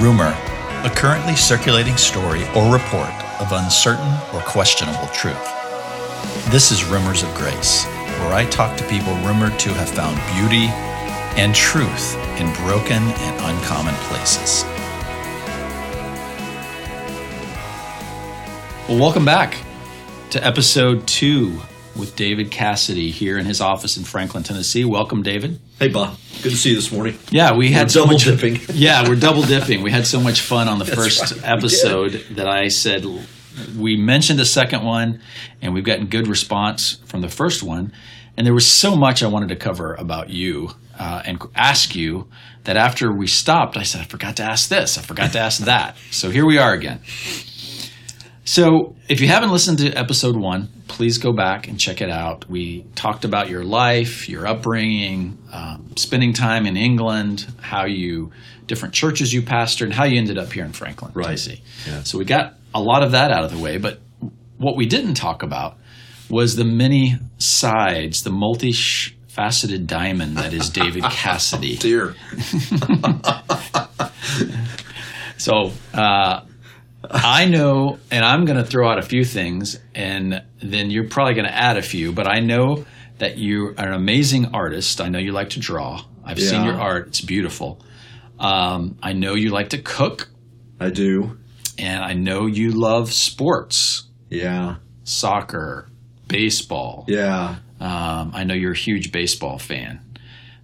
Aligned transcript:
Rumor, 0.00 0.32
a 0.84 0.92
currently 0.94 1.34
circulating 1.34 1.96
story 1.96 2.46
or 2.54 2.72
report 2.72 3.10
of 3.40 3.50
uncertain 3.50 4.14
or 4.32 4.40
questionable 4.42 5.08
truth. 5.08 5.34
This 6.52 6.70
is 6.70 6.84
Rumors 6.84 7.24
of 7.24 7.34
Grace, 7.34 7.84
where 8.20 8.32
I 8.32 8.44
talk 8.48 8.76
to 8.76 8.86
people 8.86 9.12
rumored 9.26 9.58
to 9.58 9.70
have 9.70 9.90
found 9.90 10.14
beauty 10.36 10.66
and 11.36 11.52
truth 11.52 12.14
in 12.38 12.52
broken 12.62 13.02
and 13.02 13.56
uncommon 13.56 13.94
places. 14.06 14.62
Well, 18.88 19.00
welcome 19.00 19.24
back 19.24 19.56
to 20.30 20.46
episode 20.46 21.08
two 21.08 21.60
with 21.98 22.16
David 22.16 22.50
Cassidy 22.50 23.10
here 23.10 23.36
in 23.38 23.44
his 23.44 23.60
office 23.60 23.96
in 23.96 24.04
Franklin, 24.04 24.42
Tennessee. 24.44 24.84
Welcome, 24.84 25.22
David. 25.22 25.60
Hey, 25.78 25.88
Bob. 25.88 26.16
Good 26.42 26.50
to 26.50 26.56
see 26.56 26.70
you 26.70 26.76
this 26.76 26.92
morning. 26.92 27.18
Yeah, 27.30 27.56
we 27.56 27.72
had 27.72 27.90
so 27.90 28.00
double 28.00 28.14
much, 28.14 28.24
dipping. 28.24 28.60
Yeah, 28.74 29.08
we're 29.08 29.16
double 29.16 29.42
dipping. 29.42 29.82
We 29.82 29.90
had 29.90 30.06
so 30.06 30.20
much 30.20 30.40
fun 30.40 30.68
on 30.68 30.78
the 30.78 30.84
That's 30.84 30.96
first 30.96 31.32
right, 31.32 31.44
episode 31.44 32.12
that 32.30 32.48
I 32.48 32.68
said 32.68 33.04
we 33.76 33.96
mentioned 33.96 34.38
the 34.38 34.44
second 34.44 34.84
one, 34.84 35.20
and 35.60 35.74
we've 35.74 35.84
gotten 35.84 36.06
good 36.06 36.28
response 36.28 37.00
from 37.06 37.20
the 37.20 37.28
first 37.28 37.62
one. 37.62 37.92
And 38.36 38.46
there 38.46 38.54
was 38.54 38.70
so 38.70 38.94
much 38.94 39.22
I 39.22 39.26
wanted 39.26 39.48
to 39.48 39.56
cover 39.56 39.94
about 39.94 40.30
you 40.30 40.70
uh, 40.98 41.22
and 41.24 41.42
ask 41.56 41.96
you 41.96 42.28
that 42.64 42.76
after 42.76 43.12
we 43.12 43.26
stopped, 43.26 43.76
I 43.76 43.82
said 43.82 44.00
I 44.00 44.04
forgot 44.04 44.36
to 44.36 44.44
ask 44.44 44.68
this, 44.68 44.96
I 44.96 45.02
forgot 45.02 45.32
to 45.32 45.40
ask 45.40 45.64
that. 45.64 45.96
So 46.10 46.30
here 46.30 46.46
we 46.46 46.58
are 46.58 46.72
again. 46.72 47.00
So, 48.50 48.96
if 49.10 49.20
you 49.20 49.28
haven't 49.28 49.50
listened 49.50 49.76
to 49.80 49.92
episode 49.92 50.34
one, 50.34 50.70
please 50.86 51.18
go 51.18 51.34
back 51.34 51.68
and 51.68 51.78
check 51.78 52.00
it 52.00 52.08
out. 52.08 52.48
We 52.48 52.86
talked 52.94 53.26
about 53.26 53.50
your 53.50 53.62
life, 53.62 54.26
your 54.26 54.46
upbringing, 54.46 55.36
um, 55.52 55.94
spending 55.98 56.32
time 56.32 56.64
in 56.64 56.74
England, 56.74 57.46
how 57.60 57.84
you, 57.84 58.32
different 58.64 58.94
churches 58.94 59.34
you 59.34 59.42
pastored, 59.42 59.82
and 59.82 59.92
how 59.92 60.04
you 60.04 60.16
ended 60.16 60.38
up 60.38 60.50
here 60.50 60.64
in 60.64 60.72
Franklin, 60.72 61.10
Right. 61.12 61.26
Tennessee. 61.26 61.60
Yeah. 61.86 62.04
So, 62.04 62.16
we 62.16 62.24
got 62.24 62.54
a 62.74 62.80
lot 62.80 63.02
of 63.02 63.12
that 63.12 63.30
out 63.30 63.44
of 63.44 63.50
the 63.50 63.58
way, 63.58 63.76
but 63.76 64.00
what 64.56 64.76
we 64.76 64.86
didn't 64.86 65.12
talk 65.12 65.42
about 65.42 65.76
was 66.30 66.56
the 66.56 66.64
many 66.64 67.18
sides, 67.36 68.22
the 68.22 68.30
multi 68.30 68.72
faceted 69.28 69.86
diamond 69.86 70.38
that 70.38 70.54
is 70.54 70.70
David 70.70 71.02
Cassidy. 71.04 71.76
Dear. 71.76 72.14
So 75.38 75.70
uh, 75.94 76.40
I 77.08 77.44
know, 77.46 77.98
and 78.10 78.24
I'm 78.24 78.44
going 78.44 78.58
to 78.58 78.64
throw 78.64 78.88
out 78.90 78.98
a 78.98 79.02
few 79.02 79.24
things, 79.24 79.78
and 79.94 80.42
then 80.60 80.90
you're 80.90 81.08
probably 81.08 81.34
going 81.34 81.46
to 81.46 81.54
add 81.54 81.76
a 81.76 81.82
few. 81.82 82.12
But 82.12 82.26
I 82.26 82.40
know 82.40 82.84
that 83.18 83.38
you 83.38 83.74
are 83.78 83.86
an 83.88 83.92
amazing 83.94 84.54
artist. 84.54 85.00
I 85.00 85.08
know 85.08 85.18
you 85.18 85.32
like 85.32 85.50
to 85.50 85.60
draw. 85.60 86.02
I've 86.24 86.40
seen 86.40 86.64
your 86.64 86.74
art; 86.74 87.08
it's 87.08 87.20
beautiful. 87.20 87.80
Um, 88.38 88.98
I 89.02 89.12
know 89.14 89.34
you 89.34 89.50
like 89.50 89.70
to 89.70 89.78
cook, 89.78 90.28
I 90.80 90.90
do. 90.90 91.38
and 91.78 92.02
I 92.04 92.12
know 92.14 92.46
you 92.46 92.70
love 92.72 93.12
sports, 93.12 94.04
Yeah. 94.30 94.76
soccer, 95.04 95.88
baseball. 96.28 97.04
Yeah. 97.08 97.56
Um, 97.80 98.32
I 98.34 98.44
know 98.44 98.54
you're 98.54 98.72
a 98.72 98.76
huge 98.76 99.10
baseball 99.12 99.58
fan. 99.58 100.00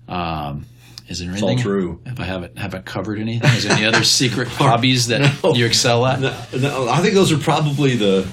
Um, 0.09 0.67
is 1.09 1.19
there 1.21 1.33
It's 1.33 1.43
all 1.43 1.57
true. 1.57 2.01
Have 2.07 2.21
I 2.21 2.25
haven't 2.25 2.59
haven't 2.59 2.85
covered 2.87 3.19
anything? 3.19 3.51
Is 3.53 3.65
there 3.65 3.73
any 3.77 3.85
other 3.87 4.05
secret 4.05 4.49
hobbies 4.63 5.07
that 5.09 5.43
No. 5.43 5.55
you 5.55 5.67
excel 5.67 6.05
at? 6.07 6.21
No, 6.21 6.35
no, 6.59 6.89
I 6.89 7.01
think 7.01 7.15
those 7.15 7.33
are 7.33 7.39
probably 7.39 7.97
the 7.97 8.27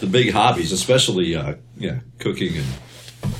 the 0.00 0.06
big 0.06 0.32
hobbies, 0.32 0.72
especially 0.72 1.34
uh, 1.36 1.54
yeah, 1.76 2.00
cooking 2.18 2.56
and 2.56 2.66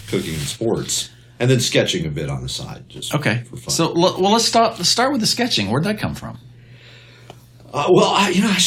cooking 0.09 0.35
and 0.35 0.43
sports, 0.43 1.11
and 1.41 1.51
then 1.51 1.59
sketching 1.61 2.07
a 2.07 2.11
bit 2.11 2.31
on 2.31 2.43
the 2.43 2.49
side, 2.49 2.89
just 2.89 3.15
Okay. 3.15 3.43
for 3.51 3.57
fun. 3.57 3.71
So, 3.75 3.87
l- 3.89 4.21
well, 4.21 4.31
let's 4.33 4.45
start. 4.45 4.79
Let's 4.79 4.89
start 4.89 5.11
with 5.13 5.21
the 5.21 5.27
sketching. 5.27 5.71
Where'd 5.71 5.85
that 5.85 5.99
come 5.99 6.15
from? 6.15 6.39
Uh, 7.75 7.89
well, 7.91 8.11
I, 8.11 8.29
you 8.29 8.43
know, 8.43 8.51
I 8.51 8.61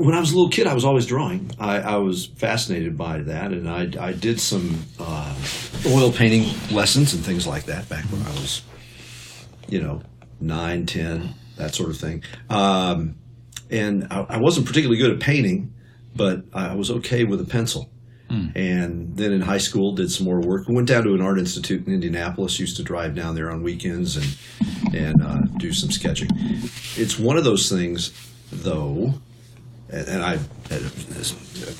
when 0.00 0.14
I 0.14 0.20
was 0.20 0.32
a 0.32 0.34
little 0.34 0.48
kid, 0.50 0.66
I 0.66 0.72
was 0.74 0.84
always 0.84 1.04
drawing. 1.06 1.50
I, 1.60 1.80
I 1.80 1.96
was 1.96 2.26
fascinated 2.26 2.96
by 2.96 3.18
that, 3.18 3.52
and 3.52 3.68
I, 3.68 3.88
I 4.00 4.12
did 4.14 4.40
some 4.40 4.78
uh, 4.98 5.34
oil 5.86 6.10
painting 6.10 6.46
lessons 6.74 7.12
and 7.12 7.22
things 7.22 7.46
like 7.46 7.64
that 7.66 7.88
back 7.90 8.04
when 8.06 8.22
I 8.22 8.30
was, 8.40 8.62
you 9.68 9.80
know, 9.80 10.02
nine, 10.40 10.86
ten, 10.86 11.34
that 11.56 11.74
sort 11.74 11.90
of 11.90 11.96
thing. 11.98 12.22
Um, 12.50 13.16
and 13.70 14.06
I, 14.10 14.20
I 14.28 14.36
wasn't 14.38 14.66
particularly 14.66 15.00
good 15.00 15.12
at 15.12 15.20
painting, 15.20 15.74
but 16.16 16.44
I 16.52 16.74
was 16.74 16.90
okay 16.90 17.24
with 17.24 17.40
a 17.40 17.44
pencil. 17.44 17.90
And 18.54 19.16
then 19.16 19.32
in 19.32 19.40
high 19.40 19.58
school, 19.58 19.92
did 19.92 20.10
some 20.10 20.26
more 20.26 20.40
work. 20.40 20.68
Went 20.68 20.86
down 20.86 21.04
to 21.04 21.14
an 21.14 21.22
art 21.22 21.38
institute 21.38 21.86
in 21.86 21.94
Indianapolis. 21.94 22.60
Used 22.60 22.76
to 22.76 22.82
drive 22.82 23.14
down 23.14 23.34
there 23.34 23.50
on 23.50 23.62
weekends 23.62 24.16
and 24.18 24.94
and 24.94 25.22
uh, 25.22 25.38
do 25.56 25.72
some 25.72 25.90
sketching. 25.90 26.28
It's 26.96 27.18
one 27.18 27.38
of 27.38 27.44
those 27.44 27.70
things, 27.70 28.12
though, 28.52 29.14
and, 29.88 30.08
and 30.08 30.22
I 30.22 30.32
had 30.68 30.82
this 30.82 31.32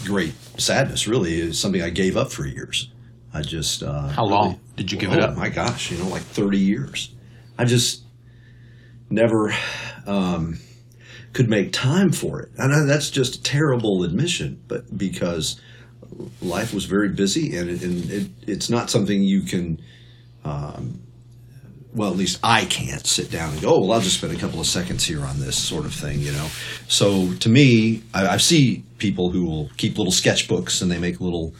great 0.06 0.32
sadness. 0.58 1.06
Really, 1.06 1.38
is 1.38 1.58
something 1.58 1.82
I 1.82 1.90
gave 1.90 2.16
up 2.16 2.32
for 2.32 2.46
years. 2.46 2.90
I 3.34 3.42
just 3.42 3.82
uh, 3.82 4.08
How 4.08 4.24
long 4.24 4.58
did 4.76 4.90
you 4.90 4.96
give 4.96 5.12
it 5.12 5.20
oh, 5.20 5.24
up? 5.24 5.36
My 5.36 5.50
gosh, 5.50 5.90
you 5.90 5.98
know, 5.98 6.08
like 6.08 6.22
thirty 6.22 6.58
years. 6.58 7.14
I 7.58 7.64
just 7.64 8.04
never 9.10 9.52
um, 10.06 10.58
could 11.32 11.48
make 11.48 11.72
time 11.72 12.12
for 12.12 12.40
it, 12.40 12.50
and 12.56 12.72
I- 12.72 12.84
that's 12.86 13.10
just 13.10 13.34
a 13.36 13.42
terrible 13.42 14.04
admission. 14.04 14.60
But 14.68 14.96
because 14.96 15.60
life 16.40 16.72
was 16.72 16.84
very 16.86 17.08
busy, 17.10 17.56
and, 17.56 17.68
it, 17.70 17.82
and 17.82 18.10
it, 18.10 18.28
it's 18.46 18.70
not 18.70 18.90
something 18.90 19.22
you 19.22 19.42
can. 19.42 19.80
Um, 20.44 21.02
well, 21.94 22.10
at 22.10 22.16
least 22.16 22.38
I 22.44 22.66
can't 22.66 23.04
sit 23.06 23.30
down 23.30 23.52
and 23.54 23.62
go, 23.62 23.74
oh, 23.74 23.80
well, 23.80 23.92
I'll 23.92 24.00
just 24.00 24.18
spend 24.18 24.36
a 24.36 24.38
couple 24.38 24.60
of 24.60 24.66
seconds 24.66 25.04
here 25.04 25.24
on 25.24 25.40
this 25.40 25.56
sort 25.56 25.86
of 25.86 25.92
thing, 25.94 26.20
you 26.20 26.30
know. 26.32 26.46
So 26.86 27.32
to 27.40 27.48
me, 27.48 28.02
I, 28.12 28.28
I 28.28 28.36
see 28.36 28.84
people 28.98 29.30
who 29.30 29.44
will 29.46 29.70
keep 29.78 29.96
little 29.96 30.12
sketchbooks 30.12 30.82
and 30.82 30.90
they 30.90 30.98
make 30.98 31.18
little 31.20 31.54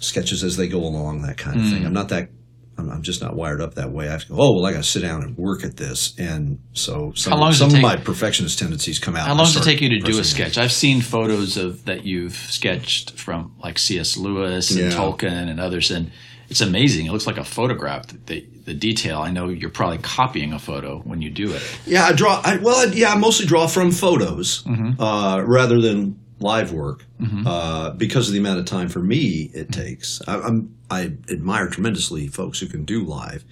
sketches 0.00 0.42
as 0.42 0.56
they 0.56 0.66
go 0.68 0.78
along, 0.78 1.20
that 1.22 1.36
kind 1.36 1.60
of 1.60 1.68
thing. 1.68 1.80
Hmm. 1.82 1.86
I'm 1.86 1.92
not 1.92 2.08
that. 2.08 2.30
I'm, 2.78 2.90
I'm 2.90 3.02
just 3.02 3.22
not 3.22 3.34
wired 3.34 3.60
up 3.60 3.74
that 3.74 3.90
way. 3.92 4.08
I 4.08 4.12
have 4.12 4.22
to 4.22 4.28
go. 4.28 4.34
Oh 4.38 4.52
well, 4.54 4.66
I 4.66 4.72
got 4.72 4.78
to 4.84 4.88
sit 4.88 5.00
down 5.02 5.22
and 5.22 5.36
work 5.36 5.64
at 5.64 5.76
this, 5.76 6.14
and 6.18 6.58
so 6.72 7.12
some, 7.14 7.32
How 7.32 7.38
long 7.38 7.50
does 7.50 7.56
it 7.56 7.64
some 7.64 7.70
take- 7.70 7.78
of 7.78 7.82
my 7.82 7.96
perfectionist 7.96 8.58
tendencies 8.58 8.98
come 8.98 9.16
out. 9.16 9.26
How 9.26 9.34
long 9.34 9.44
does 9.46 9.56
it 9.56 9.62
take 9.64 9.80
you 9.80 9.88
to 9.90 9.98
do 10.00 10.18
a 10.18 10.24
sketch? 10.24 10.58
I've 10.58 10.72
seen 10.72 11.00
photos 11.00 11.56
of 11.56 11.84
that 11.86 12.04
you've 12.04 12.34
sketched 12.36 13.12
from 13.18 13.54
like 13.62 13.78
C.S. 13.78 14.16
Lewis 14.16 14.70
and 14.70 14.80
Yeah. 14.80 14.90
Tolkien 14.90 15.48
and 15.50 15.58
others, 15.60 15.90
and 15.90 16.10
it's 16.48 16.60
amazing. 16.60 17.06
It 17.06 17.12
looks 17.12 17.26
like 17.26 17.38
a 17.38 17.44
photograph. 17.44 18.06
The, 18.26 18.46
the 18.66 18.74
detail. 18.74 19.18
I 19.20 19.30
know 19.30 19.48
you're 19.48 19.70
probably 19.70 19.98
copying 19.98 20.52
a 20.52 20.58
photo 20.58 20.98
when 21.00 21.22
you 21.22 21.30
do 21.30 21.52
it. 21.52 21.62
Yeah, 21.86 22.04
I 22.04 22.12
draw. 22.12 22.40
I, 22.44 22.56
well, 22.58 22.76
I, 22.88 22.92
yeah, 22.92 23.12
I 23.12 23.16
mostly 23.16 23.46
draw 23.46 23.66
from 23.68 23.90
photos 23.90 24.62
Mm-hmm. 24.64 25.00
uh, 25.00 25.40
rather 25.42 25.80
than 25.80 26.20
live 26.38 26.72
work 26.72 27.04
uh, 27.46 27.90
because 27.92 28.28
of 28.28 28.34
the 28.34 28.38
amount 28.40 28.58
of 28.58 28.66
time 28.66 28.88
for 28.88 29.00
me 29.00 29.50
it 29.54 29.72
takes. 29.72 30.20
I, 30.28 30.38
I'm 30.40 30.76
I 30.90 31.12
admire 31.30 31.68
tremendously 31.68 32.28
folks 32.28 32.60
who 32.60 32.66
can 32.66 32.84
do 32.84 33.04
live. 33.04 33.44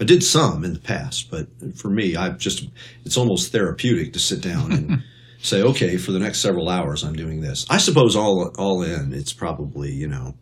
I 0.00 0.04
did 0.04 0.24
some 0.24 0.64
in 0.64 0.72
the 0.72 0.80
past, 0.80 1.30
but 1.30 1.46
for 1.76 1.88
me, 1.88 2.16
I 2.16 2.30
just 2.30 2.66
it's 3.04 3.16
almost 3.16 3.52
therapeutic 3.52 4.12
to 4.14 4.18
sit 4.18 4.40
down 4.40 4.72
and 4.72 5.02
say, 5.40 5.62
okay, 5.62 5.96
for 5.96 6.10
the 6.12 6.18
next 6.18 6.40
several 6.40 6.68
hours, 6.68 7.04
I'm 7.04 7.14
doing 7.14 7.40
this. 7.40 7.64
I 7.70 7.78
suppose 7.78 8.16
all 8.16 8.50
all 8.58 8.82
in, 8.82 9.12
it's 9.14 9.32
probably 9.32 9.92
you 9.92 10.08
know 10.08 10.34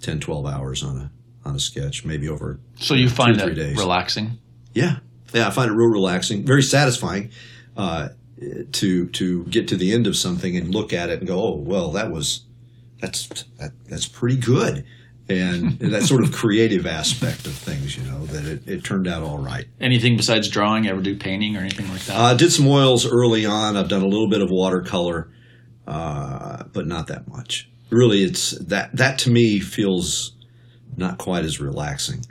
10, 0.00 0.20
12 0.20 0.46
hours 0.46 0.82
on 0.82 0.96
a 0.96 1.10
on 1.44 1.56
a 1.56 1.58
sketch, 1.60 2.04
maybe 2.04 2.28
over 2.28 2.58
So 2.80 2.94
you 2.94 3.08
find 3.08 3.36
or 3.40 3.52
that 3.54 3.76
relaxing. 3.76 4.38
yeah, 4.72 4.98
yeah, 5.34 5.48
I 5.48 5.50
find 5.50 5.70
it 5.70 5.74
real 5.74 5.90
relaxing, 5.90 6.46
very 6.46 6.62
satisfying 6.62 7.30
uh, 7.76 8.08
to 8.72 9.06
to 9.06 9.44
get 9.44 9.68
to 9.68 9.76
the 9.76 9.92
end 9.92 10.06
of 10.06 10.16
something 10.16 10.56
and 10.56 10.74
look 10.74 10.92
at 10.92 11.10
it 11.10 11.18
and 11.18 11.28
go, 11.28 11.42
oh, 11.42 11.56
well, 11.56 11.90
that 11.92 12.10
was 12.10 12.42
that's 13.00 13.26
that, 13.58 13.72
that's 13.88 14.06
pretty 14.06 14.36
good, 14.36 14.84
and 15.28 15.78
that 15.80 16.02
sort 16.02 16.22
of 16.22 16.32
creative 16.32 16.86
aspect 16.86 17.46
of 17.46 17.52
things, 17.52 17.96
you 17.96 18.04
know, 18.04 18.26
that 18.26 18.44
it, 18.44 18.68
it 18.68 18.84
turned 18.84 19.08
out 19.08 19.22
all 19.22 19.38
right. 19.38 19.66
Anything 19.80 20.16
besides 20.16 20.48
drawing? 20.48 20.86
Ever 20.86 21.00
do 21.00 21.16
painting 21.16 21.56
or 21.56 21.60
anything 21.60 21.88
like 21.88 22.02
that? 22.02 22.16
Uh, 22.16 22.22
I 22.22 22.34
did 22.34 22.52
some 22.52 22.66
oils 22.66 23.06
early 23.06 23.46
on. 23.46 23.76
I've 23.76 23.88
done 23.88 24.02
a 24.02 24.08
little 24.08 24.28
bit 24.28 24.42
of 24.42 24.50
watercolor, 24.50 25.30
uh, 25.86 26.64
but 26.72 26.86
not 26.86 27.08
that 27.08 27.28
much. 27.28 27.68
Really, 27.90 28.22
it's 28.22 28.52
that 28.52 28.96
that 28.96 29.18
to 29.20 29.30
me 29.30 29.60
feels 29.60 30.32
not 30.96 31.18
quite 31.18 31.44
as 31.44 31.60
relaxing. 31.60 32.24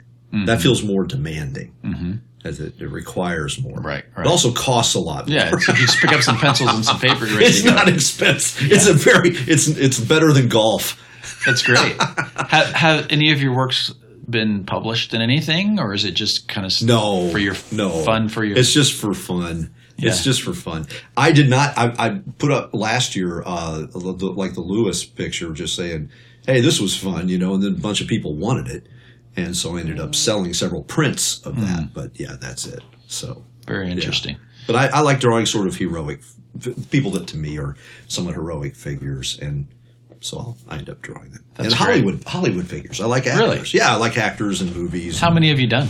That 0.46 0.62
feels 0.62 0.82
more 0.82 1.04
demanding. 1.04 1.74
Mm-hmm. 1.84 2.12
As 2.44 2.58
it, 2.58 2.74
it 2.80 2.88
requires 2.88 3.62
more. 3.62 3.76
Right, 3.80 4.04
It 4.18 4.26
also 4.26 4.52
costs 4.52 4.94
a 4.94 4.98
lot. 4.98 5.28
yeah, 5.28 5.50
more. 5.50 5.58
it's, 5.58 5.68
you 5.68 5.74
just 5.74 5.98
pick 5.98 6.10
up 6.12 6.22
some 6.22 6.36
pencils 6.38 6.74
and 6.74 6.84
some 6.84 6.98
paper. 6.98 7.24
It's 7.28 7.62
go. 7.62 7.70
not 7.70 7.88
expensive. 7.88 8.70
It's 8.72 8.88
a 8.88 8.94
very. 8.94 9.30
It's 9.30 9.68
it's 9.68 10.00
better 10.00 10.32
than 10.32 10.48
golf. 10.48 11.00
That's 11.46 11.62
great. 11.62 11.96
have, 12.00 12.66
have 12.74 13.06
any 13.10 13.30
of 13.32 13.40
your 13.40 13.54
works 13.54 13.92
been 14.28 14.64
published 14.64 15.14
in 15.14 15.20
anything, 15.20 15.78
or 15.78 15.94
is 15.94 16.04
it 16.04 16.12
just 16.12 16.48
kind 16.48 16.66
of 16.66 16.82
No, 16.82 17.28
for 17.30 17.38
your 17.38 17.54
no 17.70 17.90
fun 18.02 18.28
for 18.28 18.44
your? 18.44 18.56
It's 18.58 18.72
just 18.72 18.92
for 18.94 19.14
fun. 19.14 19.72
It's 19.98 20.24
just 20.24 20.42
for 20.42 20.52
fun. 20.52 20.86
I 21.16 21.30
did 21.30 21.48
not. 21.48 21.78
I, 21.78 21.94
I 21.96 22.20
put 22.38 22.50
up 22.50 22.74
last 22.74 23.14
year, 23.14 23.40
uh, 23.46 23.82
the- 23.86 24.32
like 24.36 24.54
the 24.54 24.60
Lewis 24.60 25.04
picture, 25.04 25.52
just 25.52 25.76
saying, 25.76 26.10
"Hey, 26.44 26.60
this 26.60 26.80
was 26.80 26.96
fun," 26.96 27.28
you 27.28 27.38
know. 27.38 27.54
And 27.54 27.62
then 27.62 27.74
a 27.74 27.78
bunch 27.78 28.00
of 28.00 28.08
people 28.08 28.34
wanted 28.34 28.66
it, 28.66 28.86
and 29.36 29.56
so 29.56 29.76
I 29.76 29.80
ended 29.80 29.98
up 30.00 30.14
selling 30.14 30.52
several 30.54 30.82
prints 30.82 31.40
of 31.46 31.56
that. 31.60 31.80
Mm. 31.80 31.94
But 31.94 32.18
yeah, 32.20 32.36
that's 32.40 32.66
it. 32.66 32.82
So 33.06 33.44
Very 33.66 33.90
interesting. 33.90 34.36
But 34.66 34.76
I, 34.76 34.86
I 34.88 35.00
like 35.00 35.20
drawing 35.20 35.46
sort 35.46 35.66
of 35.66 35.76
heroic 35.76 36.20
f- 36.64 36.90
people 36.90 37.10
that 37.12 37.26
to 37.28 37.36
me 37.36 37.58
are 37.58 37.76
somewhat 38.08 38.34
heroic 38.34 38.76
figures, 38.76 39.38
and 39.40 39.66
so 40.20 40.38
I'll, 40.38 40.56
I 40.68 40.78
end 40.78 40.88
up 40.88 41.02
drawing 41.02 41.30
them. 41.30 41.44
That's 41.54 41.70
and 41.74 41.76
great. 41.76 42.00
Hollywood 42.02 42.24
Hollywood 42.24 42.66
figures. 42.68 43.00
I 43.00 43.06
like 43.06 43.24
Really? 43.24 43.52
actors. 43.56 43.74
Yeah, 43.74 43.92
I 43.92 43.96
like 43.96 44.16
actors 44.18 44.60
and 44.60 44.74
movies. 44.74 45.18
How 45.18 45.30
many 45.30 45.48
have 45.48 45.58
you 45.58 45.66
done? 45.66 45.88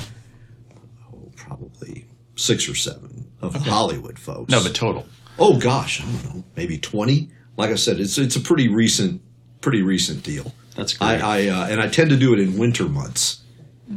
Oh, 1.13 1.31
Probably 1.37 2.07
six 2.37 2.69
or 2.69 2.75
seven 2.75 3.31
of 3.41 3.55
Hollywood 3.55 4.19
folks. 4.19 4.51
No, 4.51 4.63
but 4.63 4.75
total. 4.75 5.07
oh 5.39 5.59
gosh, 5.59 6.01
I 6.01 6.05
don't 6.05 6.25
know, 6.37 6.45
maybe 6.57 6.79
twenty. 6.79 7.29
Like 7.57 7.71
I 7.71 7.75
said, 7.75 8.01
it's 8.01 8.17
it's 8.19 8.37
a 8.37 8.41
pretty 8.41 8.69
recent 8.69 9.21
pretty 9.61 9.83
recent 9.83 10.23
deal. 10.23 10.53
That's 10.77 10.95
great. 10.95 11.23
I, 11.23 11.47
I 11.47 11.49
uh, 11.49 11.67
and 11.69 11.81
I 11.81 11.89
tend 11.89 12.11
to 12.11 12.17
do 12.17 12.33
it 12.35 12.41
in 12.41 12.59
winter 12.59 12.85
months. 12.89 13.43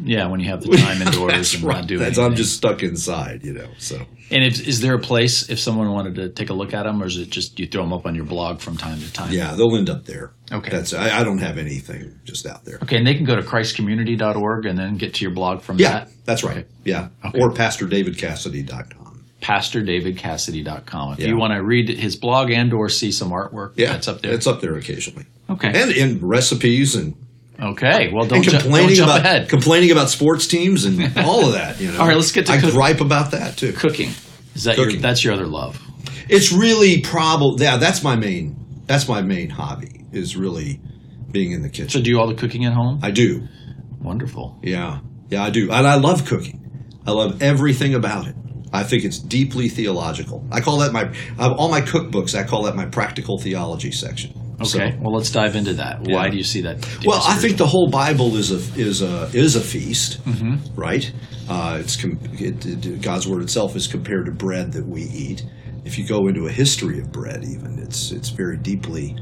yeah, 0.03 0.27
when 0.27 0.39
you 0.41 0.49
have 0.49 0.61
the 0.61 0.75
time 0.77 1.01
indoors 1.07 1.53
and 1.53 1.63
right. 1.63 1.77
not 1.77 1.87
doing 1.87 2.01
That's, 2.01 2.17
I'm 2.17 2.35
just 2.35 2.55
stuck 2.57 2.83
inside, 2.83 3.43
you 3.45 3.53
know. 3.53 3.69
So 3.77 3.95
And 4.29 4.43
if, 4.43 4.67
is 4.67 4.81
there 4.81 4.93
a 4.95 4.99
place 4.99 5.49
if 5.49 5.57
someone 5.59 5.89
wanted 5.91 6.15
to 6.15 6.29
take 6.29 6.49
a 6.49 6.53
look 6.53 6.73
at 6.73 6.83
them, 6.83 7.01
or 7.01 7.05
is 7.05 7.17
it 7.17 7.29
just 7.29 7.57
you 7.59 7.67
throw 7.67 7.83
them 7.83 7.93
up 7.93 8.05
on 8.05 8.13
your 8.15 8.25
blog 8.25 8.59
from 8.59 8.75
time 8.75 8.99
to 8.99 9.13
time? 9.13 9.31
yeah, 9.31 9.53
they'll 9.55 9.75
end 9.77 9.89
up 9.89 10.03
there. 10.05 10.31
Okay. 10.51 10.69
That's 10.69 10.93
I, 10.93 11.19
I 11.21 11.23
don't 11.23 11.37
have 11.37 11.57
anything 11.57 12.19
just 12.25 12.45
out 12.45 12.65
there. 12.65 12.77
Okay, 12.83 12.97
and 12.97 13.07
they 13.07 13.13
can 13.15 13.23
go 13.25 13.35
to 13.35 13.41
christcommunity.org 13.41 14.65
and 14.65 14.77
then 14.77 14.97
get 14.97 15.13
to 15.15 15.21
your 15.23 15.33
blog 15.33 15.61
from 15.61 15.77
Yeah, 15.79 15.91
that. 15.91 16.09
that's 16.25 16.43
right. 16.43 16.57
Okay. 16.57 16.67
Yeah, 16.83 17.07
Okay. 17.25 17.39
or 17.39 17.51
PastorDavidCassidy.com. 17.51 19.23
PastorDavidCassidy.com. 19.41 21.13
If 21.13 21.19
Yeah. 21.19 21.27
you 21.27 21.37
want 21.37 21.53
to 21.53 21.63
read 21.63 21.89
his 21.89 22.15
blog 22.15 22.51
and 22.51 22.73
or 22.73 22.89
see 22.89 23.11
some 23.11 23.29
artwork, 23.31 23.73
Yeah, 23.75 23.91
that's 23.93 24.07
up 24.07 24.21
there. 24.21 24.33
It's 24.33 24.47
up 24.47 24.61
there 24.61 24.75
occasionally, 24.75 25.25
okay. 25.49 25.71
and 25.73 25.91
in 25.91 26.19
recipes 26.25 26.95
and, 26.95 27.15
okay. 27.59 28.11
Well, 28.13 28.25
don't, 28.25 28.37
and 28.37 28.43
ju- 28.43 28.51
don't 28.51 28.61
complaining 28.61 28.95
jump 28.95 29.11
about 29.11 29.25
ahead. 29.25 29.49
complaining 29.49 29.91
about 29.91 30.09
sports 30.09 30.47
teams 30.47 30.85
and 30.85 31.17
all 31.17 31.45
of 31.45 31.53
that. 31.53 31.79
You 31.79 31.91
know. 31.91 31.99
All 31.99 32.07
right, 32.07 32.15
let's 32.15 32.31
get 32.31 32.47
to 32.47 32.53
I 32.53 32.59
cook- 32.59 32.73
gripe 32.73 33.01
about 33.01 33.31
that 33.31 33.57
too. 33.57 33.73
Cooking. 33.73 34.11
Is 34.55 34.63
that 34.63 34.77
your 34.77 34.91
that's 34.93 35.23
your 35.23 35.33
other 35.33 35.47
love? 35.47 35.81
It's 36.29 36.51
really 36.51 37.01
probably 37.01 37.63
yeah. 37.65 37.77
That's 37.77 38.03
my 38.03 38.15
main. 38.15 38.55
That's 38.85 39.07
my 39.07 39.21
main 39.21 39.49
hobby 39.49 40.05
is 40.11 40.37
really 40.37 40.79
being 41.31 41.51
in 41.51 41.61
the 41.61 41.69
kitchen. 41.69 41.89
So 41.89 42.01
do 42.01 42.09
you 42.09 42.19
all 42.19 42.27
the 42.27 42.35
cooking 42.35 42.65
at 42.65 42.73
home? 42.73 42.99
I 43.03 43.11
do. 43.11 43.47
Wonderful. 43.99 44.59
Yeah, 44.61 44.99
yeah, 45.29 45.43
I 45.43 45.49
do, 45.49 45.71
and 45.71 45.87
I 45.87 45.95
love 45.95 46.25
cooking. 46.25 46.61
I 47.05 47.11
love 47.11 47.41
everything 47.41 47.93
about 47.95 48.27
it. 48.27 48.35
I 48.71 48.83
think 48.83 49.03
it's 49.03 49.19
deeply 49.19 49.69
theological. 49.69 50.45
I 50.51 50.61
call 50.61 50.79
that 50.79 50.91
my 50.91 51.13
all 51.39 51.69
my 51.69 51.81
cookbooks. 51.81 52.37
I 52.37 52.43
call 52.43 52.63
that 52.63 52.75
my 52.75 52.85
practical 52.85 53.37
theology 53.37 53.91
section. 53.91 54.33
So- 54.63 54.79
Okay. 54.79 54.97
well, 55.01 55.13
let's 55.13 55.31
dive 55.31 55.55
into 55.55 55.73
that. 55.73 56.01
Why 56.07 56.29
do 56.29 56.37
you 56.37 56.43
see 56.43 56.61
that? 56.61 56.77
well, 57.05 57.21
I 57.25 57.35
think 57.35 57.57
the 57.57 57.67
whole 57.67 57.89
Bible 57.89 58.35
is 58.37 58.51
a 58.51 58.79
is 58.79 59.01
a 59.01 59.29
is 59.33 59.55
a 59.55 59.61
feast, 59.61 60.23
Mm-hmm. 60.25 60.55
right? 60.79 61.11
Uh, 61.49 61.77
it's 61.79 61.95
com- 61.95 62.19
it, 62.39 62.65
it, 62.65 63.01
God's 63.01 63.27
word 63.27 63.41
itself 63.43 63.75
is 63.75 63.85
compared 63.87 64.25
to 64.27 64.31
bread 64.31 64.71
that 64.73 64.85
we 64.87 65.01
eat. 65.03 65.43
If 65.83 65.99
you 65.99 66.07
go 66.07 66.27
into 66.27 66.47
a 66.47 66.51
history 66.51 66.99
of 66.99 67.11
bread, 67.11 67.43
even 67.43 67.77
it's 67.79 68.11
it's 68.11 68.29
very 68.29 68.57
deeply 68.57 69.15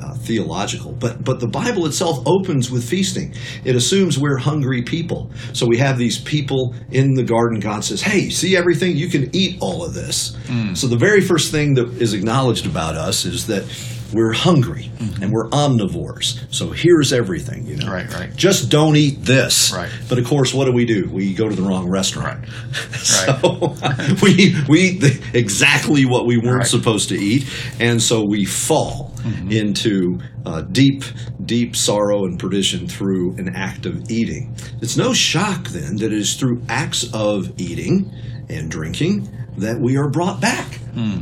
uh, 0.00 0.14
theological. 0.14 0.92
But 0.92 1.22
but 1.22 1.40
the 1.40 1.46
Bible 1.48 1.84
itself 1.86 2.22
opens 2.26 2.70
with 2.70 2.82
feasting. 2.88 3.34
It 3.64 3.76
assumes 3.76 4.18
we're 4.18 4.38
hungry 4.38 4.82
people. 4.82 5.30
So 5.52 5.66
we 5.66 5.76
have 5.78 5.98
these 5.98 6.18
people 6.18 6.74
in 6.90 7.14
the 7.14 7.22
garden. 7.22 7.60
God 7.60 7.84
says, 7.84 8.00
"Hey, 8.00 8.30
see 8.30 8.56
everything? 8.56 8.96
You 8.96 9.08
can 9.08 9.28
eat 9.36 9.58
all 9.60 9.84
of 9.84 9.92
this." 9.92 10.30
Mm. 10.46 10.74
So 10.76 10.86
the 10.86 10.96
very 10.96 11.20
first 11.20 11.50
thing 11.50 11.74
that 11.74 11.88
is 12.00 12.14
acknowledged 12.14 12.64
about 12.64 12.94
us 12.96 13.26
is 13.26 13.46
that 13.48 13.64
we're 14.12 14.32
hungry 14.32 14.90
and 15.20 15.32
we're 15.32 15.48
omnivores. 15.50 16.38
So 16.54 16.70
here's 16.70 17.12
everything. 17.12 17.66
You 17.66 17.76
know, 17.76 17.82
Mm-hmm. 17.86 17.92
Right, 17.92 18.14
right. 18.14 18.36
Just 18.36 18.70
don't 18.70 18.96
eat 18.96 19.22
this. 19.24 19.72
Right. 19.72 19.90
But 20.08 20.18
of 20.18 20.26
course, 20.26 20.54
what 20.54 20.66
do 20.66 20.72
we 20.72 20.84
do? 20.84 21.08
We 21.10 21.34
go 21.34 21.48
to 21.48 21.54
the 21.54 21.62
wrong 21.62 21.88
restaurant. 21.88 22.46
Right. 22.48 22.96
so 22.98 23.74
we 24.22 24.54
we 24.68 24.80
eat 24.80 25.00
the, 25.00 25.20
exactly 25.34 26.04
what 26.06 26.26
we 26.26 26.38
weren't 26.38 26.58
Right. 26.58 26.66
supposed 26.66 27.08
to 27.10 27.16
eat, 27.16 27.44
and 27.80 28.00
so 28.02 28.24
we 28.24 28.44
fall 28.44 29.10
Mm-hmm. 29.22 29.52
into 29.52 30.18
uh, 30.44 30.62
deep, 30.62 31.04
deep 31.44 31.76
sorrow 31.76 32.24
and 32.24 32.40
perdition 32.40 32.88
through 32.88 33.36
an 33.36 33.54
act 33.54 33.86
of 33.86 34.10
eating. 34.10 34.56
It's 34.80 34.96
no 34.96 35.12
shock 35.14 35.68
then 35.68 35.94
that 35.98 36.06
it 36.06 36.12
is 36.12 36.34
through 36.34 36.60
acts 36.68 37.08
of 37.14 37.52
eating 37.60 38.10
and 38.48 38.68
drinking 38.68 39.28
that 39.58 39.78
we 39.80 39.96
are 39.96 40.10
brought 40.10 40.40
back. 40.40 40.74
Hmm. 40.94 41.20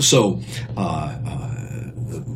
So, 0.00 0.40
uh, 0.76 1.16
uh, 1.26 1.53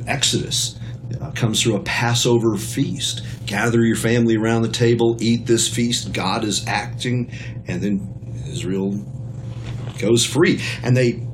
Exodus 0.08 0.78
uh, 1.20 1.30
comes 1.32 1.62
through 1.62 1.76
a 1.76 1.82
Passover 1.82 2.56
feast. 2.56 3.22
Gather 3.46 3.82
your 3.84 3.96
family 3.96 4.36
around 4.36 4.62
the 4.62 4.68
table, 4.68 5.16
eat 5.20 5.46
this 5.46 5.68
feast. 5.68 6.12
God 6.12 6.44
is 6.44 6.66
acting, 6.66 7.32
and 7.66 7.80
then 7.80 8.44
Israel 8.48 8.92
goes 9.98 10.24
free. 10.24 10.60
And 10.82 10.96
they, 10.96 11.26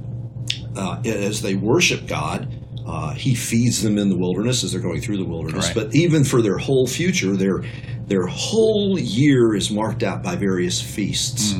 uh, 0.76 1.00
as 1.04 1.42
they 1.42 1.54
worship 1.54 2.06
God, 2.06 2.48
uh, 2.86 3.14
He 3.14 3.34
feeds 3.34 3.82
them 3.82 3.98
in 3.98 4.08
the 4.10 4.16
wilderness 4.16 4.62
as 4.62 4.72
they're 4.72 4.80
going 4.80 5.00
through 5.00 5.18
the 5.18 5.24
wilderness. 5.24 5.66
Right. 5.68 5.74
But 5.74 5.94
even 5.94 6.24
for 6.24 6.42
their 6.42 6.58
whole 6.58 6.86
future, 6.86 7.36
their 7.36 7.64
their 8.06 8.26
whole 8.26 8.98
year 8.98 9.54
is 9.54 9.70
marked 9.70 10.02
out 10.02 10.22
by 10.22 10.36
various 10.36 10.80
feasts. 10.80 11.54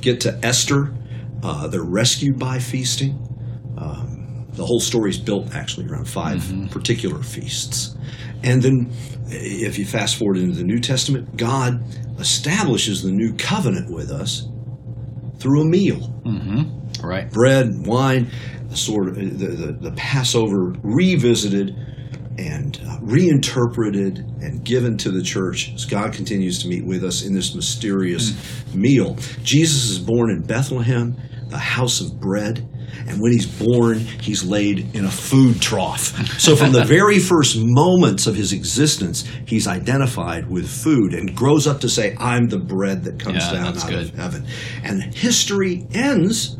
Get 0.00 0.20
to 0.20 0.38
Esther, 0.44 0.94
uh, 1.42 1.66
they're 1.68 1.82
rescued 1.82 2.38
by 2.38 2.58
feasting. 2.58 3.25
The 4.56 4.64
whole 4.64 4.80
story 4.80 5.10
is 5.10 5.18
built 5.18 5.54
actually 5.54 5.86
around 5.86 6.08
5 6.08 6.38
mm-hmm. 6.38 6.66
particular 6.68 7.22
feasts. 7.22 7.96
And 8.42 8.62
then, 8.62 8.92
if 9.28 9.78
you 9.78 9.86
fast 9.86 10.16
forward 10.16 10.38
into 10.38 10.56
the 10.56 10.64
New 10.64 10.80
Testament, 10.80 11.36
God 11.36 11.82
establishes 12.18 13.02
the 13.02 13.10
new 13.10 13.34
covenant 13.34 13.92
with 13.92 14.10
us 14.10 14.48
through 15.38 15.62
a 15.62 15.66
meal 15.66 15.98
mm-hmm. 16.24 17.06
right. 17.06 17.30
bread, 17.30 17.86
wine, 17.86 18.30
the 18.68 18.76
sort 18.76 19.08
of 19.08 19.14
the, 19.16 19.46
the, 19.46 19.72
the 19.72 19.92
Passover 19.92 20.74
revisited 20.82 21.74
and 22.38 22.80
uh, 22.86 22.98
reinterpreted 23.00 24.18
and 24.40 24.64
given 24.64 24.96
to 24.98 25.10
the 25.10 25.22
church 25.22 25.72
as 25.74 25.84
God 25.84 26.12
continues 26.12 26.62
to 26.62 26.68
meet 26.68 26.84
with 26.84 27.02
us 27.02 27.24
in 27.24 27.34
this 27.34 27.54
mysterious 27.54 28.32
mm. 28.32 28.74
meal. 28.74 29.16
Jesus 29.42 29.90
is 29.90 29.98
born 29.98 30.30
in 30.30 30.42
Bethlehem, 30.42 31.16
the 31.48 31.58
house 31.58 32.00
of 32.00 32.20
bread. 32.20 32.68
And 33.08 33.20
when 33.20 33.32
he's 33.32 33.46
born, 33.46 33.98
he's 33.98 34.44
laid 34.44 34.94
in 34.94 35.04
a 35.04 35.10
food 35.10 35.60
trough. 35.62 36.14
So, 36.40 36.56
from 36.56 36.72
the 36.72 36.84
very 36.84 37.18
first 37.18 37.56
moments 37.58 38.26
of 38.26 38.34
his 38.34 38.52
existence, 38.52 39.24
he's 39.46 39.66
identified 39.66 40.48
with 40.50 40.68
food 40.68 41.14
and 41.14 41.34
grows 41.34 41.66
up 41.66 41.80
to 41.80 41.88
say, 41.88 42.16
I'm 42.18 42.48
the 42.48 42.58
bread 42.58 43.04
that 43.04 43.18
comes 43.20 43.44
Yeah, 43.44 43.52
down 43.52 43.76
out 43.76 43.88
good. 43.88 44.08
of 44.08 44.14
heaven. 44.14 44.46
And 44.82 45.02
history 45.14 45.86
ends 45.92 46.56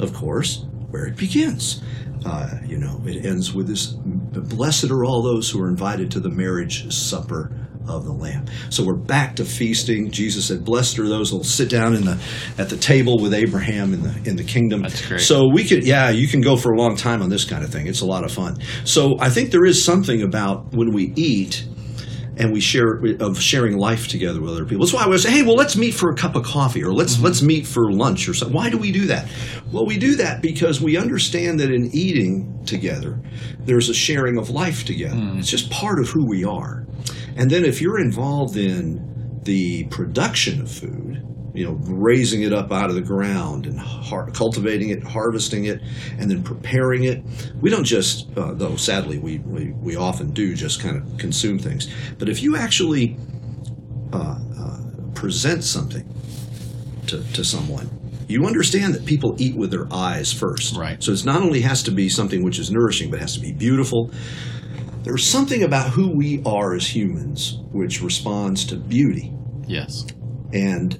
of 0.00 0.14
course, 0.14 0.64
where 0.90 1.06
it 1.06 1.16
begins. 1.16 1.82
Uh, 2.24 2.50
you 2.66 2.78
know, 2.78 3.00
it 3.06 3.24
ends 3.24 3.54
with 3.54 3.66
this 3.68 3.94
blessed 3.96 4.90
are 4.90 5.04
all 5.04 5.22
those 5.22 5.48
who 5.50 5.60
are 5.62 5.68
invited 5.68 6.10
to 6.10 6.20
the 6.20 6.28
marriage 6.28 6.92
supper 6.92 7.50
of 7.88 8.04
the 8.04 8.12
Lamb. 8.12 8.46
So 8.70 8.84
we're 8.84 8.96
back 8.96 9.36
to 9.36 9.44
feasting. 9.44 10.10
Jesus 10.10 10.46
said, 10.46 10.64
Blessed 10.64 10.98
are 10.98 11.08
those 11.08 11.30
who 11.30 11.38
will 11.38 11.44
sit 11.44 11.68
down 11.68 11.94
in 11.94 12.04
the 12.04 12.18
at 12.58 12.68
the 12.68 12.76
table 12.76 13.18
with 13.18 13.34
Abraham 13.34 13.94
in 13.94 14.02
the 14.02 14.28
in 14.28 14.36
the 14.36 14.44
kingdom. 14.44 14.82
That's 14.82 15.06
great. 15.06 15.20
So 15.20 15.48
we 15.48 15.64
could 15.64 15.84
yeah, 15.84 16.10
you 16.10 16.28
can 16.28 16.40
go 16.40 16.56
for 16.56 16.72
a 16.72 16.78
long 16.78 16.96
time 16.96 17.22
on 17.22 17.30
this 17.30 17.44
kind 17.44 17.64
of 17.64 17.70
thing. 17.70 17.86
It's 17.86 18.00
a 18.00 18.06
lot 18.06 18.24
of 18.24 18.32
fun. 18.32 18.58
So 18.84 19.16
I 19.18 19.30
think 19.30 19.50
there 19.50 19.64
is 19.64 19.82
something 19.82 20.22
about 20.22 20.72
when 20.72 20.92
we 20.92 21.12
eat 21.16 21.64
and 22.40 22.52
we 22.52 22.60
share 22.60 23.00
of 23.20 23.40
sharing 23.40 23.76
life 23.76 24.08
together 24.08 24.40
with 24.40 24.50
other 24.50 24.64
people. 24.64 24.86
That's 24.86 24.94
why 24.94 25.06
we 25.06 25.18
say, 25.18 25.30
hey, 25.30 25.42
well, 25.42 25.56
let's 25.56 25.76
meet 25.76 25.92
for 25.92 26.10
a 26.10 26.14
cup 26.14 26.36
of 26.36 26.44
coffee, 26.44 26.82
or 26.82 26.92
let's 26.92 27.14
mm-hmm. 27.14 27.24
let's 27.26 27.42
meet 27.42 27.66
for 27.66 27.92
lunch, 27.92 28.28
or 28.28 28.34
something. 28.34 28.56
Why 28.56 28.70
do 28.70 28.78
we 28.78 28.90
do 28.90 29.06
that? 29.06 29.28
Well, 29.70 29.84
we 29.84 29.98
do 29.98 30.16
that 30.16 30.40
because 30.40 30.80
we 30.80 30.96
understand 30.96 31.60
that 31.60 31.70
in 31.70 31.90
eating 31.92 32.64
together, 32.64 33.20
there's 33.60 33.90
a 33.90 33.94
sharing 33.94 34.38
of 34.38 34.48
life 34.48 34.84
together. 34.84 35.16
Mm. 35.16 35.38
It's 35.38 35.50
just 35.50 35.70
part 35.70 36.00
of 36.00 36.08
who 36.08 36.26
we 36.26 36.44
are. 36.44 36.86
And 37.36 37.50
then 37.50 37.64
if 37.64 37.80
you're 37.80 38.00
involved 38.00 38.56
in 38.56 39.40
the 39.44 39.84
production 39.84 40.62
of 40.62 40.70
food, 40.70 41.22
you 41.54 41.64
know, 41.66 41.72
raising 41.82 42.42
it 42.42 42.52
up 42.52 42.70
out 42.72 42.90
of 42.90 42.94
the 42.94 43.00
ground 43.02 43.66
and 43.66 43.78
har- 43.78 44.30
cultivating 44.30 44.90
it, 44.90 45.02
harvesting 45.02 45.64
it, 45.64 45.80
and 46.18 46.30
then 46.30 46.42
preparing 46.42 47.04
it. 47.04 47.22
We 47.60 47.70
don't 47.70 47.84
just, 47.84 48.28
uh, 48.36 48.54
though 48.54 48.76
sadly 48.76 49.18
we, 49.18 49.38
we, 49.38 49.72
we 49.72 49.96
often 49.96 50.30
do 50.30 50.54
just 50.54 50.80
kind 50.80 50.96
of 50.96 51.18
consume 51.18 51.58
things. 51.58 51.92
But 52.18 52.28
if 52.28 52.42
you 52.42 52.56
actually 52.56 53.16
uh, 54.12 54.38
uh, 54.58 54.78
present 55.14 55.64
something 55.64 56.08
to, 57.08 57.22
to 57.32 57.44
someone, 57.44 57.90
you 58.28 58.46
understand 58.46 58.94
that 58.94 59.04
people 59.04 59.34
eat 59.38 59.56
with 59.56 59.72
their 59.72 59.92
eyes 59.92 60.32
first. 60.32 60.76
Right. 60.76 61.02
So 61.02 61.10
it's 61.10 61.24
not 61.24 61.42
only 61.42 61.62
has 61.62 61.82
to 61.84 61.90
be 61.90 62.08
something 62.08 62.44
which 62.44 62.60
is 62.60 62.70
nourishing, 62.70 63.10
but 63.10 63.16
it 63.16 63.22
has 63.22 63.34
to 63.34 63.40
be 63.40 63.52
beautiful. 63.52 64.12
There's 65.02 65.26
something 65.26 65.64
about 65.64 65.90
who 65.90 66.14
we 66.14 66.42
are 66.46 66.74
as 66.74 66.86
humans 66.94 67.58
which 67.72 68.02
responds 68.02 68.64
to 68.66 68.76
beauty 68.76 69.32
Yes. 69.66 70.06
and 70.52 70.96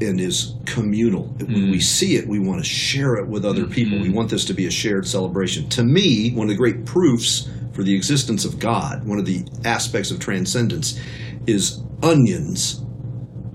and 0.00 0.20
is 0.20 0.54
communal. 0.66 1.24
When 1.38 1.70
we 1.70 1.80
see 1.80 2.16
it, 2.16 2.26
we 2.26 2.38
want 2.38 2.58
to 2.62 2.68
share 2.68 3.14
it 3.16 3.28
with 3.28 3.44
other 3.44 3.66
people. 3.66 3.98
We 4.00 4.10
want 4.10 4.30
this 4.30 4.44
to 4.46 4.54
be 4.54 4.66
a 4.66 4.70
shared 4.70 5.06
celebration. 5.06 5.68
To 5.70 5.84
me, 5.84 6.32
one 6.32 6.44
of 6.46 6.50
the 6.50 6.56
great 6.56 6.84
proofs 6.84 7.48
for 7.72 7.82
the 7.82 7.94
existence 7.94 8.44
of 8.44 8.58
God, 8.58 9.06
one 9.06 9.18
of 9.18 9.26
the 9.26 9.44
aspects 9.64 10.10
of 10.10 10.18
transcendence, 10.20 10.98
is 11.46 11.80
onions 12.02 12.80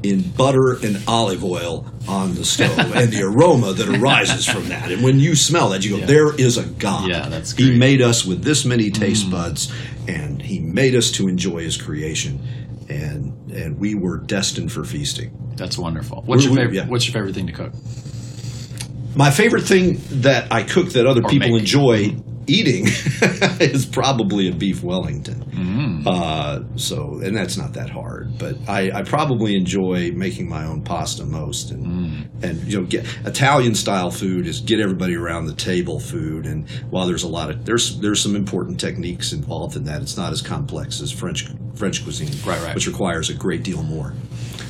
in 0.02 0.22
butter 0.22 0.78
and 0.82 0.98
olive 1.10 1.44
oil 1.44 1.86
on 2.08 2.34
the 2.36 2.46
stove 2.46 2.78
and 2.96 3.12
the 3.12 3.22
aroma 3.22 3.74
that 3.74 3.90
arises 3.90 4.46
from 4.46 4.70
that. 4.70 4.92
And 4.92 5.04
when 5.04 5.20
you 5.20 5.36
smell 5.36 5.70
that, 5.70 5.84
you 5.84 5.92
go, 5.92 5.98
Yeah. 5.98 6.06
there 6.06 6.36
is 6.36 6.58
a 6.58 6.64
God. 6.64 7.10
Yeah, 7.10 7.28
that's 7.28 7.52
He 7.52 7.66
great. 7.66 7.76
Mm. 7.76 7.80
made 7.80 8.02
us 8.02 8.26
with 8.26 8.42
this 8.44 8.64
many 8.64 8.92
taste 8.92 9.30
buds 9.30 9.72
and 10.08 10.42
he 10.42 10.60
made 10.60 10.96
us 10.96 11.12
to 11.12 11.28
enjoy 11.28 11.60
his 11.64 11.76
creation. 11.78 12.40
And 12.90 13.52
and 13.52 13.78
we 13.80 13.94
were 13.96 14.18
destined 14.18 14.72
for 14.72 14.84
feasting. 14.84 15.32
That's 15.56 15.78
wonderful. 15.78 16.24
What's 16.26 16.44
your 16.44 16.54
We- 16.54 16.58
we- 16.58 16.64
favorite? 16.64 16.76
yeah. 16.76 16.88
What's 16.88 17.08
your 17.08 17.14
favorite 17.14 17.36
thing 17.36 17.48
to 17.48 17.54
cook? 17.54 17.74
My 19.16 19.32
favorite 19.32 19.64
thing 19.64 20.02
that 20.22 20.52
I 20.52 20.64
cook 20.64 20.90
that 20.94 21.06
other 21.06 21.22
Or 21.24 21.30
people 21.30 21.50
make. 21.50 21.60
enjoy 21.60 22.16
eating 22.50 22.86
is 23.60 23.86
probably 23.86 24.50
a 24.50 24.54
beef 24.54 24.84
Wellington. 24.84 25.44
Mm. 25.46 26.08
Uh, 26.08 26.78
so, 26.78 27.20
and 27.24 27.36
that's 27.36 27.58
not 27.58 27.74
that 27.74 27.90
hard, 27.90 28.38
but 28.38 28.56
I, 28.68 28.92
I 28.92 29.04
probably 29.04 29.56
enjoy 29.56 30.12
making 30.12 30.50
my 30.50 30.66
own 30.66 30.82
pasta 30.84 31.26
most, 31.26 31.72
and 31.72 31.86
Mm. 31.90 32.44
and 32.44 32.64
you 32.72 32.80
know, 32.82 32.86
get 32.86 33.06
Italian 33.26 33.74
style 33.76 34.12
food 34.12 34.48
is 34.48 34.60
get 34.62 34.80
everybody 34.80 35.16
around 35.16 35.46
the 35.46 35.54
table 35.56 36.00
food. 36.00 36.46
And 36.46 36.70
while 36.90 37.06
there's 37.08 37.24
a 37.24 37.28
lot 37.28 37.50
of 37.50 37.66
there's 37.66 38.00
there's 38.00 38.22
some 38.22 38.36
important 38.36 38.80
techniques 38.80 39.32
involved 39.34 39.76
in 39.76 39.84
that, 39.86 40.02
it's 40.02 40.18
not 40.18 40.32
as 40.32 40.42
complex 40.42 41.02
as 41.02 41.12
French 41.12 41.48
French 41.76 42.04
cuisine, 42.04 42.30
Right, 42.46 42.62
right. 42.64 42.76
which 42.76 42.88
requires 42.88 43.30
a 43.30 43.34
great 43.34 43.64
deal 43.64 43.84
more. 43.84 44.14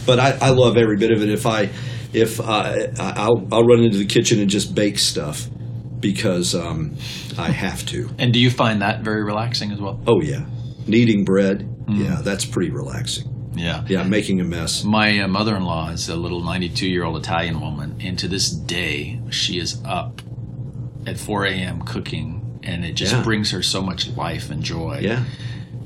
But 0.06 0.20
I, 0.20 0.38
I 0.42 0.50
love 0.50 0.78
every 0.78 0.98
bit 0.98 1.12
of 1.12 1.22
it. 1.22 1.30
If 1.30 1.46
I 1.46 1.70
if 2.14 2.40
I, 2.42 2.88
I'll 3.00 3.48
I'll 3.52 3.64
run 3.64 3.84
into 3.84 3.98
the 3.98 4.06
kitchen 4.06 4.40
and 4.40 4.50
just 4.50 4.74
bake 4.74 4.98
stuff 4.98 5.48
because 6.00 6.56
um, 6.56 6.96
I 7.38 7.52
have 7.52 7.86
to. 7.88 8.10
And 8.18 8.34
do 8.34 8.40
you 8.40 8.50
find 8.50 8.82
that 8.82 9.02
very 9.02 9.24
relaxing 9.24 9.72
as 9.72 9.80
well? 9.80 10.00
Oh 10.08 10.22
yeah, 10.22 10.46
kneading 10.88 11.26
bread. 11.26 11.68
Mm. 11.86 12.04
Yeah, 12.06 12.22
that's 12.22 12.46
pretty 12.46 12.72
relaxing. 12.72 13.26
Yeah. 13.56 13.84
Yeah, 13.88 14.04
making 14.04 14.40
a 14.40 14.44
mess. 14.44 14.84
My 14.84 15.20
uh, 15.20 15.28
mother-in-law 15.28 15.90
is 15.90 16.08
a 16.08 16.16
little 16.16 16.42
92-year-old 16.42 17.18
Italian 17.18 17.60
woman, 17.60 17.98
and 18.00 18.18
to 18.20 18.28
this 18.28 18.50
day, 18.50 19.20
she 19.32 19.58
is 19.60 19.82
up 19.84 20.22
at 21.06 21.18
4 21.18 21.46
a.m. 21.46 21.82
cooking, 21.82 22.60
and 22.64 22.86
it 22.86 22.94
just 22.94 23.14
Yeah. 23.14 23.24
brings 23.24 23.52
her 23.52 23.62
so 23.64 23.82
much 23.82 24.08
life 24.10 24.50
and 24.50 24.64
joy. 24.64 25.00
Yeah, 25.02 25.26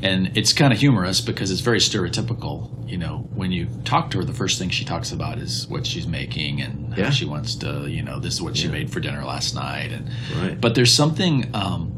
And 0.04 0.36
it's 0.38 0.52
kind 0.52 0.74
of 0.74 0.80
humorous 0.80 1.22
because 1.22 1.50
it's 1.50 1.62
very 1.62 1.80
stereotypical. 1.80 2.70
You 2.90 2.98
know, 2.98 3.28
when 3.34 3.52
you 3.54 3.68
talk 3.86 4.12
to 4.12 4.18
her, 4.18 4.26
the 4.26 4.34
first 4.34 4.60
thing 4.60 4.70
she 4.70 4.84
talks 4.84 5.12
about 5.14 5.38
is 5.38 5.66
what 5.70 5.88
she's 5.88 6.06
making 6.06 6.62
and 6.62 6.94
Yeah. 6.98 7.06
how 7.06 7.10
she 7.10 7.26
wants 7.26 7.56
to, 7.56 7.88
you 7.88 8.04
know, 8.04 8.20
this 8.20 8.34
is 8.34 8.42
what 8.42 8.58
she 8.58 8.68
made 8.68 8.92
for 8.92 9.00
dinner 9.00 9.24
last 9.24 9.56
night. 9.56 9.92
And 9.94 10.10
Right. 10.40 10.60
but 10.60 10.76
there's 10.76 10.94
something 10.94 11.50
um, 11.54 11.94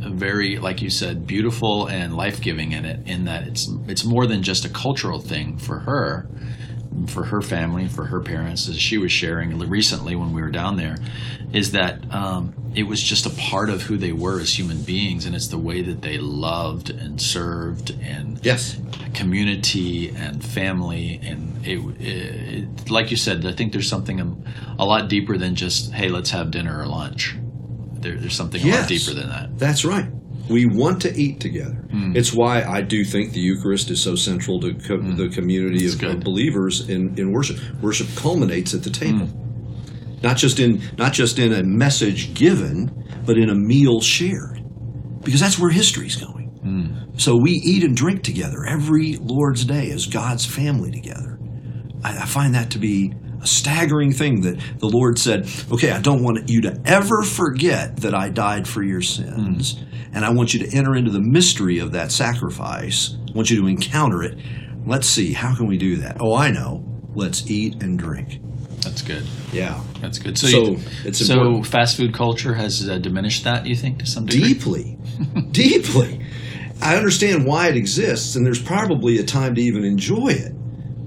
very, 0.00 0.58
like 0.58 0.82
you 0.82 0.90
said, 0.90 1.24
beautiful 1.26 1.86
and 1.86 2.16
life 2.16 2.40
giving 2.40 2.72
in 2.72 2.84
it. 2.84 3.06
In 3.06 3.24
that 3.26 3.46
it's 3.46 3.70
it's 3.86 4.04
more 4.04 4.26
than 4.26 4.42
just 4.42 4.64
a 4.64 4.68
cultural 4.68 5.20
thing 5.20 5.56
for 5.58 5.78
her, 5.78 6.28
for 7.08 7.24
her 7.24 7.42
family, 7.42 7.88
for 7.88 8.04
her 8.04 8.20
parents. 8.20 8.68
As 8.68 8.78
she 8.78 8.98
was 8.98 9.12
sharing 9.12 9.58
recently 9.58 10.16
when 10.16 10.32
we 10.32 10.42
were 10.42 10.50
down 10.50 10.76
there, 10.76 10.96
is 11.52 11.72
that 11.72 12.12
um, 12.14 12.54
it 12.74 12.84
was 12.84 13.02
just 13.02 13.26
a 13.26 13.30
part 13.30 13.70
of 13.70 13.82
who 13.82 13.96
they 13.96 14.12
were 14.12 14.40
as 14.40 14.56
human 14.56 14.82
beings, 14.82 15.26
and 15.26 15.34
it's 15.34 15.48
the 15.48 15.58
way 15.58 15.82
that 15.82 16.02
they 16.02 16.18
loved 16.18 16.90
and 16.90 17.20
served 17.20 17.90
and 18.02 18.44
yes, 18.44 18.78
community 19.14 20.08
and 20.10 20.44
family 20.44 21.20
and 21.22 21.66
it, 21.66 21.78
it 22.00 22.90
like 22.90 23.10
you 23.10 23.16
said 23.16 23.44
i 23.46 23.52
think 23.52 23.72
there's 23.72 23.88
something 23.88 24.20
a, 24.20 24.82
a 24.82 24.84
lot 24.84 25.08
deeper 25.08 25.36
than 25.36 25.54
just 25.54 25.92
hey 25.92 26.08
let's 26.08 26.30
have 26.30 26.50
dinner 26.50 26.80
or 26.80 26.86
lunch 26.86 27.36
there, 27.92 28.16
there's 28.16 28.34
something 28.34 28.60
a 28.62 28.76
lot 28.76 28.88
deeper 28.88 29.12
than 29.12 29.28
that 29.28 29.58
that's 29.58 29.84
right. 29.84 30.06
We 30.48 30.66
want 30.66 31.00
to 31.02 31.14
eat 31.16 31.40
together. 31.40 31.74
Hmm. 31.90 32.16
It's 32.16 32.32
why 32.32 32.62
I 32.62 32.82
do 32.82 33.04
think 33.04 33.32
the 33.32 33.40
Eucharist 33.40 33.90
is 33.90 34.02
so 34.02 34.14
central 34.16 34.60
to 34.60 34.74
co- 34.74 35.00
the 35.00 35.28
community 35.28 35.86
of, 35.86 36.02
of 36.02 36.20
believers 36.20 36.88
in, 36.88 37.18
in 37.18 37.32
worship. 37.32 37.58
Worship 37.80 38.08
culminates 38.16 38.74
at 38.74 38.82
the 38.82 38.90
table, 38.90 39.26
Hmm. 39.26 40.20
not 40.22 40.36
just 40.36 40.58
in 40.58 40.82
not 40.98 41.12
just 41.12 41.38
in 41.38 41.52
a 41.52 41.62
message 41.62 42.34
given, 42.34 42.90
but 43.24 43.38
in 43.38 43.48
a 43.50 43.54
meal 43.54 44.00
shared, 44.00 44.62
because 45.22 45.40
that's 45.40 45.58
where 45.58 45.70
history's 45.70 46.16
going. 46.16 46.48
Hmm. 46.62 47.18
So 47.18 47.36
we 47.36 47.52
eat 47.52 47.84
and 47.84 47.96
drink 47.96 48.22
together 48.22 48.64
every 48.66 49.16
Lord's 49.16 49.64
Day 49.64 49.90
as 49.90 50.06
God's 50.06 50.44
family 50.44 50.90
together. 50.90 51.38
I, 52.04 52.18
I 52.18 52.26
find 52.26 52.54
that 52.54 52.70
to 52.72 52.78
be 52.78 53.14
a 53.42 53.46
staggering 53.46 54.12
thing 54.12 54.42
that 54.42 54.58
the 54.78 54.88
Lord 54.88 55.18
said, 55.18 55.48
okay, 55.72 55.90
I 55.90 56.00
don't 56.00 56.22
want 56.22 56.48
you 56.48 56.60
to 56.62 56.80
ever 56.84 57.22
forget 57.22 57.96
that 57.98 58.14
I 58.14 58.28
died 58.30 58.66
for 58.68 58.82
your 58.82 59.02
sins. 59.02 59.82
And 60.14 60.24
I 60.24 60.30
want 60.30 60.52
you 60.54 60.60
to 60.66 60.76
enter 60.76 60.94
into 60.94 61.10
the 61.10 61.20
mystery 61.20 61.78
of 61.78 61.92
that 61.92 62.12
sacrifice. 62.12 63.16
I 63.28 63.32
want 63.32 63.50
you 63.50 63.60
to 63.62 63.66
encounter 63.66 64.22
it. 64.22 64.38
Let's 64.86 65.06
see, 65.06 65.32
how 65.32 65.54
can 65.56 65.66
we 65.66 65.78
do 65.78 65.96
that? 65.96 66.18
Oh, 66.20 66.34
I 66.34 66.50
know. 66.50 66.84
Let's 67.14 67.50
eat 67.50 67.82
and 67.82 67.98
drink. 67.98 68.40
that's 68.82 69.02
good 69.02 69.22
Yeah. 69.52 69.80
that's 70.00 70.18
good 70.18 70.36
so, 70.38 70.46
So, 70.48 70.62
you, 70.64 70.78
it's 71.04 71.24
so 71.26 71.34
important. 71.34 71.66
fast 71.66 71.96
food 71.96 72.12
culture 72.14 72.54
has 72.54 72.88
uh, 72.88 72.98
diminished 72.98 73.44
that 73.44 73.66
you 73.66 73.74
think 73.76 73.98
to 74.00 74.06
some 74.06 74.26
degree 74.26 74.54
deeply, 74.54 74.98
deeply. 75.52 76.20
I 76.80 76.96
understand 76.96 77.46
why 77.46 77.68
it 77.68 77.76
exists, 77.76 78.34
and 78.34 78.44
there's 78.44 78.60
probably 78.62 79.18
a 79.18 79.22
time 79.24 79.54
to 79.54 79.60
even 79.62 79.84
enjoy 79.84 80.28
it. 80.30 80.52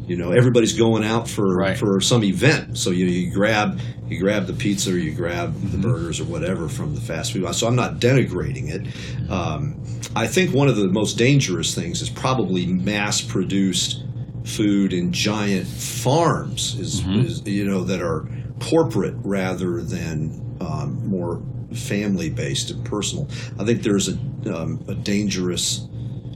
You 0.07 0.17
know, 0.17 0.31
everybody's 0.31 0.73
going 0.73 1.03
out 1.03 1.27
for 1.27 1.55
Right. 1.55 1.77
for 1.77 1.99
some 2.01 2.23
event, 2.23 2.77
so 2.77 2.91
you, 2.91 3.05
you 3.05 3.31
grab 3.33 3.79
you 4.07 4.19
grab 4.19 4.45
the 4.45 4.53
pizza 4.53 4.91
or 4.93 4.97
you 4.97 5.11
grab 5.11 5.53
Mm-hmm. 5.55 5.71
the 5.71 5.77
burgers 5.87 6.19
or 6.19 6.25
whatever 6.25 6.69
from 6.69 6.93
the 6.93 7.01
fast 7.01 7.33
food. 7.33 7.51
So 7.55 7.67
I'm 7.67 7.75
not 7.75 7.99
denigrating 7.99 8.69
it. 8.69 9.31
Um, 9.31 9.75
I 10.15 10.27
think 10.27 10.53
one 10.53 10.67
of 10.67 10.75
the 10.75 10.87
most 10.87 11.17
dangerous 11.17 11.73
things 11.73 12.01
is 12.01 12.09
probably 12.09 12.67
mass 12.67 13.19
produced 13.21 14.03
food 14.43 14.93
in 14.93 15.11
giant 15.11 15.65
farms 15.67 16.75
is, 16.79 17.01
Mm-hmm. 17.01 17.19
is 17.25 17.41
you 17.47 17.65
know 17.65 17.83
that 17.85 18.01
are 18.01 18.27
corporate 18.61 19.15
rather 19.23 19.81
than 19.81 20.55
um, 20.61 21.05
more 21.07 21.41
family 21.73 22.29
based 22.29 22.69
and 22.69 22.85
personal. 22.85 23.27
I 23.59 23.65
think 23.65 23.81
there's 23.81 24.07
a, 24.07 24.13
um, 24.55 24.85
a 24.87 24.93
dangerous 24.95 25.87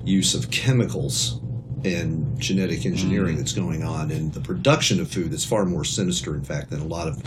use 0.04 0.34
of 0.34 0.50
chemicals 0.50 1.40
and 1.86 2.40
genetic 2.40 2.86
engineering 2.86 3.38
that's 3.38 3.54
going 3.54 3.84
on 3.84 4.12
in 4.12 4.32
the 4.32 4.40
production 4.40 5.00
of 5.00 5.10
food 5.10 5.32
that's 5.32 5.46
far 5.46 5.66
more 5.66 5.84
sinister 5.84 6.36
in 6.36 6.44
fact 6.44 6.70
than 6.70 6.80
a 6.82 6.86
lot 6.86 7.08
of 7.08 7.22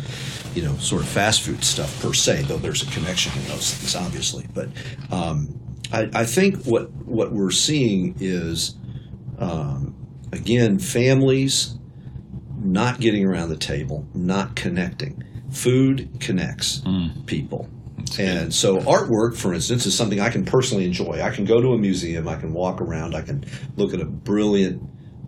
you 0.55 0.63
know 0.63 0.75
sort 0.77 1.03
of 1.03 1.09
fast 1.09 1.43
food 1.43 1.63
stuff 1.65 2.03
per 2.03 2.13
se 2.13 2.43
though 2.43 2.59
there's 2.59 2.83
a 2.83 2.91
connection 2.93 3.33
in 3.41 3.49
those 3.49 3.75
things 3.75 3.97
obviously. 3.97 4.47
But 4.55 4.69
um, 5.11 5.59
I, 5.93 6.11
I 6.15 6.25
think 6.25 6.65
what 6.65 6.91
what 6.93 7.33
we're 7.33 7.51
seeing 7.51 8.15
is 8.21 8.75
um, 9.39 9.95
again 10.33 10.79
families 10.79 11.77
not 12.59 13.01
getting 13.01 13.25
around 13.25 13.49
the 13.49 13.57
table 13.57 14.07
not 14.15 14.55
connecting. 14.57 15.25
Food 15.51 16.09
connects 16.21 16.83
people 17.27 17.69
and 18.19 18.53
so 18.53 18.79
artwork, 18.79 19.37
for 19.37 19.55
instance, 19.55 19.87
is 19.87 19.97
something 19.97 20.21
I 20.21 20.31
can 20.31 20.45
personally 20.45 20.85
enjoy. 20.85 21.21
I 21.23 21.31
can 21.31 21.45
go 21.45 21.61
to 21.61 21.73
a 21.73 21.79
museum, 21.79 22.29
I 22.29 22.37
can 22.37 22.53
walk 22.53 22.81
around, 22.81 23.15
I 23.15 23.23
can 23.23 23.45
look 23.77 23.95
at 23.95 24.01
a 24.01 24.05
brilliant 24.05 24.83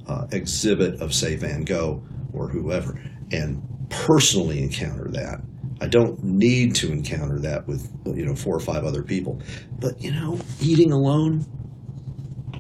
uh, 0.07 0.27
exhibit 0.33 1.01
of, 1.01 1.15
say, 1.15 1.37
Van 1.37 1.65
Gogh 1.65 2.03
or 2.33 2.49
whoever, 2.49 3.01
and 3.33 3.63
personally 3.89 4.63
encounter 4.63 5.09
that. 5.13 5.41
I 5.81 5.87
don't 5.87 6.23
need 6.23 6.75
to 6.77 6.93
encounter 6.93 7.39
that 7.41 7.67
with 7.67 7.91
you 8.07 8.25
know 8.25 8.35
four 8.35 8.55
or 8.57 8.61
five 8.61 8.85
other 8.85 9.03
people, 9.03 9.41
but 9.81 10.01
you 10.01 10.13
know, 10.13 10.39
eating 10.61 10.93
alone, 10.93 11.47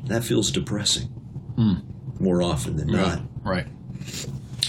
that 0.06 0.24
feels 0.24 0.50
depressing 0.50 1.08
more 2.18 2.42
often 2.42 2.76
than 2.76 2.88
not. 2.88 3.18
right 3.44 3.66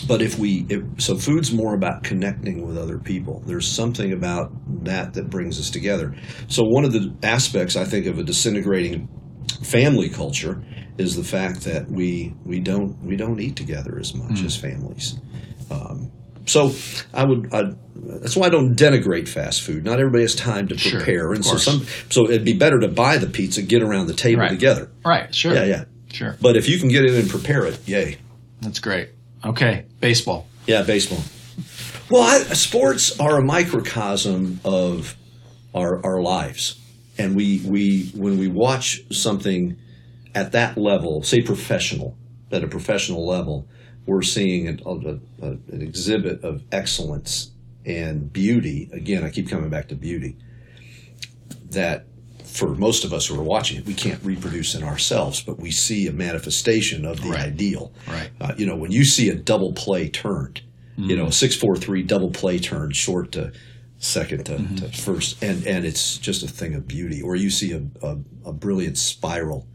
But 0.08 0.22
if 0.22 0.38
we, 0.38 0.66
if, 0.70 0.84
so 0.98 1.16
food's 1.16 1.52
more 1.52 1.74
about 1.74 2.04
connecting 2.04 2.66
with 2.66 2.78
other 2.78 2.98
people. 3.00 3.42
There's 3.46 3.68
something 3.68 4.14
about 4.14 4.52
that 4.86 5.14
that 5.16 5.30
brings 5.30 5.60
us 5.60 5.70
together. 5.70 6.14
So 6.48 6.64
one 6.64 6.86
of 6.86 6.94
the 6.94 7.14
aspects 7.24 7.76
I 7.76 7.86
think 7.86 8.06
of 8.06 8.20
a 8.20 8.24
disintegrating 8.24 9.08
family 9.64 10.10
culture 10.10 10.62
is 10.98 11.16
the 11.16 11.24
fact 11.24 11.62
that 11.62 11.90
we 11.90 12.34
we 12.46 12.60
don't 12.60 12.98
we 13.04 13.16
don't 13.16 13.40
eat 13.42 13.56
together 13.56 13.98
as 14.00 14.14
much 14.14 14.40
Hmm. 14.40 14.46
as 14.46 14.56
families. 14.56 15.20
Um, 15.72 16.12
so 16.46 16.72
I 17.14 17.26
would 17.26 17.54
I, 17.54 17.64
that's 17.96 18.36
why 18.38 18.46
I 18.48 18.50
don't 18.50 18.76
denigrate 18.76 19.28
fast 19.28 19.62
food. 19.64 19.84
Not 19.84 20.00
everybody 20.00 20.24
has 20.24 20.36
time 20.36 20.68
to 20.68 20.78
Sure, 20.78 21.00
prepare, 21.00 21.32
of 21.32 21.36
and 21.38 21.44
so 21.46 21.52
course. 21.52 21.64
some 21.64 21.86
so 22.10 22.26
it'd 22.30 22.46
be 22.46 22.54
better 22.54 22.80
to 22.80 22.88
buy 22.88 23.18
the 23.18 23.28
pizza, 23.28 23.62
get 23.62 23.82
around 23.82 24.08
the 24.08 24.14
table 24.14 24.42
Right. 24.42 24.50
together. 24.52 24.90
right 25.04 25.34
sure 25.34 25.54
Yeah, 25.56 25.66
yeah. 25.66 25.84
sure 26.14 26.38
But 26.42 26.56
if 26.56 26.70
you 26.70 26.78
can 26.80 26.90
get 26.90 27.04
in 27.06 27.16
and 27.16 27.30
prepare 27.30 27.66
it, 27.66 27.80
yay. 27.88 28.18
that's 28.62 28.80
great 28.80 29.10
okay 29.46 29.86
baseball 30.00 30.48
Yeah, 30.68 30.82
baseball. 30.82 31.24
Well, 32.10 32.24
I, 32.24 32.40
sports 32.54 33.20
are 33.20 33.38
a 33.38 33.44
microcosm 33.44 34.60
of 34.64 35.16
our 35.74 36.04
our 36.06 36.22
lives, 36.22 36.80
and 37.18 37.36
we 37.36 37.62
we 37.66 38.12
when 38.16 38.38
we 38.38 38.48
watch 38.48 39.02
something 39.12 39.78
at 40.34 40.52
that 40.52 40.78
level, 40.78 41.24
say 41.24 41.42
professional, 41.42 42.18
at 42.52 42.64
a 42.64 42.68
professional 42.68 43.26
level, 43.26 43.68
we're 44.06 44.22
seeing 44.22 44.68
a, 44.68 44.90
a, 44.90 45.48
an 45.48 45.82
exhibit 45.82 46.44
of 46.44 46.64
excellence 46.72 47.52
and 47.86 48.32
beauty. 48.32 48.90
Again, 48.92 49.24
I 49.24 49.30
keep 49.30 49.50
coming 49.50 49.70
back 49.70 49.88
to 49.90 49.96
beauty. 49.96 50.38
That 51.72 52.06
for 52.56 52.70
most 52.76 53.04
of 53.04 53.12
us 53.14 53.28
who 53.28 53.40
are 53.40 53.44
watching 53.44 53.78
it, 53.78 53.86
we 53.86 53.94
can't 53.94 54.24
reproduce 54.24 54.76
in 54.76 54.84
ourselves, 54.84 55.42
but 55.42 55.60
we 55.60 55.72
see 55.72 56.08
a 56.08 56.12
manifestation 56.12 57.06
of 57.06 57.22
the 57.22 57.30
Right. 57.30 57.48
ideal. 57.48 57.92
Right. 58.08 58.30
Uh, 58.40 58.54
you 58.58 58.66
know, 58.66 58.76
when 58.76 58.92
you 58.92 59.04
see 59.04 59.30
a 59.30 59.36
double 59.36 59.74
play 59.74 60.10
turned, 60.10 60.62
you 60.98 61.16
know, 61.18 61.26
a 61.26 61.32
six 61.32 61.56
four 61.56 61.76
three 61.76 62.04
double 62.04 62.32
play 62.32 62.58
turned 62.60 62.96
short 62.96 63.32
to 63.34 63.52
second 64.00 64.46
to, 64.46 64.58
to 64.78 64.98
first, 64.98 65.44
and 65.44 65.66
and 65.68 65.86
it's 65.86 66.18
just 66.18 66.44
a 66.44 66.48
thing 66.48 66.74
of 66.76 66.88
beauty. 66.88 67.22
Or 67.22 67.36
you 67.36 67.50
see 67.50 67.72
a 67.74 67.82
a, 68.02 68.18
a 68.46 68.54
brilliant 68.54 68.98
spiral 68.98 69.68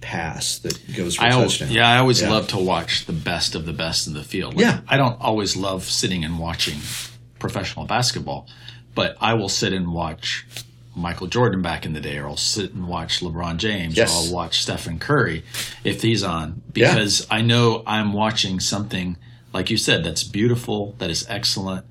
pass 0.00 0.58
that 0.60 0.78
goes 0.96 1.16
for 1.16 1.24
I 1.24 1.30
always, 1.32 1.52
touchdown. 1.58 1.70
yeah, 1.76 1.88
I 1.88 1.98
always 1.98 2.20
Yeah. 2.22 2.30
love 2.30 2.48
to 2.48 2.58
watch 2.58 3.04
the 3.06 3.12
best 3.12 3.54
of 3.54 3.66
the 3.66 3.72
best 3.72 4.06
in 4.06 4.14
the 4.14 4.24
field. 4.24 4.54
Like, 4.54 4.62
Yeah. 4.64 4.80
I 4.88 4.96
don't 4.96 5.20
always 5.20 5.56
love 5.56 5.84
sitting 5.84 6.24
and 6.24 6.38
watching 6.38 6.78
professional 7.38 7.84
basketball, 7.86 8.48
but 8.94 9.16
I 9.20 9.34
will 9.34 9.48
sit 9.50 9.72
and 9.74 9.92
watch 9.92 10.46
Michael 10.96 11.28
Jordan 11.28 11.62
back 11.62 11.86
in 11.86 11.92
the 11.92 12.00
day, 12.00 12.18
or 12.18 12.26
I'll 12.28 12.36
sit 12.36 12.72
and 12.74 12.88
watch 12.88 13.20
LeBron 13.20 13.58
James, 13.58 13.96
Yes. 13.96 14.12
or 14.12 14.26
I'll 14.26 14.32
watch 14.34 14.62
Stephen 14.62 14.98
Curry 14.98 15.44
if 15.84 16.02
he's 16.02 16.22
on, 16.22 16.62
Yeah. 16.74 16.92
because 16.94 17.26
I 17.30 17.42
know 17.42 17.82
I'm 17.86 18.12
watching 18.12 18.58
something 18.60 19.16
like 19.52 19.70
you 19.70 19.76
said 19.76 20.04
that's 20.04 20.22
beautiful, 20.24 20.94
that 20.98 21.10
is 21.10 21.26
excellent, 21.28 21.84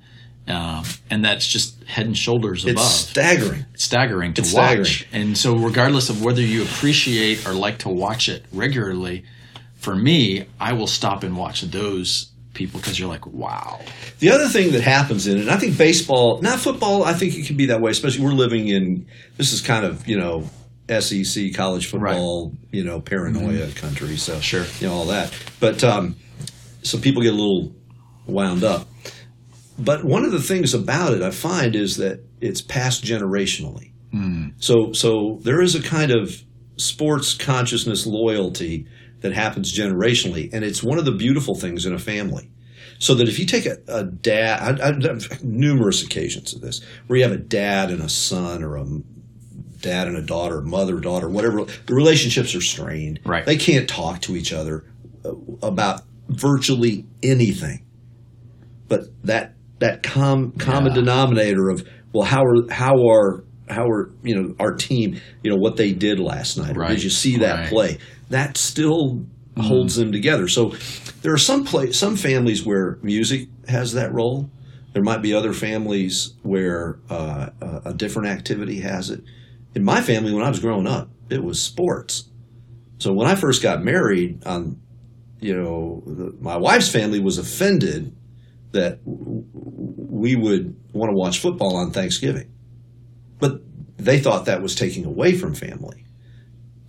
um, 0.48 0.84
and 1.10 1.24
that's 1.24 1.46
just 1.46 1.82
head 1.84 2.06
and 2.06 2.16
shoulders 2.16 2.64
above. 2.64 2.76
It's 2.84 2.84
staggering. 2.90 3.66
staggering 3.74 4.34
to 4.34 4.40
It's 4.42 4.52
watch. 4.52 4.98
staggering. 5.04 5.28
And 5.28 5.38
so, 5.38 5.54
regardless 5.56 6.08
of 6.10 6.22
whether 6.22 6.40
you 6.42 6.62
appreciate 6.62 7.46
or 7.46 7.52
like 7.52 7.78
to 7.80 7.88
watch 7.88 8.28
it 8.28 8.44
regularly, 8.52 9.24
for 9.76 9.94
me, 9.94 10.44
I 10.58 10.72
will 10.72 10.86
stop 10.86 11.22
and 11.22 11.36
watch 11.36 11.62
those 11.62 12.28
people 12.60 12.78
because 12.78 12.98
you're 13.00 13.08
like, 13.08 13.26
wow. 13.26 13.80
The 14.18 14.30
other 14.30 14.46
thing 14.46 14.72
that 14.72 14.82
happens 14.82 15.26
in 15.26 15.38
it, 15.38 15.40
and 15.40 15.50
I 15.50 15.56
think 15.56 15.78
baseball, 15.78 16.42
not 16.42 16.58
football, 16.58 17.04
I 17.04 17.14
think 17.14 17.34
it 17.38 17.46
can 17.46 17.56
be 17.56 17.66
that 17.66 17.80
way, 17.80 17.90
especially 17.90 18.22
we're 18.22 18.32
living 18.32 18.68
in, 18.68 19.06
this 19.38 19.54
is 19.54 19.62
kind 19.62 19.86
of, 19.86 20.06
you 20.06 20.18
know, 20.18 20.44
SEC, 21.00 21.54
college 21.54 21.86
football, 21.86 22.52
you 22.70 22.84
know, 22.84 23.00
paranoia 23.00 23.70
country. 23.72 24.16
So, 24.18 24.34
Mm-hmm. 24.34 24.40
Sure. 24.42 24.66
you 24.78 24.88
know, 24.88 24.92
all 24.92 25.06
that. 25.06 25.32
But, 25.58 25.82
um, 25.82 26.16
so 26.82 26.98
people 26.98 27.22
get 27.22 27.32
a 27.32 27.36
little 27.36 27.74
wound 28.26 28.62
up. 28.62 28.86
But 29.78 30.04
one 30.04 30.26
of 30.26 30.32
the 30.32 30.42
things 30.42 30.74
about 30.74 31.14
it 31.14 31.22
I 31.22 31.30
find 31.30 31.74
is 31.74 31.96
that 31.96 32.20
it's 32.42 32.60
passed 32.60 33.02
generationally. 33.02 33.92
So, 34.58 34.92
so 34.92 35.38
there 35.42 35.62
is 35.62 35.74
a 35.74 35.82
kind 35.82 36.10
of 36.10 36.44
sports 36.76 37.32
consciousness 37.32 38.06
loyalty 38.06 38.86
that 39.20 39.32
happens 39.32 39.76
generationally, 39.76 40.50
and 40.52 40.64
it's 40.64 40.82
one 40.82 40.98
of 40.98 41.04
the 41.04 41.12
beautiful 41.12 41.54
things 41.54 41.86
in 41.86 41.92
a 41.94 41.98
family. 41.98 42.50
So 42.98 43.14
that 43.14 43.28
if 43.28 43.38
you 43.38 43.46
take 43.46 43.64
a, 43.66 43.76
a 43.88 44.04
dad, 44.04 44.80
I, 44.80 44.88
I've 44.88 45.42
numerous 45.42 46.02
occasions 46.02 46.54
of 46.54 46.60
this, 46.60 46.82
where 47.06 47.18
you 47.18 47.22
have 47.24 47.32
a 47.32 47.38
dad 47.38 47.90
and 47.90 48.02
a 48.02 48.08
son, 48.10 48.62
or 48.62 48.76
a 48.76 48.84
dad 49.80 50.06
and 50.08 50.16
a 50.18 50.22
daughter, 50.22 50.60
mother, 50.60 51.00
daughter, 51.00 51.28
whatever, 51.28 51.64
the 51.86 51.94
relationships 51.94 52.54
are 52.54 52.60
strained. 52.60 53.20
Right. 53.24 53.46
They 53.46 53.56
can't 53.56 53.88
talk 53.88 54.20
to 54.22 54.36
each 54.36 54.52
other 54.52 54.84
uh, 55.24 55.32
about 55.62 56.02
virtually 56.28 57.06
anything. 57.22 57.86
But 58.88 59.04
that 59.24 59.54
that 59.78 60.02
com, 60.02 60.52
common 60.52 60.92
Yeah. 60.92 61.00
denominator 61.00 61.70
of 61.70 61.86
well, 62.12 62.24
how 62.26 62.42
are 62.44 62.70
how 62.70 62.94
are 63.08 63.44
how 63.68 63.86
are 63.88 64.10
you 64.22 64.34
know 64.34 64.54
our 64.58 64.74
team 64.74 65.18
you 65.42 65.50
know 65.50 65.56
what 65.56 65.76
they 65.76 65.92
did 65.92 66.18
last 66.18 66.58
night 66.58 66.76
or 66.76 66.80
Right. 66.80 66.90
did 66.90 67.02
you 67.04 67.10
see 67.10 67.36
that 67.38 67.60
Right. 67.60 67.68
play 67.68 67.98
that 68.30 68.56
still 68.56 69.26
holds 69.58 69.96
them 69.96 70.10
together. 70.10 70.48
So 70.48 70.74
there 71.22 71.32
are 71.34 71.38
some 71.38 71.64
play 71.64 71.92
some 71.92 72.16
families 72.16 72.64
where 72.64 72.98
music 73.02 73.48
has 73.68 73.92
that 73.92 74.12
role. 74.14 74.50
There 74.94 75.02
might 75.02 75.20
be 75.22 75.34
other 75.34 75.52
families 75.52 76.34
where 76.42 76.98
uh, 77.10 77.50
a- 77.60 77.82
a 77.90 77.94
different 77.94 78.28
activity 78.28 78.80
has 78.80 79.10
it. 79.10 79.22
In 79.74 79.84
my 79.84 80.00
family 80.00 80.32
when 80.32 80.42
i 80.44 80.48
was 80.48 80.58
growing 80.60 80.86
up 80.86 81.10
it 81.28 81.44
was 81.44 81.62
sports. 81.62 82.28
So 82.98 83.12
when 83.12 83.26
i 83.28 83.34
first 83.34 83.62
got 83.62 83.82
married 83.84 84.42
um, 84.46 84.80
you 85.40 85.54
know 85.54 86.02
the, 86.06 86.36
my 86.40 86.56
wife's 86.56 86.88
family 86.90 87.20
was 87.20 87.38
offended 87.38 88.14
that 88.72 89.04
w- 89.04 89.44
we 89.54 90.36
would 90.36 90.74
want 90.92 91.10
to 91.10 91.16
watch 91.16 91.38
football 91.40 91.76
on 91.76 91.90
thanksgiving. 91.92 92.50
But 93.38 93.60
they 93.96 94.18
thought 94.20 94.46
that 94.46 94.62
was 94.62 94.74
taking 94.74 95.04
away 95.04 95.36
from 95.36 95.54
family. 95.54 96.04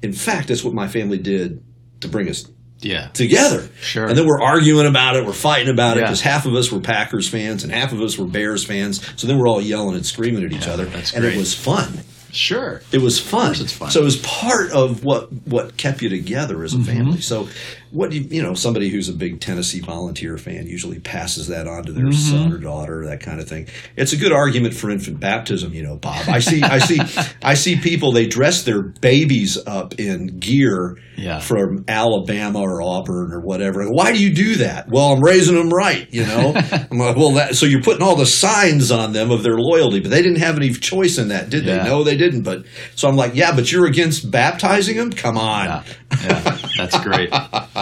In 0.01 0.13
fact, 0.13 0.47
that's 0.47 0.63
what 0.63 0.73
my 0.73 0.87
family 0.87 1.17
did 1.17 1.63
to 2.01 2.07
bring 2.07 2.27
us 2.29 2.45
Yeah. 2.81 3.07
together. 3.13 3.69
Sure. 3.81 4.07
And 4.07 4.17
then 4.17 4.25
we're 4.25 4.41
arguing 4.41 4.87
about 4.87 5.15
it, 5.15 5.25
we're 5.25 5.33
fighting 5.33 5.69
about 5.69 5.97
it 5.97 6.01
because 6.01 6.21
half 6.21 6.45
of 6.47 6.55
us 6.55 6.71
were 6.71 6.79
Packers 6.79 7.27
fans 7.29 7.63
and 7.63 7.71
half 7.71 7.93
of 7.93 8.01
us 8.01 8.17
were 8.17 8.25
Bears 8.25 8.63
fans. 8.63 9.01
So 9.15 9.27
then 9.27 9.37
we're 9.37 9.47
all 9.47 9.61
yelling 9.61 9.95
and 9.95 10.05
screaming 10.05 10.43
at 10.43 10.51
each 10.51 10.65
Yeah, 10.65 10.73
other. 10.73 10.85
that's 10.85 11.13
and 11.13 11.21
great. 11.21 11.35
it 11.35 11.37
was 11.37 11.53
fun. 11.53 11.99
Sure. 12.31 12.81
It 12.93 13.01
was 13.01 13.19
fun. 13.19 13.51
it's 13.51 13.73
fun. 13.73 13.91
So 13.91 13.99
it 14.01 14.05
was 14.05 14.15
part 14.17 14.71
of 14.71 15.03
what 15.03 15.31
what 15.45 15.75
kept 15.77 16.01
you 16.01 16.09
together 16.09 16.63
as 16.63 16.73
a 16.73 16.77
Mm-hmm. 16.77 16.85
family. 16.85 17.21
So 17.21 17.49
what 17.91 18.11
you 18.11 18.21
you 18.21 18.41
know, 18.41 18.53
somebody 18.53 18.89
who's 18.89 19.09
a 19.09 19.13
big 19.13 19.39
Tennessee 19.41 19.79
volunteer 19.79 20.37
fan 20.37 20.65
usually 20.67 20.99
passes 20.99 21.47
that 21.47 21.67
on 21.67 21.83
to 21.83 21.91
their 21.93 22.05
Mm-hmm. 22.05 22.11
son 22.37 22.51
or 22.53 22.57
daughter, 22.57 23.05
that 23.05 23.19
kind 23.21 23.39
of 23.39 23.47
thing. 23.47 23.67
It's 23.95 24.13
a 24.13 24.17
good 24.17 24.31
argument 24.31 24.73
for 24.73 24.89
infant 24.89 25.19
baptism, 25.19 25.73
you 25.73 25.83
know, 25.83 25.97
Bob. 25.97 26.27
I 26.27 26.39
see 26.39 26.61
I 26.63 26.79
see 26.79 26.99
I 27.43 27.53
see 27.53 27.75
people 27.77 28.11
they 28.11 28.25
dress 28.27 28.63
their 28.63 28.81
babies 28.81 29.57
up 29.67 29.99
in 29.99 30.39
gear 30.39 30.97
Yeah. 31.17 31.39
from 31.39 31.85
Alabama 31.87 32.59
or 32.61 32.81
Auburn 32.81 33.31
or 33.33 33.41
whatever. 33.41 33.85
Why 33.89 34.11
do 34.11 34.21
you 34.23 34.33
do 34.33 34.55
that? 34.55 34.87
Well, 34.89 35.13
I'm 35.13 35.21
raising 35.21 35.55
them 35.55 35.69
right, 35.69 36.07
you 36.11 36.25
know. 36.25 36.53
I'm 36.91 36.97
like, 36.97 37.15
well, 37.15 37.31
that, 37.33 37.55
so 37.55 37.65
you're 37.65 37.81
putting 37.83 38.01
all 38.01 38.15
the 38.15 38.25
signs 38.25 38.91
on 38.91 39.11
them 39.13 39.31
of 39.31 39.43
their 39.43 39.57
loyalty, 39.57 39.99
but 39.99 40.09
they 40.11 40.21
didn't 40.21 40.39
have 40.39 40.55
any 40.57 40.71
choice 40.71 41.17
in 41.17 41.27
that, 41.29 41.49
did 41.49 41.65
Yeah. 41.65 41.83
they? 41.83 41.89
No, 41.89 42.03
they 42.03 42.17
didn't. 42.17 42.41
But 42.43 42.65
so 42.95 43.07
I'm 43.07 43.15
like, 43.15 43.35
yeah, 43.35 43.55
but 43.55 43.71
you're 43.71 43.85
against 43.85 44.31
baptizing 44.31 44.97
them? 44.97 45.11
Come 45.11 45.37
on. 45.37 45.65
Yeah. 45.65 45.83
yeah. 46.23 46.57
That's 46.77 46.99
great. 46.99 47.29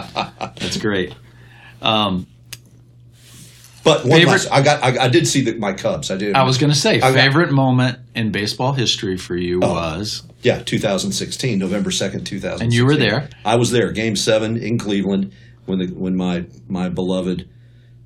That's 0.58 0.78
great. 0.78 1.14
Um, 1.82 2.28
But 3.84 4.04
one 4.06 4.20
Favorite- 4.20 4.32
last, 4.32 4.48
I 4.52 4.62
got, 4.62 4.84
I, 4.84 5.06
I 5.06 5.08
did 5.08 5.26
see 5.28 5.42
the, 5.44 5.56
my 5.58 5.74
Cubs. 5.74 6.12
I 6.12 6.18
did. 6.18 6.36
I 6.36 6.44
was 6.44 6.58
going 6.58 6.72
to 6.72 6.78
say, 6.78 6.96
I 6.98 7.12
got- 7.12 7.14
favorite 7.14 7.52
moment 7.52 8.00
in 8.14 8.32
baseball 8.32 8.74
history 8.74 9.18
for 9.18 9.36
you 9.38 9.62
Oh. 9.64 9.74
was, 9.74 10.24
yeah, 10.42 10.60
2016, 10.62 11.58
November 11.58 11.90
2nd, 11.90 12.26
2016. 12.26 12.62
and 12.62 12.74
you 12.74 12.86
were 12.86 12.96
there. 12.98 13.30
I 13.46 13.56
was 13.56 13.72
there, 13.72 13.92
Game 13.92 14.16
Seven 14.16 14.58
in 14.58 14.78
Cleveland, 14.78 15.34
when 15.66 15.80
the 15.80 15.88
when 15.88 16.16
my 16.16 16.46
my 16.68 16.90
beloved 16.90 17.48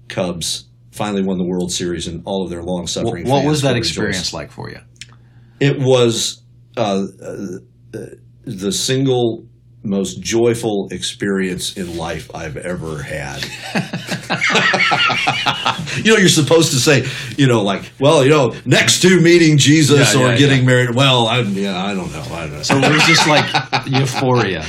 Cubs 0.10 0.66
finally 0.92 1.24
won 1.24 1.38
the 1.38 1.44
World 1.46 1.72
Series, 1.72 2.08
and 2.08 2.22
all 2.26 2.44
of 2.44 2.50
their 2.52 2.62
long 2.64 2.86
suffering. 2.88 3.28
what 3.28 3.40
fans 3.40 3.48
was 3.50 3.62
that 3.64 3.76
experience 3.76 4.32
like 4.34 4.52
for 4.52 4.70
you? 4.70 4.80
It 5.60 5.80
was 5.80 6.44
uh, 6.78 7.04
uh, 7.22 7.48
the 8.46 8.72
single 8.72 9.46
most 9.84 10.22
joyful 10.22 10.88
experience 10.92 11.76
in 11.78 11.98
life 11.98 12.34
I've 12.34 12.58
ever 12.58 13.04
had. 13.04 13.44
you 16.04 16.12
know, 16.14 16.18
you're 16.18 16.30
supposed 16.30 16.72
to 16.72 16.80
say, 16.80 17.06
you 17.38 17.48
know, 17.48 17.62
like, 17.62 17.92
well, 18.00 18.24
you 18.24 18.30
know, 18.30 18.56
next 18.66 19.02
to 19.02 19.20
meeting 19.20 19.58
Jesus 19.58 20.14
Yeah, 20.16 20.22
or 20.22 20.28
yeah, 20.32 20.38
getting 20.38 20.60
yeah. 20.60 20.66
married. 20.66 20.96
Well, 20.96 21.28
I, 21.28 21.42
yeah, 21.42 21.84
I 21.84 21.94
don't 21.94 22.12
know. 22.12 22.22
I 22.32 22.48
don't 22.48 22.54
know. 22.54 22.64
So 22.64 22.78
it 22.78 22.92
was 22.92 23.04
just 23.04 23.28
like 23.28 23.46
euphoria. 23.88 24.66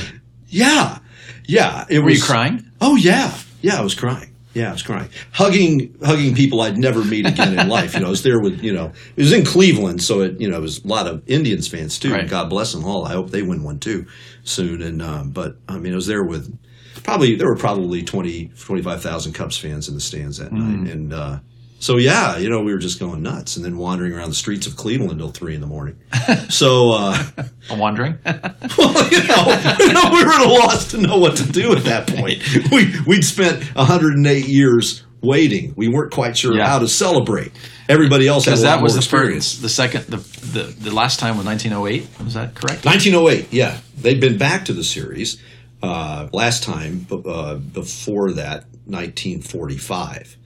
yeah, 0.49 0.99
yeah. 1.45 1.85
It 1.89 1.99
Were 1.99 2.05
was. 2.05 2.17
you 2.19 2.23
crying? 2.23 2.65
Oh 2.81 2.95
yeah, 2.97 3.33
yeah. 3.61 3.79
I 3.79 3.81
was 3.81 3.95
crying. 3.95 4.34
Yeah, 4.55 4.69
I 4.69 4.71
was 4.71 4.83
crying, 4.83 5.09
hugging, 5.31 5.93
hugging 6.01 6.33
people 6.33 6.61
I'd 6.61 6.77
never 6.77 7.03
meet 7.03 7.27
again 7.27 7.59
in 7.59 7.67
life. 7.77 7.93
You 7.93 7.99
know, 7.99 8.07
I 8.07 8.09
was 8.09 8.23
there 8.23 8.39
with, 8.39 8.63
you 8.63 8.73
know, 8.73 8.93
it 9.15 9.21
was 9.21 9.33
in 9.33 9.43
Cleveland, 9.45 10.01
so 10.01 10.21
it, 10.21 10.39
you 10.39 10.49
know, 10.49 10.57
it 10.57 10.61
was 10.61 10.83
a 10.83 10.87
lot 10.87 11.07
of 11.07 11.21
Indians 11.27 11.67
fans 11.67 11.99
too. 11.99 12.13
Right. 12.13 12.27
God 12.27 12.49
bless 12.49 12.71
them 12.71 12.85
all. 12.85 13.05
I 13.05 13.11
hope 13.11 13.31
they 13.31 13.41
win 13.41 13.63
one 13.63 13.79
too 13.79 14.05
soon. 14.43 14.81
And 14.81 15.01
um, 15.01 15.31
but 15.31 15.57
I 15.67 15.77
mean, 15.77 15.91
I 15.91 15.95
was 15.97 16.07
there 16.07 16.23
with 16.23 16.57
probably 17.03 17.35
there 17.35 17.47
were 17.47 17.57
probably 17.57 18.01
20, 18.01 18.51
25,000 18.57 19.33
Cubs 19.33 19.57
fans 19.57 19.89
in 19.89 19.95
the 19.95 20.01
stands 20.01 20.37
that 20.37 20.53
night, 20.53 20.89
and 20.89 21.13
uh, 21.13 21.39
so 21.85 21.97
yeah, 21.97 22.37
you 22.37 22.49
know, 22.49 22.61
we 22.61 22.73
were 22.73 22.79
just 22.79 22.99
going 22.99 23.21
nuts, 23.21 23.55
and 23.57 23.63
then 23.65 23.77
wandering 23.77 24.13
around 24.13 24.29
the 24.29 24.35
streets 24.35 24.65
of 24.65 24.75
Cleveland 24.75 25.11
until 25.11 25.29
three 25.29 25.53
in 25.55 25.61
the 25.61 25.67
morning. 25.67 25.97
so. 26.49 26.91
Uh, 26.91 27.23
I'm 27.69 27.79
wondering. 27.79 28.17
well, 28.25 29.11
you 29.11 29.23
know, 29.27 29.77
you 29.79 29.93
know, 29.93 30.09
we 30.11 30.23
were 30.23 30.31
at 30.33 30.45
a 30.45 30.49
loss 30.49 30.91
to 30.91 30.97
know 30.97 31.17
what 31.17 31.37
to 31.37 31.51
do 31.51 31.71
at 31.75 31.83
that 31.85 32.07
point. 32.07 32.41
We 32.71 32.93
we'd 33.05 33.23
spent 33.23 33.63
108 33.75 34.47
years 34.47 35.03
waiting. 35.21 35.73
We 35.75 35.87
weren't 35.87 36.11
quite 36.11 36.35
sure 36.37 36.55
Yeah. 36.55 36.67
how 36.67 36.79
to 36.79 36.87
celebrate. 36.87 37.51
Everybody 37.87 38.27
else 38.27 38.45
had 38.45 38.51
a 38.51 38.53
Because 38.53 38.61
that 38.63 38.81
was 38.81 38.93
more 38.93 39.01
the 39.01 39.05
experience. 39.05 39.51
first, 39.53 39.61
the 39.61 39.69
second, 39.69 40.05
the, 40.05 40.17
the 40.17 40.63
the 40.89 40.91
last 40.91 41.19
time 41.19 41.37
was 41.37 41.45
1908. 41.45 42.07
Was 42.23 42.33
that 42.33 42.55
correct? 42.55 42.85
1908, 42.85 43.51
yeah, 43.53 43.77
they'd 43.97 44.19
been 44.19 44.37
back 44.39 44.65
to 44.65 44.73
the 44.73 44.83
series 44.83 45.37
uh, 45.83 46.27
last 46.33 46.63
time. 46.63 47.05
Uh, 47.11 47.55
before 47.55 48.31
that, 48.33 48.65
1945. 48.85 50.37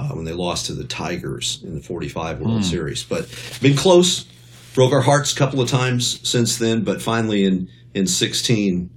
Uh, 0.00 0.14
when 0.14 0.24
they 0.24 0.32
lost 0.32 0.66
to 0.66 0.72
the 0.72 0.84
Tigers 0.84 1.60
in 1.62 1.74
the 1.74 1.82
45 1.82 2.40
World 2.40 2.64
Series. 2.64 3.04
But 3.04 3.28
been 3.60 3.76
close, 3.76 4.24
broke 4.74 4.92
our 4.94 5.02
hearts 5.02 5.32
a 5.34 5.36
couple 5.36 5.60
of 5.60 5.68
times 5.68 6.26
since 6.26 6.56
then, 6.56 6.84
but 6.84 7.02
finally 7.02 7.44
in, 7.44 7.68
in 7.92 8.06
16 8.06 8.88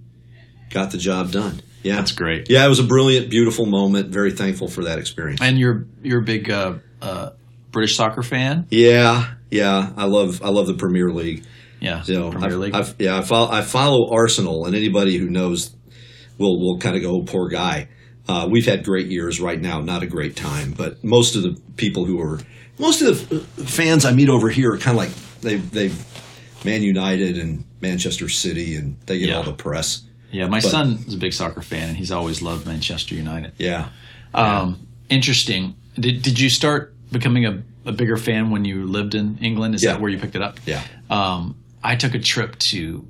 got 0.69 0.91
the 0.91 0.97
job 0.97 1.31
done. 1.31 1.59
Yeah. 1.81 1.97
That's 1.97 2.13
great. 2.13 2.49
Yeah, 2.49 2.65
it 2.65 2.69
was 2.69 2.79
a 2.79 2.83
brilliant, 2.85 3.29
beautiful 3.29 3.65
moment. 3.65 4.11
Very 4.13 4.31
thankful 4.31 4.69
for 4.69 4.85
that 4.85 4.97
experience. 4.97 5.41
And 5.41 5.59
you're 5.59 5.85
you're 6.01 6.21
a 6.21 6.25
big 6.25 6.49
uh, 6.49 6.75
uh, 7.01 7.31
British 7.71 7.97
soccer 7.97 8.23
fan. 8.23 8.65
Yeah, 8.69 9.33
yeah, 9.51 9.91
I 9.97 10.05
love 10.05 10.41
I 10.41 10.49
love 10.49 10.67
the 10.67 10.75
Premier 10.75 11.09
League. 11.11 11.43
Yeah, 11.81 12.01
So 12.03 12.31
Premier 12.31 12.47
I've- 12.47 12.55
League. 12.55 12.73
I've- 12.75 12.93
yeah, 12.99 13.17
I 13.17 13.21
follow, 13.23 13.51
I 13.51 13.61
follow 13.61 14.09
Arsenal, 14.13 14.65
and 14.65 14.73
anybody 14.73 15.17
who 15.17 15.29
knows 15.29 15.75
will 16.37 16.57
will 16.61 16.79
kind 16.79 16.95
of 16.95 17.01
go, 17.01 17.17
oh, 17.17 17.23
"Poor 17.25 17.49
guy." 17.49 17.89
Uh, 18.27 18.47
we've 18.49 18.65
had 18.65 18.83
great 18.85 19.07
years 19.07 19.41
right 19.41 19.59
now, 19.59 19.81
not 19.81 20.01
a 20.03 20.07
great 20.07 20.35
time, 20.35 20.71
but 20.71 21.03
most 21.03 21.35
of 21.35 21.43
the 21.43 21.59
people 21.75 22.05
who 22.05 22.21
are 22.21 22.39
most 22.79 23.01
of 23.01 23.29
the 23.29 23.39
fans 23.65 24.05
I 24.05 24.11
meet 24.13 24.29
over 24.29 24.49
here 24.49 24.73
are 24.73 24.77
kind 24.77 24.97
of 24.97 25.03
like 25.03 25.13
they've, 25.41 25.69
they've 25.71 26.05
Man 26.65 26.81
United 26.81 27.37
and 27.37 27.65
Manchester 27.81 28.29
City, 28.29 28.75
and 28.75 28.97
they 29.05 29.19
get 29.19 29.29
Yeah. 29.29 29.35
all 29.37 29.43
the 29.43 29.53
press. 29.53 30.03
yeah, 30.31 30.47
my 30.47 30.59
but- 30.61 30.71
son 30.71 31.03
is 31.05 31.13
a 31.13 31.17
big 31.17 31.33
soccer 31.33 31.61
fan, 31.61 31.89
and 31.89 31.97
he's 31.97 32.11
always 32.11 32.41
loved 32.41 32.65
Manchester 32.65 33.13
United. 33.15 33.51
Yeah, 33.57 33.89
Um, 34.33 34.87
interesting. 35.09 35.75
Did 35.99 36.21
did 36.23 36.39
you 36.39 36.49
start 36.49 36.95
becoming 37.11 37.45
a, 37.45 37.61
a 37.85 37.91
bigger 37.91 38.17
fan 38.17 38.49
when 38.49 38.65
you 38.65 38.85
lived 38.87 39.13
in 39.13 39.37
England? 39.41 39.75
Is 39.75 39.83
Yeah. 39.83 39.91
that 39.91 40.01
where 40.01 40.09
you 40.09 40.17
picked 40.17 40.35
it 40.35 40.41
up? 40.41 40.59
yeah, 40.65 40.81
Um, 41.09 41.55
I 41.83 41.95
took 41.95 42.15
a 42.15 42.19
trip 42.19 42.57
to 42.71 43.05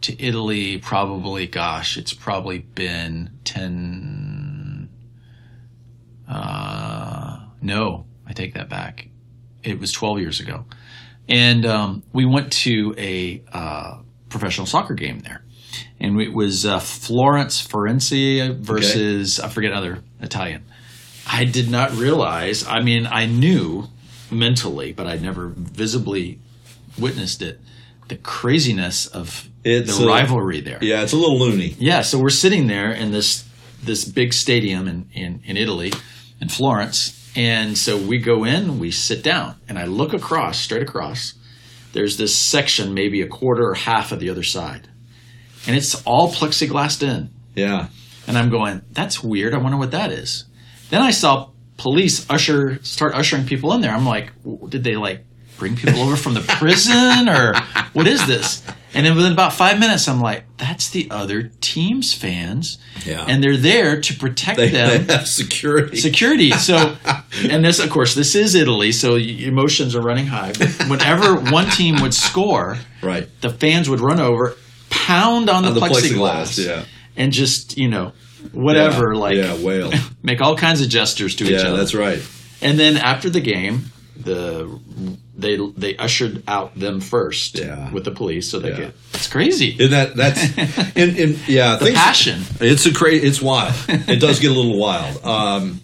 to 0.00 0.20
Italy. 0.22 0.78
Probably, 0.78 1.46
gosh, 1.46 1.96
it's 1.96 2.12
probably 2.12 2.58
been 2.74 3.30
ten. 3.44 4.05
Uh, 6.28 7.38
no, 7.62 8.06
I 8.26 8.32
take 8.32 8.54
that 8.54 8.68
back. 8.68 9.08
It 9.62 9.78
was 9.80 9.92
twelve 9.92 10.18
years 10.20 10.40
ago, 10.40 10.64
and 11.28 11.64
um, 11.66 12.02
we 12.12 12.24
went 12.24 12.52
to 12.64 12.94
a 12.98 13.42
uh, 13.52 13.98
professional 14.28 14.66
soccer 14.66 14.94
game 14.94 15.20
there, 15.20 15.44
and 16.00 16.20
it 16.20 16.32
was 16.32 16.64
uh, 16.66 16.78
Florence 16.78 17.60
Forense 17.60 18.10
versus 18.10 19.40
I 19.40 19.48
forget 19.48 19.72
another 19.72 20.02
Italian. 20.20 20.64
I 21.28 21.44
did 21.44 21.68
not 21.70 21.92
realize. 21.96 22.66
I 22.66 22.82
mean, 22.82 23.06
I 23.06 23.26
knew 23.26 23.88
mentally, 24.30 24.92
but 24.92 25.06
I'd 25.08 25.22
never 25.22 25.48
visibly 25.48 26.38
witnessed 26.98 27.42
it. 27.42 27.60
The 28.08 28.16
craziness 28.16 29.08
of 29.08 29.48
It's 29.64 29.98
the 29.98 30.04
a- 30.04 30.08
rivalry 30.08 30.60
there. 30.60 30.78
yeah. 30.80 31.02
It's 31.02 31.12
a 31.12 31.16
little 31.16 31.38
loony. 31.40 31.74
Yeah, 31.80 32.02
so 32.02 32.20
we're 32.20 32.30
sitting 32.30 32.68
there 32.68 32.92
in 32.92 33.10
this 33.10 33.44
this 33.82 34.04
big 34.04 34.32
stadium 34.32 34.86
in, 34.88 35.08
in, 35.12 35.40
in 35.44 35.56
Italy, 35.56 35.92
in 36.40 36.48
Florence, 36.48 37.32
and 37.36 37.76
so 37.76 37.96
we 37.96 38.18
go 38.18 38.44
in, 38.44 38.78
we 38.78 38.90
sit 38.90 39.22
down, 39.22 39.56
and 39.68 39.78
I 39.78 39.84
look 39.84 40.12
across, 40.12 40.58
straight 40.58 40.82
across. 40.82 41.34
There's 41.92 42.16
this 42.16 42.36
section, 42.36 42.94
maybe 42.94 43.22
a 43.22 43.26
quarter 43.26 43.64
or 43.70 43.74
half 43.74 44.12
of 44.12 44.20
the 44.20 44.30
other 44.30 44.42
side, 44.42 44.88
and 45.66 45.76
it's 45.76 46.02
all 46.04 46.32
plexiglassed 46.32 47.02
in. 47.02 47.30
Yeah, 47.54 47.88
And 48.26 48.36
I'm 48.36 48.50
going, 48.50 48.82
that's 48.92 49.22
weird. 49.22 49.54
I 49.54 49.58
wonder 49.58 49.78
what 49.78 49.92
that 49.92 50.12
is. 50.12 50.44
Then 50.90 51.00
I 51.00 51.10
saw 51.10 51.50
police 51.78 52.28
usher 52.30 52.82
start 52.82 53.14
ushering 53.14 53.46
people 53.46 53.72
in 53.72 53.80
there. 53.80 53.92
I'm 53.92 54.06
like, 54.06 54.32
did 54.68 54.84
they 54.84 54.96
like 54.96 55.24
bring 55.58 55.76
people 55.76 56.00
over 56.00 56.16
from 56.16 56.34
the 56.34 56.40
prison 56.40 57.28
or 57.28 57.54
what 57.92 58.06
is 58.06 58.26
this? 58.26 58.62
And 58.96 59.04
then 59.04 59.14
within 59.14 59.32
about 59.32 59.52
five 59.52 59.78
minutes, 59.78 60.08
I'm 60.08 60.20
like, 60.22 60.44
that's 60.56 60.88
the 60.88 61.08
other 61.10 61.50
team's 61.60 62.14
fans, 62.14 62.78
Yeah. 63.04 63.26
and 63.28 63.44
they're 63.44 63.58
there 63.58 64.00
to 64.00 64.14
protect 64.14 64.56
they, 64.56 64.70
them. 64.70 65.06
they 65.06 65.12
have 65.16 65.28
security. 65.28 65.98
Security. 65.98 66.50
So, 66.52 66.96
and 67.50 67.62
this, 67.62 67.78
of 67.78 67.90
course, 67.90 68.14
this 68.14 68.34
is 68.34 68.54
Italy, 68.54 68.92
so 68.92 69.16
emotions 69.16 69.94
are 69.94 70.00
running 70.00 70.26
high. 70.26 70.52
Whenever 70.88 71.36
one 71.52 71.68
team 71.70 72.00
would 72.00 72.14
score, 72.14 72.78
right 73.02 73.28
the 73.42 73.50
fans 73.50 73.90
would 73.90 74.00
run 74.00 74.18
over, 74.18 74.56
pound 74.88 75.50
on 75.50 75.62
the, 75.62 75.68
on 75.68 75.74
the 75.74 75.80
plexiglass, 75.80 76.56
plexiglass. 76.58 76.66
Yeah, 76.66 76.84
and 77.16 77.32
just 77.32 77.76
you 77.76 77.88
know 77.88 78.12
whatever 78.52 79.12
yeah. 79.12 79.20
like 79.20 79.36
yeah, 79.36 79.56
whale. 79.58 79.92
make 80.22 80.40
all 80.40 80.56
kinds 80.56 80.80
of 80.80 80.88
gestures 80.88 81.36
to 81.36 81.44
each 81.44 81.52
other. 81.52 81.62
yeah, 81.64 81.68
other 81.68 81.76
that's 81.76 81.94
right. 81.94 82.22
and 82.62 82.78
then 82.78 82.96
after 82.96 83.28
the 83.28 83.40
game 83.40 83.90
the 84.16 84.66
they 85.38 85.56
they 85.76 85.96
ushered 85.96 86.42
out 86.48 86.78
them 86.78 87.00
first 87.00 87.58
Yeah. 87.58 87.90
with 87.92 88.04
the 88.04 88.10
police 88.10 88.48
so 88.50 88.58
they 88.58 88.70
Yeah. 88.70 88.76
get 88.76 88.94
it's 89.14 89.28
crazy 89.28 89.76
And 89.78 89.92
that 89.92 90.16
that's 90.16 90.40
and, 90.96 91.16
and 91.18 91.48
yeah, 91.48 91.76
the 91.76 91.86
things- 91.86 91.96
passion 91.98 92.42
It's 92.60 92.86
a 92.86 92.92
cra- 92.92 93.12
It's 93.14 93.40
wild. 93.42 93.74
It 93.88 94.20
does 94.20 94.40
get 94.40 94.50
a 94.50 94.54
little 94.54 94.78
wild. 94.78 95.24
Um, 95.24 95.80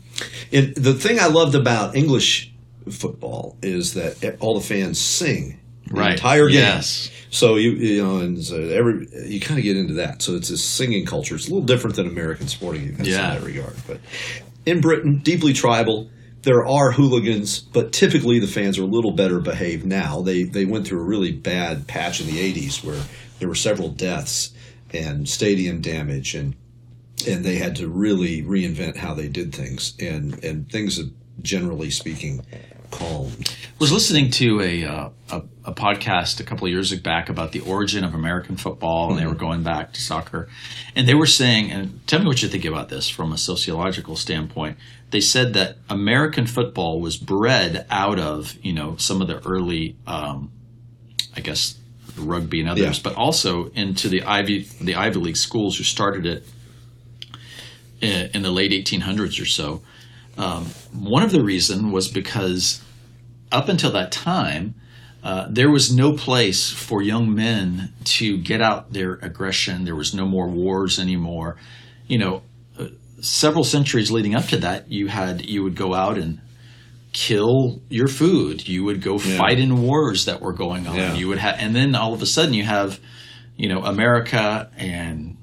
and 0.52 0.74
the 0.74 0.94
thing 0.94 1.18
I 1.20 1.26
loved 1.26 1.54
about 1.54 1.94
English 1.96 2.50
football 2.90 3.56
is 3.62 3.94
that 3.94 4.36
all 4.40 4.58
the 4.58 4.66
fans 4.66 4.98
sing 4.98 5.58
the 5.86 5.94
right 6.00 6.12
entire 6.12 6.48
game. 6.48 6.56
yes 6.58 7.10
So 7.30 7.56
you 7.56 7.72
you 7.72 8.02
know, 8.02 8.18
and 8.18 8.42
so 8.42 8.56
every 8.56 9.06
you 9.26 9.40
kind 9.40 9.58
of 9.58 9.64
get 9.64 9.76
into 9.76 9.94
that. 9.94 10.22
So 10.22 10.34
it's 10.36 10.50
a 10.50 10.56
singing 10.58 11.04
culture. 11.06 11.34
It's 11.36 11.46
a 11.48 11.50
little 11.50 11.66
different 11.66 11.96
than 11.96 12.06
American 12.06 12.48
sporting 12.48 12.84
events 12.88 13.08
Yeah. 13.08 13.34
in 13.34 13.40
that 13.40 13.46
regard. 13.46 13.74
But 13.86 13.98
in 14.66 14.80
Britain, 14.80 15.18
deeply 15.22 15.52
tribal. 15.52 16.08
There 16.42 16.66
are 16.66 16.92
hooligans, 16.92 17.60
but 17.60 17.92
typically 17.92 18.40
the 18.40 18.46
fans 18.46 18.78
are 18.78 18.82
a 18.82 18.86
little 18.86 19.12
better 19.12 19.38
behaved 19.38 19.86
now. 19.86 20.22
They 20.22 20.42
they 20.42 20.64
went 20.64 20.86
through 20.86 21.00
a 21.00 21.04
really 21.04 21.32
bad 21.32 21.86
patch 21.86 22.20
in 22.20 22.26
the 22.26 22.38
'80s 22.38 22.84
where 22.84 23.02
there 23.38 23.48
were 23.48 23.54
several 23.54 23.88
deaths 23.88 24.52
and 24.92 25.28
stadium 25.28 25.80
damage, 25.80 26.34
and 26.34 26.56
and 27.28 27.44
they 27.44 27.56
had 27.56 27.76
to 27.76 27.88
really 27.88 28.42
reinvent 28.42 28.96
how 28.96 29.14
they 29.14 29.28
did 29.28 29.54
things. 29.54 29.94
And 30.00 30.42
and 30.42 30.68
things 30.70 30.96
have 30.96 31.10
generally 31.42 31.90
speaking 31.90 32.44
calmed. 32.92 33.56
was 33.78 33.90
listening 33.90 34.30
to 34.30 34.60
a, 34.60 34.84
uh, 34.84 35.10
a 35.30 35.42
a 35.64 35.72
podcast 35.72 36.40
a 36.40 36.44
couple 36.44 36.66
of 36.66 36.72
years 36.72 36.92
back 37.00 37.28
about 37.28 37.52
the 37.52 37.60
origin 37.60 38.02
of 38.04 38.14
American 38.14 38.56
football, 38.56 39.10
and 39.10 39.18
they 39.20 39.26
were 39.26 39.34
going 39.34 39.62
back 39.62 39.92
to 39.92 40.00
soccer, 40.00 40.48
and 40.96 41.06
they 41.06 41.14
were 41.14 41.26
saying, 41.26 41.70
and 41.70 42.04
tell 42.06 42.18
me 42.20 42.26
what 42.26 42.42
you 42.42 42.48
think 42.48 42.64
about 42.64 42.88
this 42.88 43.08
from 43.08 43.32
a 43.32 43.38
sociological 43.38 44.16
standpoint. 44.16 44.76
They 45.10 45.20
said 45.20 45.54
that 45.54 45.76
American 45.88 46.46
football 46.46 47.00
was 47.00 47.16
bred 47.16 47.86
out 47.90 48.18
of 48.18 48.56
you 48.62 48.72
know 48.72 48.96
some 48.96 49.20
of 49.22 49.28
the 49.28 49.38
early, 49.46 49.96
um, 50.06 50.50
I 51.36 51.40
guess, 51.40 51.78
rugby 52.16 52.60
and 52.60 52.68
others, 52.68 52.96
Yeah. 52.98 53.02
but 53.04 53.14
also 53.14 53.68
into 53.70 54.08
the 54.08 54.22
Ivy 54.22 54.66
the 54.80 54.96
Ivy 54.96 55.20
League 55.20 55.36
schools 55.36 55.76
who 55.78 55.84
started 55.84 56.26
it 56.26 56.44
in, 58.00 58.30
in 58.34 58.42
the 58.42 58.50
late 58.50 58.72
1800s 58.72 59.40
or 59.40 59.46
so. 59.46 59.82
Um, 60.38 60.64
one 60.92 61.22
of 61.22 61.30
the 61.30 61.42
reason 61.44 61.92
was 61.92 62.08
because 62.08 62.82
up 63.52 63.68
until 63.68 63.92
that 63.92 64.10
time, 64.12 64.74
uh, 65.22 65.46
there 65.48 65.70
was 65.70 65.94
no 65.94 66.12
place 66.14 66.70
for 66.70 67.00
young 67.02 67.34
men 67.34 67.92
to 68.04 68.36
get 68.38 68.60
out 68.60 68.92
their 68.92 69.14
aggression. 69.22 69.84
There 69.84 69.94
was 69.96 70.12
no 70.14 70.26
more 70.26 70.48
wars 70.48 70.98
anymore. 70.98 71.56
You 72.08 72.18
know, 72.18 72.42
uh, 72.78 72.88
several 73.20 73.64
centuries 73.64 74.10
leading 74.10 74.34
up 74.34 74.46
to 74.46 74.56
that, 74.58 74.90
you 74.90 75.06
had 75.08 75.46
you 75.46 75.62
would 75.62 75.76
go 75.76 75.94
out 75.94 76.18
and 76.18 76.40
kill 77.12 77.80
your 77.88 78.08
food. 78.08 78.66
You 78.68 78.84
would 78.84 79.02
go 79.02 79.18
Yeah. 79.18 79.36
fight 79.36 79.58
in 79.58 79.82
wars 79.82 80.24
that 80.24 80.40
were 80.40 80.52
going 80.54 80.86
on. 80.86 80.96
Yeah. 80.96 81.14
You 81.14 81.28
would 81.28 81.38
have, 81.38 81.56
and 81.58 81.74
then 81.76 81.94
all 81.94 82.14
of 82.14 82.22
a 82.22 82.26
sudden 82.26 82.54
you 82.54 82.64
have, 82.64 82.98
you 83.56 83.68
know, 83.68 83.84
America 83.84 84.70
and 84.76 85.36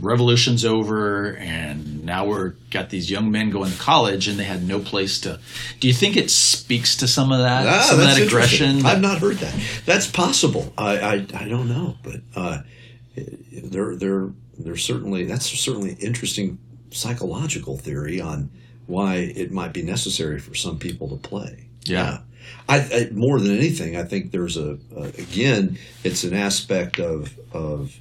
revolution's 0.00 0.64
over 0.64 1.36
and 1.36 2.04
now 2.04 2.26
we're 2.26 2.50
got 2.70 2.90
these 2.90 3.10
young 3.10 3.30
men 3.30 3.50
going 3.50 3.70
to 3.70 3.78
college 3.78 4.28
and 4.28 4.38
they 4.38 4.44
had 4.44 4.66
no 4.66 4.78
place 4.78 5.20
to 5.20 5.40
do 5.80 5.88
you 5.88 5.94
think 5.94 6.16
it 6.16 6.30
speaks 6.30 6.96
to 6.96 7.08
some 7.08 7.32
of 7.32 7.38
that 7.38 7.66
Ah, 7.66 7.82
some 7.82 8.00
of 8.00 8.06
that 8.06 8.20
aggression 8.20 8.84
I've 8.84 9.00
not 9.00 9.18
heard 9.18 9.36
that. 9.36 9.54
That's 9.84 10.06
possible. 10.06 10.72
I 10.76 10.98
I, 10.98 11.12
I 11.34 11.48
don't 11.48 11.68
know, 11.68 11.96
but 12.02 12.20
uh, 12.34 12.58
there 13.52 13.96
there 13.96 14.30
there's 14.58 14.84
certainly 14.84 15.24
that's 15.24 15.46
certainly 15.46 15.94
interesting 16.00 16.58
psychological 16.90 17.76
theory 17.76 18.20
on 18.20 18.50
why 18.86 19.16
it 19.16 19.50
might 19.50 19.72
be 19.72 19.82
necessary 19.82 20.38
for 20.38 20.54
some 20.54 20.78
people 20.78 21.08
to 21.08 21.16
play. 21.16 21.66
Yeah. 21.84 22.20
I, 22.68 22.78
I 22.78 23.10
more 23.12 23.40
than 23.40 23.56
anything, 23.56 23.96
I 23.96 24.04
think 24.04 24.30
there's 24.30 24.56
a, 24.56 24.78
a 24.96 25.02
again, 25.18 25.78
it's 26.04 26.22
an 26.24 26.34
aspect 26.34 27.00
of 27.00 27.36
of 27.52 27.96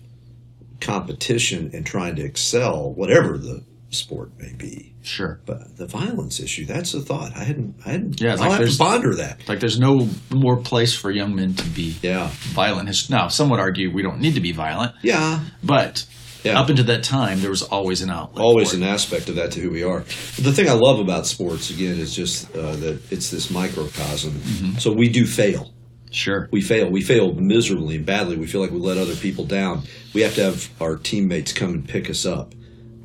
competition 0.85 1.71
and 1.73 1.85
trying 1.85 2.15
to 2.15 2.23
excel, 2.23 2.93
whatever 2.93 3.37
the 3.37 3.63
sport 3.89 4.31
may 4.39 4.53
be. 4.53 4.93
sure 5.03 5.39
But 5.45 5.77
the 5.77 5.85
violence 5.87 6.39
issue, 6.39 6.65
that's 6.65 6.93
a 6.93 6.99
thought. 6.99 7.31
I 7.35 7.43
hadn't 7.43 7.75
I 7.85 7.91
hadn't 7.91 8.19
Yeah, 8.19 8.33
it's 8.33 8.41
I'll 8.41 8.51
have 8.51 8.69
to 8.69 8.77
ponder 8.77 9.15
that. 9.15 9.47
like 9.47 9.59
there's 9.59 9.79
no 9.79 10.09
more 10.31 10.57
place 10.57 10.93
for 10.95 11.11
young 11.11 11.33
men 11.35 11.53
to 11.53 11.65
be 11.69 11.95
Yeah. 12.01 12.29
violent 12.53 12.89
now 13.09 13.27
some 13.29 13.49
would 13.51 13.59
argue 13.59 13.91
we 13.93 14.01
don't 14.01 14.19
need 14.19 14.33
to 14.35 14.41
be 14.41 14.51
violent 14.51 14.93
Yeah. 15.03 15.39
but 15.63 16.05
Yeah. 16.43 16.59
up 16.59 16.69
until 16.69 16.85
that 16.85 17.03
time 17.03 17.39
there 17.41 17.49
was 17.51 17.61
always 17.61 18.01
an 18.01 18.09
outlet 18.09 18.43
Always 18.43 18.73
an 18.73 18.83
aspect 18.83 19.29
of 19.29 19.35
that 19.35 19.51
to 19.51 19.59
who 19.61 19.69
we 19.69 19.83
are. 19.83 20.01
The 20.37 20.51
thing 20.51 20.67
I 20.69 20.73
love 20.73 20.99
about 20.99 21.25
sports, 21.25 21.69
again, 21.69 21.97
is 21.99 22.13
just 22.15 22.53
uh, 22.55 22.75
that 22.77 22.99
it's 23.11 23.29
this 23.31 23.49
microcosm. 23.49 24.31
Mm-hmm. 24.33 24.77
So 24.79 24.91
we 24.91 25.07
do 25.09 25.25
fail. 25.25 25.71
Sure 26.15 26.47
We 26.51 26.61
fail. 26.61 26.89
We 26.89 27.01
fail 27.01 27.33
miserably 27.33 27.97
and 27.97 28.05
badly. 28.05 28.37
We 28.37 28.47
feel 28.47 28.61
like 28.61 28.71
we 28.71 28.79
let 28.79 28.97
other 28.97 29.15
people 29.15 29.45
down. 29.45 29.83
We 30.13 30.21
have 30.21 30.35
to 30.35 30.43
have 30.43 30.69
our 30.81 30.95
teammates 30.97 31.53
come 31.53 31.73
and 31.73 31.87
pick 31.87 32.09
us 32.09 32.25
up. 32.25 32.53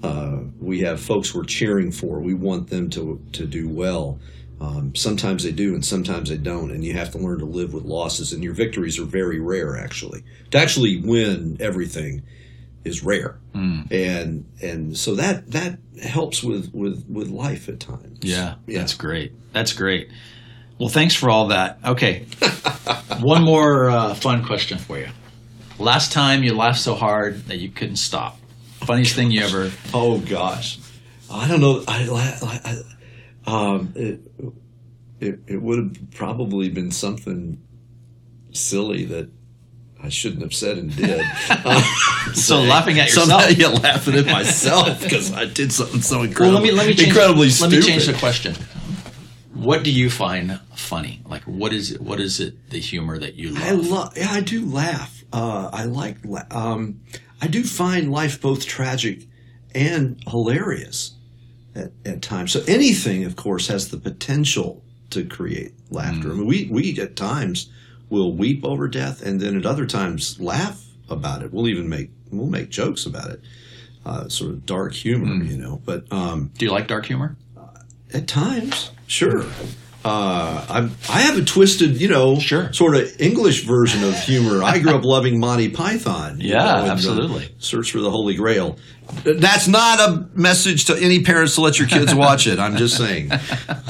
Uh, 0.03 0.39
we 0.59 0.81
have 0.81 1.01
folks 1.01 1.35
we're 1.35 1.45
cheering 1.45 1.93
for. 1.93 2.21
We 2.21 2.35
want 2.35 2.71
them 2.71 2.89
to 2.91 3.21
to 3.33 3.47
do 3.47 3.69
well. 3.69 4.19
Um, 4.61 4.95
sometimes 4.95 5.43
they 5.45 5.53
do, 5.53 5.75
and 5.75 5.85
sometimes 5.85 6.29
they 6.29 6.37
don't. 6.37 6.71
And 6.71 6.85
you 6.85 6.93
have 6.95 7.11
to 7.13 7.19
learn 7.19 7.39
to 7.39 7.47
live 7.47 7.73
with 7.73 7.85
losses. 7.85 8.33
And 8.33 8.43
your 8.45 8.53
victories 8.55 8.99
are 8.99 9.05
very 9.07 9.41
rare, 9.41 9.77
actually. 9.77 10.23
To 10.51 10.59
actually 10.59 11.01
win 11.01 11.57
everything 11.61 12.23
is 12.85 13.03
rare, 13.05 13.39
and 13.55 14.47
and 14.63 14.97
so 14.97 15.15
that 15.17 15.51
that 15.51 15.79
helps 16.03 16.43
with 16.43 16.73
with 16.73 17.05
with 17.09 17.29
life 17.29 17.69
at 17.69 17.81
times. 17.81 18.19
yeah, 18.23 18.55
Yeah. 18.67 18.79
that's 18.81 18.95
great 18.95 19.33
that's 19.53 19.73
great 19.75 20.09
Well, 20.81 20.89
thanks 20.89 21.15
for 21.15 21.29
all 21.29 21.49
that. 21.49 21.79
Okay, 21.85 22.25
one 23.21 23.43
more 23.45 23.91
uh, 23.91 24.15
fun 24.15 24.43
question 24.45 24.79
for 24.79 24.99
you. 24.99 25.09
Last 25.79 26.11
time 26.13 26.43
you 26.43 26.55
laughed 26.55 26.81
so 26.81 26.95
hard 26.95 27.45
that 27.49 27.59
you 27.59 27.69
couldn't 27.69 27.97
stop. 27.97 28.39
Funniest 28.87 29.15
thing 29.15 29.31
you 29.31 29.43
ever? 29.43 29.71
Oh 29.93 30.19
gosh, 30.21 30.79
I 31.31 31.47
don't 31.49 31.61
know. 31.61 31.85
I, 31.87 32.09
I, 32.43 32.83
I 33.47 33.75
um, 33.75 33.93
it, 33.95 34.21
it 35.21 35.41
it 35.47 35.61
would 35.63 35.79
have 35.79 36.11
probably 36.15 36.71
been 36.71 36.91
something 36.91 37.61
silly 38.53 39.05
that 39.05 39.31
I 40.03 40.09
shouldn't 40.09 40.41
have 40.41 40.55
said 40.55 40.79
and 40.79 40.97
did. 40.97 41.21
Uh, 41.51 41.83
So 42.33 42.63
laughing 42.63 42.99
at 43.01 43.09
yourself. 43.09 43.51
You're 43.59 43.69
laughing 43.71 44.15
at 44.15 44.25
myself 44.27 45.03
because 45.03 45.31
I 45.33 45.45
did 45.45 45.73
something 45.73 46.01
so 46.01 46.23
incredible. 46.23 46.55
Well, 46.55 46.63
let 46.63 46.63
me 46.63 46.71
let 46.73 46.87
me 46.87 46.95
change, 46.95 47.09
incredibly 47.09 47.47
let 47.49 47.53
stupid. 47.53 47.77
me 47.77 47.83
change 47.83 48.07
the 48.07 48.15
question. 48.15 48.55
What 49.61 49.85
do 49.85 49.93
you 49.93 50.09
find 50.09 50.59
funny? 50.75 51.21
Like, 51.27 51.43
what 51.43 51.73
is 51.73 51.93
it? 51.93 52.01
What 52.01 52.19
is 52.19 52.41
it? 52.41 52.71
The 52.71 52.81
humor 52.81 53.19
that 53.19 53.35
you 53.35 53.51
love? 53.51 53.63
I 53.63 53.71
love. 53.73 54.17
Yeah, 54.17 54.31
I 54.31 54.41
do 54.41 54.65
laugh. 54.65 55.23
Uh, 55.33 55.71
I 55.73 55.85
like. 55.85 56.17
Um, 56.51 57.01
I 57.43 57.47
do 57.47 57.63
find 57.63 58.11
life 58.11 58.41
both 58.41 58.67
tragic 58.67 59.27
and 59.75 60.23
hilarious 60.27 61.15
at, 61.75 61.93
at 62.05 62.23
times. 62.23 62.53
So 62.53 62.63
anything, 62.67 63.25
of 63.25 63.37
course, 63.37 63.69
has 63.69 63.91
the 63.91 63.99
potential 63.99 64.83
to 65.11 65.25
create 65.25 65.75
laughter. 65.91 66.31
I 66.31 66.35
mean, 66.35 66.47
we 66.47 66.69
we 66.71 66.99
at 66.99 67.17
times 67.17 67.71
will 68.09 68.33
weep 68.33 68.65
over 68.65 68.89
death, 68.89 69.21
and 69.21 69.41
then 69.41 69.57
at 69.57 69.67
other 69.67 69.87
times 69.87 70.41
laugh 70.41 70.85
about 71.09 71.43
it. 71.43 71.53
We'll 71.53 71.69
even 71.69 71.89
make 71.89 72.11
we'll 72.31 72.49
make 72.49 72.71
jokes 72.71 73.05
about 73.05 73.31
it. 73.31 73.41
Uh, 74.07 74.29
sort 74.31 74.53
of 74.53 74.65
dark 74.65 74.95
humor, 74.95 75.45
you 75.45 75.59
know. 75.59 75.83
But 75.85 76.11
um, 76.11 76.51
do 76.57 76.65
you 76.65 76.73
like 76.73 76.89
dark 76.89 77.05
humor? 77.05 77.37
at 78.13 78.27
times, 78.27 78.91
sure. 79.11 79.45
Uh, 80.03 80.65
I'm, 80.71 80.93
I 81.11 81.21
have 81.21 81.37
a 81.37 81.45
twisted, 81.45 82.01
you 82.01 82.09
know, 82.09 82.39
Sure. 82.39 82.73
sort 82.73 82.97
of 82.97 83.21
English 83.21 83.65
version 83.67 84.03
of 84.03 84.19
humor. 84.19 84.63
I 84.63 84.79
grew 84.79 84.95
up 84.95 85.05
loving 85.17 85.39
Monty 85.39 85.69
Python. 85.69 86.39
Yeah, 86.41 86.57
know, 86.57 86.65
uh, 86.65 86.87
absolutely. 86.87 87.55
Search 87.59 87.93
for 87.93 87.99
the 88.01 88.11
Holy 88.11 88.35
Grail. 88.35 88.79
That's 89.25 89.69
not 89.69 90.01
a 90.01 90.27
message 90.33 90.87
to 90.87 90.97
any 90.97 91.23
parents 91.23 91.57
to 91.57 91.61
let 91.61 91.79
your 91.79 91.87
kids 91.87 92.15
watch 92.15 92.47
it. 92.47 92.59
I'm 92.59 92.77
just 92.77 92.97
saying. 92.97 93.31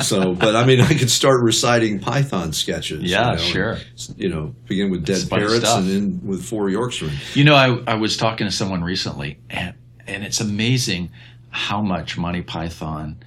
So, 0.03 0.33
but 0.35 0.57
I 0.57 0.65
mean, 0.65 0.81
I 0.81 0.95
could 0.95 1.11
start 1.11 1.43
reciting 1.45 2.01
Python 2.01 2.55
sketches. 2.55 3.03
Yeah, 3.03 3.33
you 3.33 3.37
know, 3.37 3.43
sure. 3.43 3.73
and, 3.73 3.85
you 4.17 4.31
know, 4.31 4.55
begin 4.67 4.91
with 4.91 5.05
dead 5.05 5.29
parrots 5.29 5.59
stuff. 5.59 5.81
and 5.81 5.89
then 5.89 6.21
with 6.25 6.43
four 6.43 6.71
Yorkshiremen. 6.71 7.19
You 7.35 7.45
know, 7.45 7.55
I, 7.55 7.83
I 7.87 7.95
was 7.97 8.17
talking 8.17 8.47
to 8.47 8.51
someone 8.51 8.83
recently, 8.83 9.39
and 9.51 9.75
and 10.07 10.25
it's 10.25 10.41
amazing 10.41 11.11
how 11.51 11.83
much 11.83 12.17
Monty 12.17 12.41
Python 12.41 13.19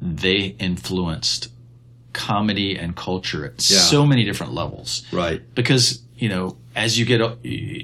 they 0.00 0.56
influenced 0.58 1.48
comedy 2.12 2.76
and 2.76 2.96
culture 2.96 3.44
at 3.44 3.70
Yeah. 3.70 3.78
so 3.78 4.04
many 4.06 4.24
different 4.24 4.52
levels. 4.54 5.02
Right. 5.12 5.42
Because 5.54 6.00
you 6.18 6.28
know, 6.28 6.56
as 6.76 6.98
you 6.98 7.04
get 7.06 7.20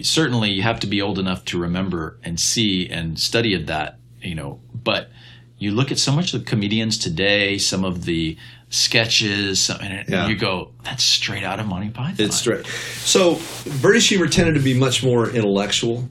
certainly 0.05 0.51
you 0.51 0.63
have 0.63 0.81
to 0.81 0.87
be 0.87 1.01
old 1.01 1.19
enough 1.19 1.45
to 1.47 1.59
remember 1.59 2.19
and 2.23 2.39
see 2.39 2.89
and 2.89 3.19
study 3.19 3.55
of 3.55 3.67
that. 3.67 3.99
You 4.23 4.35
know, 4.35 4.61
but 4.85 5.11
you 5.59 5.71
look 5.71 5.91
at 5.93 5.99
so 5.99 6.13
much 6.13 6.35
of 6.35 6.41
the 6.41 6.47
comedians 6.47 6.99
today, 6.99 7.57
some 7.59 7.85
of 7.85 8.05
the 8.05 8.37
sketches, 8.69 9.71
and 9.71 10.05
Yeah. 10.09 10.29
you 10.29 10.37
go, 10.37 10.73
"That's 10.85 11.03
straight 11.05 11.45
out 11.45 11.61
of 11.61 11.67
Monty 11.67 11.89
Python." 11.91 12.17
It's 12.27 12.37
straight. 12.37 12.67
So 13.05 13.41
British 13.81 14.09
humor 14.09 14.27
tended 14.29 14.55
to 14.55 14.61
be 14.61 14.75
much 14.75 15.03
more 15.03 15.31
intellectual 15.31 16.11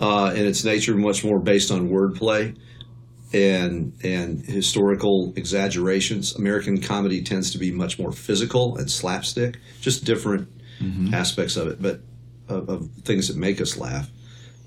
uh, 0.00 0.32
in 0.36 0.44
its 0.46 0.62
nature, 0.64 0.94
much 0.94 1.24
more 1.24 1.38
based 1.38 1.70
on 1.70 1.88
wordplay 1.88 2.54
and 3.32 3.92
and 4.02 4.44
historical 4.44 5.32
exaggerations. 5.36 6.34
American 6.36 6.80
comedy 6.80 7.22
tends 7.22 7.50
to 7.52 7.58
be 7.58 7.70
much 7.72 7.98
more 7.98 8.12
physical 8.12 8.76
and 8.76 8.90
slapstick, 8.90 9.58
just 9.80 10.04
different 10.04 10.48
mm-hmm. 10.80 11.12
aspects 11.12 11.56
of 11.56 11.68
it, 11.68 11.80
but 11.80 12.00
of, 12.48 12.68
of 12.68 12.90
things 13.04 13.28
that 13.28 13.36
make 13.36 13.60
us 13.60 13.76
laugh. 13.76 14.08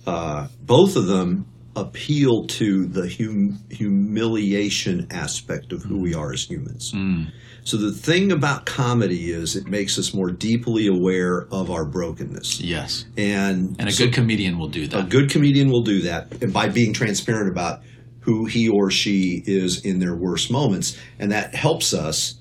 Uh, 0.06 0.48
both 0.62 0.96
of 0.96 1.08
them 1.08 1.46
appeal 1.76 2.46
to 2.46 2.86
the 2.86 3.08
hum- 3.08 3.60
humiliation 3.70 5.08
aspect 5.12 5.72
of 5.72 5.84
who 5.84 5.98
mm. 5.98 6.02
we 6.02 6.14
are 6.14 6.34
as 6.34 6.44
humans. 6.44 6.92
Mm. 6.94 7.32
So 7.64 7.78
the 7.78 7.92
thing 7.92 8.32
about 8.32 8.66
comedy 8.66 9.32
is 9.32 9.56
it 9.56 9.68
makes 9.68 10.00
us 10.00 10.14
more 10.14 10.32
deeply 10.32 10.88
aware 10.88 11.48
of 11.52 11.70
our 11.70 11.86
brokenness. 11.86 12.60
yes, 12.60 13.06
And, 13.16 13.76
and 13.80 13.88
a 13.88 13.92
so 13.92 14.06
good 14.06 14.14
comedian 14.14 14.58
will 14.58 14.70
do 14.70 14.88
that. 14.88 15.00
a 15.00 15.08
good 15.08 15.30
comedian 15.30 15.70
will 15.70 15.84
do 15.84 16.02
that 16.02 16.42
and 16.42 16.52
by 16.52 16.70
being 16.70 16.94
transparent 16.94 17.52
about 17.52 17.82
who 18.22 18.46
he 18.46 18.68
or 18.70 18.92
she 18.92 19.44
is 19.46 19.84
in 19.86 20.00
their 20.00 20.16
worst 20.16 20.52
moments. 20.52 20.98
And 21.18 21.32
that 21.32 21.56
helps 21.56 21.94
us 21.94 22.36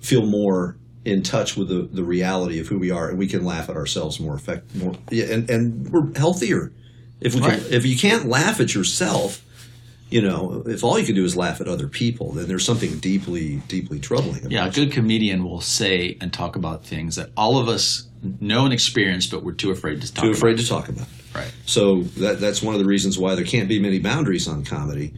feel 0.00 0.26
more 0.26 0.76
in 1.04 1.22
touch 1.22 1.56
with 1.56 1.68
the, 1.68 1.82
the 1.92 2.02
reality 2.04 2.58
of 2.60 2.68
who 2.68 2.78
we 2.78 2.90
are 2.90 3.08
and 3.10 3.18
we 3.18 3.26
can 3.26 3.44
laugh 3.44 3.68
at 3.68 3.76
ourselves 3.76 4.18
more 4.18 4.34
effect 4.34 4.74
more 4.74 4.94
yeah, 5.10 5.24
and, 5.26 5.50
and 5.50 5.90
we're 5.90 6.10
healthier. 6.16 6.72
If 7.20 7.34
we 7.34 7.40
can, 7.40 7.50
Right. 7.50 7.72
if 7.72 7.84
you 7.86 7.96
can't 7.96 8.26
laugh 8.26 8.58
at 8.60 8.74
yourself, 8.74 9.42
you 10.10 10.20
know, 10.22 10.62
if 10.66 10.82
all 10.84 10.98
you 10.98 11.04
can 11.04 11.14
do 11.14 11.24
is 11.24 11.36
laugh 11.36 11.60
at 11.60 11.68
other 11.68 11.88
people, 11.88 12.32
then 12.32 12.48
there's 12.48 12.64
something 12.64 12.98
deeply, 12.98 13.56
deeply 13.68 13.98
troubling 13.98 14.40
about 14.40 14.50
Yeah, 14.50 14.66
a 14.66 14.70
good 14.70 14.92
comedian 14.92 15.44
will 15.44 15.60
say 15.60 16.16
and 16.20 16.32
talk 16.32 16.56
about 16.56 16.84
things 16.84 17.16
that 17.16 17.30
all 17.36 17.58
of 17.58 17.68
us 17.68 18.08
know 18.40 18.64
and 18.64 18.72
experience, 18.72 19.26
but 19.26 19.42
we're 19.44 19.52
too 19.52 19.70
afraid 19.70 20.00
to 20.02 20.12
talk 20.12 20.22
Too 20.24 20.30
about. 20.30 20.38
afraid 20.38 20.58
to 20.58 20.66
talk 20.66 20.88
about. 20.88 21.06
Right. 21.34 21.52
So 21.66 22.02
that 22.02 22.40
that's 22.40 22.62
one 22.62 22.74
of 22.74 22.80
the 22.80 22.86
reasons 22.86 23.18
why 23.18 23.34
there 23.34 23.44
can't 23.44 23.68
be 23.68 23.78
many 23.80 23.98
boundaries 23.98 24.46
on 24.48 24.64
comedy, 24.64 25.14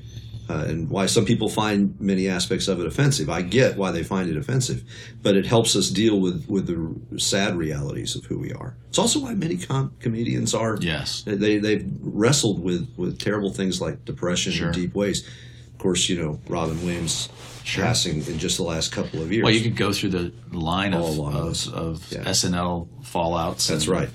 uh, 0.49 0.65
and 0.69 0.89
why 0.89 1.07
some 1.07 1.25
people 1.25 1.49
find 1.49 2.01
many 2.01 2.29
aspects 2.29 2.69
of 2.69 2.81
it 2.81 2.87
offensive. 2.87 3.29
I 3.29 3.43
get 3.43 3.77
why 3.77 3.91
they 3.91 4.03
find 4.03 4.31
it 4.31 4.37
offensive, 4.37 4.83
but 5.23 5.37
it 5.37 5.45
helps 5.45 5.77
us 5.77 5.91
deal 5.91 6.19
with 6.21 6.47
with 6.49 6.67
the 6.69 7.19
sad 7.21 7.57
realities 7.57 8.15
of 8.17 8.25
who 8.25 8.39
we 8.39 8.53
are. 8.53 8.77
It's 8.89 8.99
also 8.99 9.19
why 9.21 9.35
many 9.35 9.57
com- 9.57 9.93
comedians 10.01 10.55
are. 10.55 10.79
Yes. 10.81 11.23
They 11.27 11.59
they've 11.59 11.87
wrestled 12.01 12.63
with 12.63 12.89
with 12.97 13.19
terrible 13.19 13.53
things 13.53 13.81
like 13.81 14.05
depression 14.05 14.53
Sure. 14.53 14.69
in 14.69 14.73
deep 14.75 14.95
ways. 14.95 15.27
Of 15.75 15.79
course, 15.79 16.09
you 16.09 16.17
know 16.23 16.41
Robin 16.49 16.81
Williams 16.85 17.29
passing 17.67 18.25
in 18.27 18.39
just 18.39 18.57
the 18.59 18.63
last 18.63 18.93
couple 18.93 19.21
of 19.23 19.33
years. 19.33 19.45
Well, 19.45 19.53
you 19.53 19.61
could 19.63 19.77
go 19.77 19.93
through 19.93 20.11
the 20.11 20.33
line 20.53 20.95
All 20.95 21.27
of, 21.27 21.35
of, 21.35 21.75
of 21.75 22.13
Yeah. 22.13 22.25
SNL 22.25 22.89
fallouts. 23.03 23.69
That's 23.69 23.87
and, 23.87 23.89
right. 23.89 24.09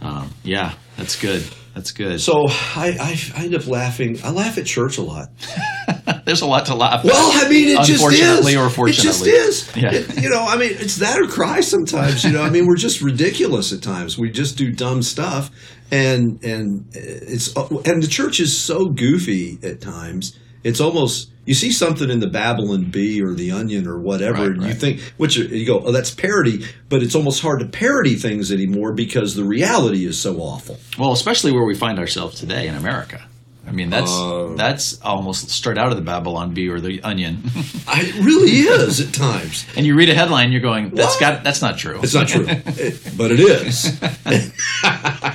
Um, 0.00 0.30
yeah, 0.44 0.74
that's 0.96 1.16
good. 1.20 1.42
That's 1.74 1.90
good. 1.92 2.20
So 2.20 2.46
I, 2.48 2.96
I 3.00 3.40
I 3.40 3.44
end 3.44 3.54
up 3.54 3.66
laughing. 3.66 4.18
I 4.24 4.30
laugh 4.30 4.58
at 4.58 4.66
church 4.66 4.98
a 4.98 5.02
lot. 5.02 5.28
There's 6.24 6.40
a 6.40 6.46
lot 6.46 6.66
to 6.66 6.74
laugh. 6.74 7.00
at. 7.00 7.04
Well, 7.04 7.46
I 7.46 7.48
mean, 7.48 7.68
it 7.68 7.78
just 7.84 7.90
is. 7.90 8.00
Unfortunately 8.02 8.56
or 8.56 8.88
It 8.88 8.92
just 8.92 9.26
is. 9.26 9.76
Yeah. 9.76 9.92
It- 9.92 10.22
you 10.22 10.28
know, 10.30 10.44
I 10.44 10.56
mean, 10.56 10.72
it's 10.72 10.96
that 10.96 11.20
or 11.20 11.26
cry 11.28 11.60
sometimes. 11.60 12.24
You 12.24 12.32
know, 12.32 12.42
I 12.42 12.50
mean, 12.50 12.66
we're 12.66 12.76
just 12.76 13.00
ridiculous 13.00 13.72
at 13.72 13.82
times. 13.82 14.18
We 14.18 14.30
just 14.30 14.56
do 14.56 14.72
dumb 14.72 15.02
stuff, 15.02 15.50
and 15.90 16.42
and 16.44 16.86
it's 16.92 17.54
and 17.56 18.02
the 18.02 18.08
church 18.08 18.40
is 18.40 18.56
so 18.56 18.86
goofy 18.86 19.58
at 19.62 19.80
times. 19.80 20.36
It's 20.68 20.80
almost 20.80 21.30
you 21.44 21.54
see 21.54 21.72
something 21.72 22.10
in 22.10 22.20
the 22.20 22.26
Babylon 22.26 22.84
Bee 22.90 23.22
or 23.22 23.32
the 23.32 23.52
Onion 23.52 23.86
or 23.86 23.98
whatever, 23.98 24.42
Right, 24.42 24.50
and 24.52 24.62
you 24.64 24.74
think, 24.74 25.00
which 25.16 25.36
you 25.38 25.64
go, 25.66 25.80
oh, 25.80 25.92
that's 25.92 26.10
parody, 26.10 26.66
but 26.90 27.02
it's 27.02 27.14
almost 27.14 27.40
hard 27.40 27.60
to 27.60 27.66
parody 27.66 28.16
things 28.16 28.52
anymore 28.52 28.92
because 28.92 29.34
the 29.34 29.44
reality 29.44 30.04
is 30.04 30.20
so 30.20 30.36
awful. 30.40 30.76
Well, 30.98 31.12
especially 31.12 31.52
where 31.52 31.64
we 31.64 31.74
find 31.74 31.98
ourselves 31.98 32.38
today 32.38 32.68
in 32.68 32.74
America. 32.74 33.24
I 33.66 33.70
mean, 33.70 33.90
that's 33.90 34.10
Uh, 34.10 34.54
that's 34.56 34.98
almost 35.02 35.50
straight 35.50 35.76
out 35.76 35.90
of 35.90 35.96
the 35.96 36.02
Babylon 36.02 36.54
Bee 36.54 36.68
or 36.70 36.80
the 36.80 37.02
Onion. 37.02 37.42
I, 37.86 38.00
it 38.02 38.14
really 38.24 38.52
is 38.52 39.00
at 39.00 39.12
times. 39.12 39.66
and 39.76 39.84
you 39.86 39.94
read 39.94 40.08
a 40.08 40.14
headline, 40.14 40.52
you're 40.52 40.62
going, 40.62 40.88
"That's 40.94 41.14
What? 41.16 41.20
got 41.20 41.44
that's 41.44 41.60
not 41.60 41.76
true." 41.76 42.00
It's 42.02 42.14
not 42.14 42.28
true, 42.28 42.46
but 43.16 43.30
it 43.30 43.40
is. 43.40 44.00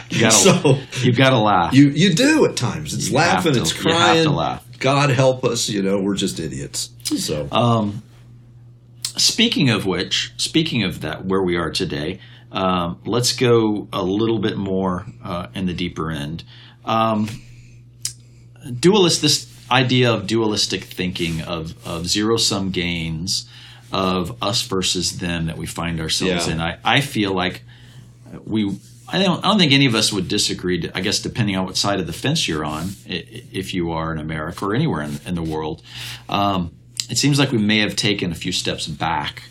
You 0.10 0.19
gotta, 0.22 0.32
So- 0.36 0.78
you've 1.02 1.17
got 1.17 1.32
to 1.32 1.38
laugh. 1.39 1.74
You 1.74 1.89
you 1.89 2.13
do 2.13 2.46
at 2.46 2.56
times. 2.56 2.93
It's 2.93 3.10
You 3.10 3.15
laughing, 3.17 3.54
to- 3.54 3.62
it's 3.62 3.72
you 3.84 3.91
have 3.91 4.00
crying. 4.00 4.24
to 4.26 4.30
laugh. 4.32 4.63
God 4.84 5.10
help 5.12 5.43
us, 5.46 5.69
you 5.69 5.82
know, 5.82 6.00
we're 6.02 6.15
just 6.15 6.39
idiots. 6.39 6.89
So 7.04 7.48
Um, 7.52 8.04
speaking 9.15 9.69
of 9.69 9.86
which, 9.86 10.34
speaking 10.38 10.84
of 10.84 11.00
that, 11.02 11.26
where 11.26 11.41
we 11.41 11.56
are 11.56 11.72
today, 11.72 12.19
um, 12.52 13.00
let's 13.06 13.34
go 13.34 13.88
a 13.93 14.04
little 14.04 14.39
bit 14.39 14.58
more 14.58 15.06
uh, 15.24 15.48
in 15.56 15.65
the 15.65 15.74
deeper 15.74 16.12
end. 16.12 16.43
Um, 16.86 17.30
dualist, 18.80 19.22
this 19.22 19.48
idea 19.72 20.12
of 20.13 20.28
dualistic 20.28 20.84
thinking 20.84 21.41
of 21.41 21.74
of 21.88 22.08
zero 22.08 22.38
sum 22.38 22.69
gains, 22.72 23.50
of 23.91 24.36
us 24.43 24.62
versus 24.63 25.17
them 25.19 25.46
that 25.48 25.58
we 25.58 25.65
find 25.65 26.00
ourselves 26.00 26.48
Yeah. 26.48 26.54
in. 26.54 26.62
I, 26.62 26.78
I 26.84 27.02
feel 27.02 27.34
like 27.34 27.63
we. 28.46 28.78
I 29.13 29.23
don't, 29.23 29.45
I 29.45 29.49
don't 29.49 29.60
think 29.60 29.73
any 29.73 29.86
of 29.86 29.93
us 29.93 30.12
would 30.12 30.28
disagree. 30.28 30.89
I 30.95 31.02
guess 31.02 31.19
depending 31.19 31.56
on 31.56 31.65
what 31.65 31.78
side 31.78 31.99
of 31.99 32.08
the 32.08 32.13
fence 32.13 32.47
you're 32.47 32.65
on, 32.65 32.89
if 33.06 33.71
you 33.71 33.91
are 33.91 34.12
in 34.12 34.17
America 34.17 34.65
or 34.65 34.73
anywhere 34.73 35.04
in, 35.04 35.19
in 35.28 35.36
the 35.36 35.43
world, 35.43 35.84
um, 36.30 36.73
it 37.12 37.19
seems 37.19 37.38
like 37.38 37.52
we 37.52 37.60
may 37.60 37.80
have 37.80 37.95
taken 37.95 38.32
a 38.32 38.36
few 38.36 38.52
steps 38.52 38.88
back. 38.88 39.43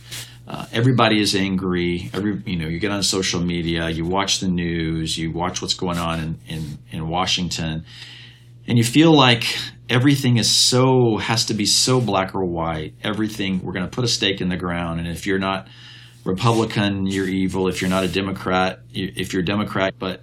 Uh, 0.48 0.66
everybody 0.72 1.20
is 1.20 1.36
angry. 1.36 2.10
Every 2.12 2.42
you 2.44 2.56
know, 2.56 2.66
you 2.66 2.80
get 2.80 2.90
on 2.90 3.04
social 3.04 3.40
media, 3.40 3.88
you 3.88 4.04
watch 4.04 4.40
the 4.40 4.48
news, 4.48 5.16
you 5.16 5.30
watch 5.30 5.62
what's 5.62 5.74
going 5.74 5.98
on 5.98 6.18
in, 6.18 6.38
in, 6.48 6.78
in 6.90 7.08
Washington, 7.08 7.84
and 8.66 8.76
you 8.76 8.82
feel 8.82 9.16
like 9.16 9.44
everything 9.88 10.38
is 10.38 10.50
so 10.50 11.18
has 11.18 11.46
to 11.46 11.54
be 11.54 11.66
so 11.66 12.00
black 12.00 12.34
or 12.34 12.44
white. 12.44 12.94
Everything 13.04 13.62
we're 13.62 13.72
going 13.72 13.88
to 13.88 13.90
put 13.90 14.04
a 14.04 14.08
stake 14.08 14.40
in 14.40 14.48
the 14.48 14.56
ground, 14.56 14.98
and 14.98 15.08
if 15.08 15.24
you're 15.24 15.38
not 15.38 15.68
Republican, 16.24 17.06
you're 17.06 17.28
evil. 17.28 17.68
If 17.68 17.80
you're 17.80 17.90
not 17.90 18.04
a 18.04 18.08
Democrat, 18.08 18.80
you, 18.90 19.12
if 19.16 19.32
you're 19.32 19.42
a 19.42 19.46
Democrat, 19.46 19.94
but 19.98 20.20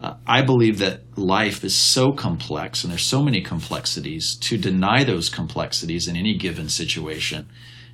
uh, 0.00 0.14
I 0.26 0.42
believe 0.42 0.78
that 0.78 1.18
life 1.18 1.64
is 1.64 1.74
so 1.74 2.12
complex 2.12 2.84
and 2.84 2.90
there's 2.90 3.04
so 3.04 3.22
many 3.22 3.42
complexities. 3.42 4.36
To 4.36 4.56
deny 4.56 5.04
those 5.04 5.28
complexities 5.28 6.08
in 6.08 6.16
any 6.16 6.36
given 6.36 6.68
situation 6.68 7.48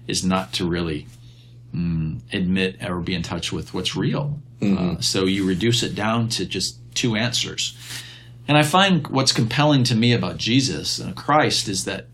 is 0.07 0.25
not 0.25 0.53
to 0.55 0.69
really 0.69 1.07
mm, 1.75 2.21
admit 2.33 2.77
or 2.83 3.01
be 3.01 3.15
in 3.15 3.23
touch 3.23 3.53
with 3.53 3.75
what's 3.75 3.97
real. 3.97 4.41
Uh, 4.63 5.01
so 5.01 5.25
you 5.25 5.47
reduce 5.47 5.83
it 5.83 5.95
down 5.95 6.29
to 6.29 6.47
just 6.47 6.79
two 6.95 7.17
answers. 7.17 7.77
And 8.49 8.57
I 8.57 8.63
find 8.63 9.07
what's 9.09 9.33
compelling 9.33 9.85
to 9.85 9.95
me 9.95 10.13
about 10.13 10.37
Jesus 10.37 10.99
and 10.99 11.17
Christ 11.17 11.69
is 11.69 11.85
that 11.85 12.07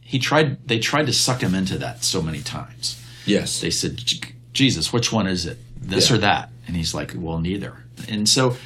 he 0.00 0.18
tried 0.18 0.66
they 0.66 0.78
tried 0.78 1.06
to 1.06 1.12
suck 1.12 1.42
him 1.42 1.54
into 1.54 1.76
that 1.78 2.02
so 2.02 2.22
many 2.22 2.40
times. 2.40 3.04
Yes. 3.26 3.60
They 3.60 3.70
said, 3.70 3.98
"J- 3.98 4.32
Jesus, 4.58 4.92
which 4.92 5.12
one 5.12 5.26
is 5.26 5.46
it? 5.46 5.56
This 5.80 6.10
Yeah. 6.10 6.16
or 6.16 6.18
that? 6.20 6.50
And 6.66 6.76
he's 6.76 6.92
like, 6.94 7.14
well, 7.16 7.38
neither. 7.38 7.72
And 8.08 8.28
so 8.28 8.56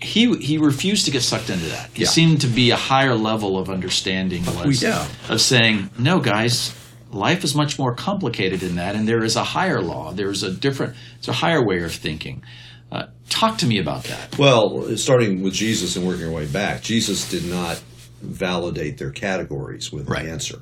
he 0.00 0.34
he 0.38 0.58
refused 0.58 1.04
to 1.04 1.10
get 1.12 1.22
sucked 1.22 1.50
into 1.50 1.66
that. 1.66 1.90
He 1.94 2.02
Yeah. 2.02 2.08
seemed 2.08 2.40
to 2.40 2.46
be 2.48 2.70
a 2.70 2.76
higher 2.76 3.14
level 3.14 3.58
of 3.58 3.68
understanding 3.70 4.44
was 4.64 4.82
yeah. 4.82 5.06
of 5.28 5.40
saying, 5.40 5.90
no, 5.98 6.18
guys, 6.18 6.72
life 7.12 7.44
is 7.44 7.54
much 7.54 7.78
more 7.78 7.94
complicated 7.94 8.60
than 8.60 8.76
that, 8.76 8.96
and 8.96 9.06
there 9.06 9.22
is 9.22 9.36
a 9.36 9.44
higher 9.44 9.80
law. 9.80 10.12
There's 10.12 10.42
a 10.42 10.50
different, 10.50 10.94
it's 11.18 11.28
a 11.28 11.32
higher 11.32 11.64
way 11.64 11.82
of 11.84 11.92
thinking. 11.92 12.42
Uh, 12.90 13.06
talk 13.28 13.58
to 13.58 13.66
me 13.66 13.78
about 13.78 14.04
that. 14.04 14.36
Well, 14.38 14.96
starting 14.96 15.42
with 15.42 15.54
Jesus 15.54 15.94
and 15.96 16.06
working 16.06 16.26
our 16.26 16.32
way 16.32 16.46
back, 16.46 16.82
Jesus 16.82 17.28
did 17.30 17.44
not 17.44 17.80
validate 18.22 18.98
their 18.98 19.10
categories 19.12 19.92
with 19.92 20.08
Right. 20.08 20.24
an 20.24 20.30
answer. 20.32 20.58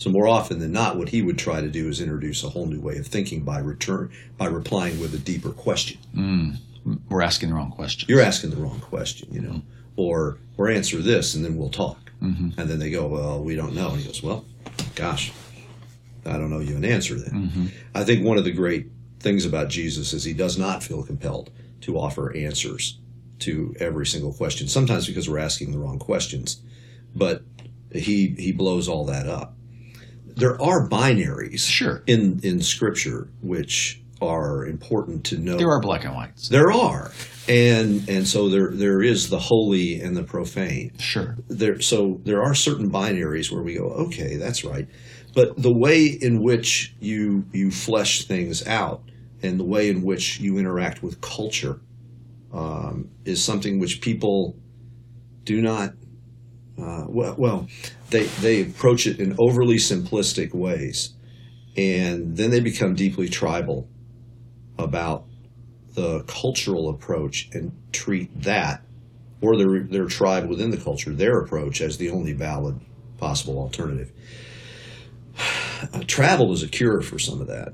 So 0.00 0.08
more 0.08 0.26
often 0.26 0.60
than 0.60 0.72
not, 0.72 0.96
what 0.96 1.10
he 1.10 1.20
would 1.20 1.36
try 1.36 1.60
to 1.60 1.68
do 1.68 1.86
is 1.86 2.00
introduce 2.00 2.42
a 2.42 2.48
whole 2.48 2.64
new 2.64 2.80
way 2.80 2.96
of 2.96 3.06
thinking 3.06 3.42
by 3.42 3.58
return 3.58 4.10
by 4.38 4.46
replying 4.46 4.98
with 4.98 5.14
a 5.14 5.18
deeper 5.18 5.50
question. 5.50 5.98
Mm. 6.16 6.56
We're 7.10 7.20
asking 7.20 7.50
the 7.50 7.54
wrong 7.54 7.70
question. 7.70 8.08
You're 8.08 8.22
asking 8.22 8.48
the 8.48 8.56
wrong 8.56 8.80
question, 8.80 9.28
you 9.30 9.42
know, 9.42 9.50
mm-hmm. 9.50 10.00
or 10.00 10.38
or 10.56 10.70
answer 10.70 11.02
this 11.02 11.34
and 11.34 11.44
then 11.44 11.58
we'll 11.58 11.68
talk. 11.68 12.10
Mm-hmm. 12.22 12.58
And 12.58 12.70
then 12.70 12.78
they 12.78 12.90
go, 12.90 13.08
well, 13.08 13.44
we 13.44 13.54
don't 13.54 13.74
know. 13.74 13.90
And 13.90 14.00
he 14.00 14.06
goes, 14.06 14.22
well, 14.22 14.46
gosh, 14.94 15.32
I 16.24 16.32
don't 16.32 16.48
know 16.48 16.60
you 16.60 16.76
an 16.76 16.84
answer 16.86 17.16
then. 17.16 17.34
Mm-hmm. 17.34 17.66
I 17.94 18.02
think 18.04 18.24
one 18.24 18.38
of 18.38 18.44
the 18.44 18.52
great 18.52 18.86
things 19.18 19.44
about 19.44 19.68
Jesus 19.68 20.14
is 20.14 20.24
he 20.24 20.32
does 20.32 20.56
not 20.56 20.82
feel 20.82 21.02
compelled 21.02 21.50
to 21.82 21.98
offer 21.98 22.34
answers 22.34 22.98
to 23.40 23.74
every 23.78 24.06
single 24.06 24.32
question. 24.32 24.66
Sometimes 24.66 25.06
because 25.06 25.28
we're 25.28 25.38
asking 25.38 25.72
the 25.72 25.78
wrong 25.78 25.98
questions, 25.98 26.62
but 27.14 27.42
he 27.92 28.28
he 28.28 28.50
blows 28.50 28.88
all 28.88 29.04
that 29.04 29.28
up. 29.28 29.56
There 30.36 30.60
are 30.60 30.88
binaries 30.88 31.60
Sure. 31.66 32.02
in 32.06 32.40
in 32.42 32.60
scripture 32.60 33.28
which 33.42 34.00
are 34.20 34.66
important 34.66 35.24
to 35.24 35.38
know. 35.38 35.56
There 35.56 35.70
are 35.70 35.80
black 35.80 36.04
and 36.04 36.14
whites. 36.14 36.48
There 36.48 36.70
are, 36.70 37.10
and 37.48 38.08
and 38.08 38.26
so 38.26 38.48
there 38.48 38.70
there 38.72 39.02
is 39.02 39.30
the 39.30 39.38
holy 39.38 40.00
and 40.00 40.16
the 40.16 40.22
profane. 40.22 40.92
Sure. 40.98 41.36
There 41.48 41.80
so 41.80 42.20
there 42.24 42.42
are 42.42 42.54
certain 42.54 42.90
binaries 42.90 43.50
where 43.50 43.62
we 43.62 43.74
go, 43.76 43.86
okay, 44.06 44.36
that's 44.36 44.64
right, 44.64 44.86
but 45.34 45.56
the 45.56 45.72
way 45.72 46.06
in 46.06 46.42
which 46.42 46.94
you 47.00 47.44
you 47.52 47.70
flesh 47.70 48.24
things 48.24 48.66
out 48.66 49.02
and 49.42 49.58
the 49.58 49.64
way 49.64 49.88
in 49.88 50.02
which 50.02 50.38
you 50.40 50.58
interact 50.58 51.02
with 51.02 51.20
culture 51.20 51.80
um, 52.52 53.08
is 53.24 53.42
something 53.42 53.78
which 53.78 54.00
people 54.00 54.56
do 55.44 55.62
not. 55.62 55.94
Uh, 56.78 57.04
well, 57.08 57.34
well, 57.38 57.66
they 58.10 58.24
they 58.24 58.62
approach 58.62 59.06
it 59.06 59.18
in 59.18 59.36
overly 59.38 59.76
simplistic 59.76 60.54
ways, 60.54 61.14
and 61.76 62.36
then 62.36 62.50
they 62.50 62.60
become 62.60 62.94
deeply 62.94 63.28
tribal 63.28 63.88
about 64.78 65.24
the 65.94 66.22
cultural 66.26 66.88
approach 66.88 67.48
and 67.52 67.72
treat 67.92 68.42
that 68.42 68.82
or 69.40 69.56
their 69.56 69.82
their 69.84 70.06
tribe 70.06 70.48
within 70.48 70.70
the 70.70 70.76
culture 70.76 71.12
their 71.12 71.38
approach 71.38 71.80
as 71.80 71.98
the 71.98 72.10
only 72.10 72.32
valid 72.32 72.80
possible 73.18 73.58
alternative. 73.58 74.12
Uh, 75.92 76.02
travel 76.06 76.52
is 76.52 76.62
a 76.62 76.68
cure 76.68 77.00
for 77.00 77.18
some 77.18 77.40
of 77.40 77.46
that. 77.46 77.72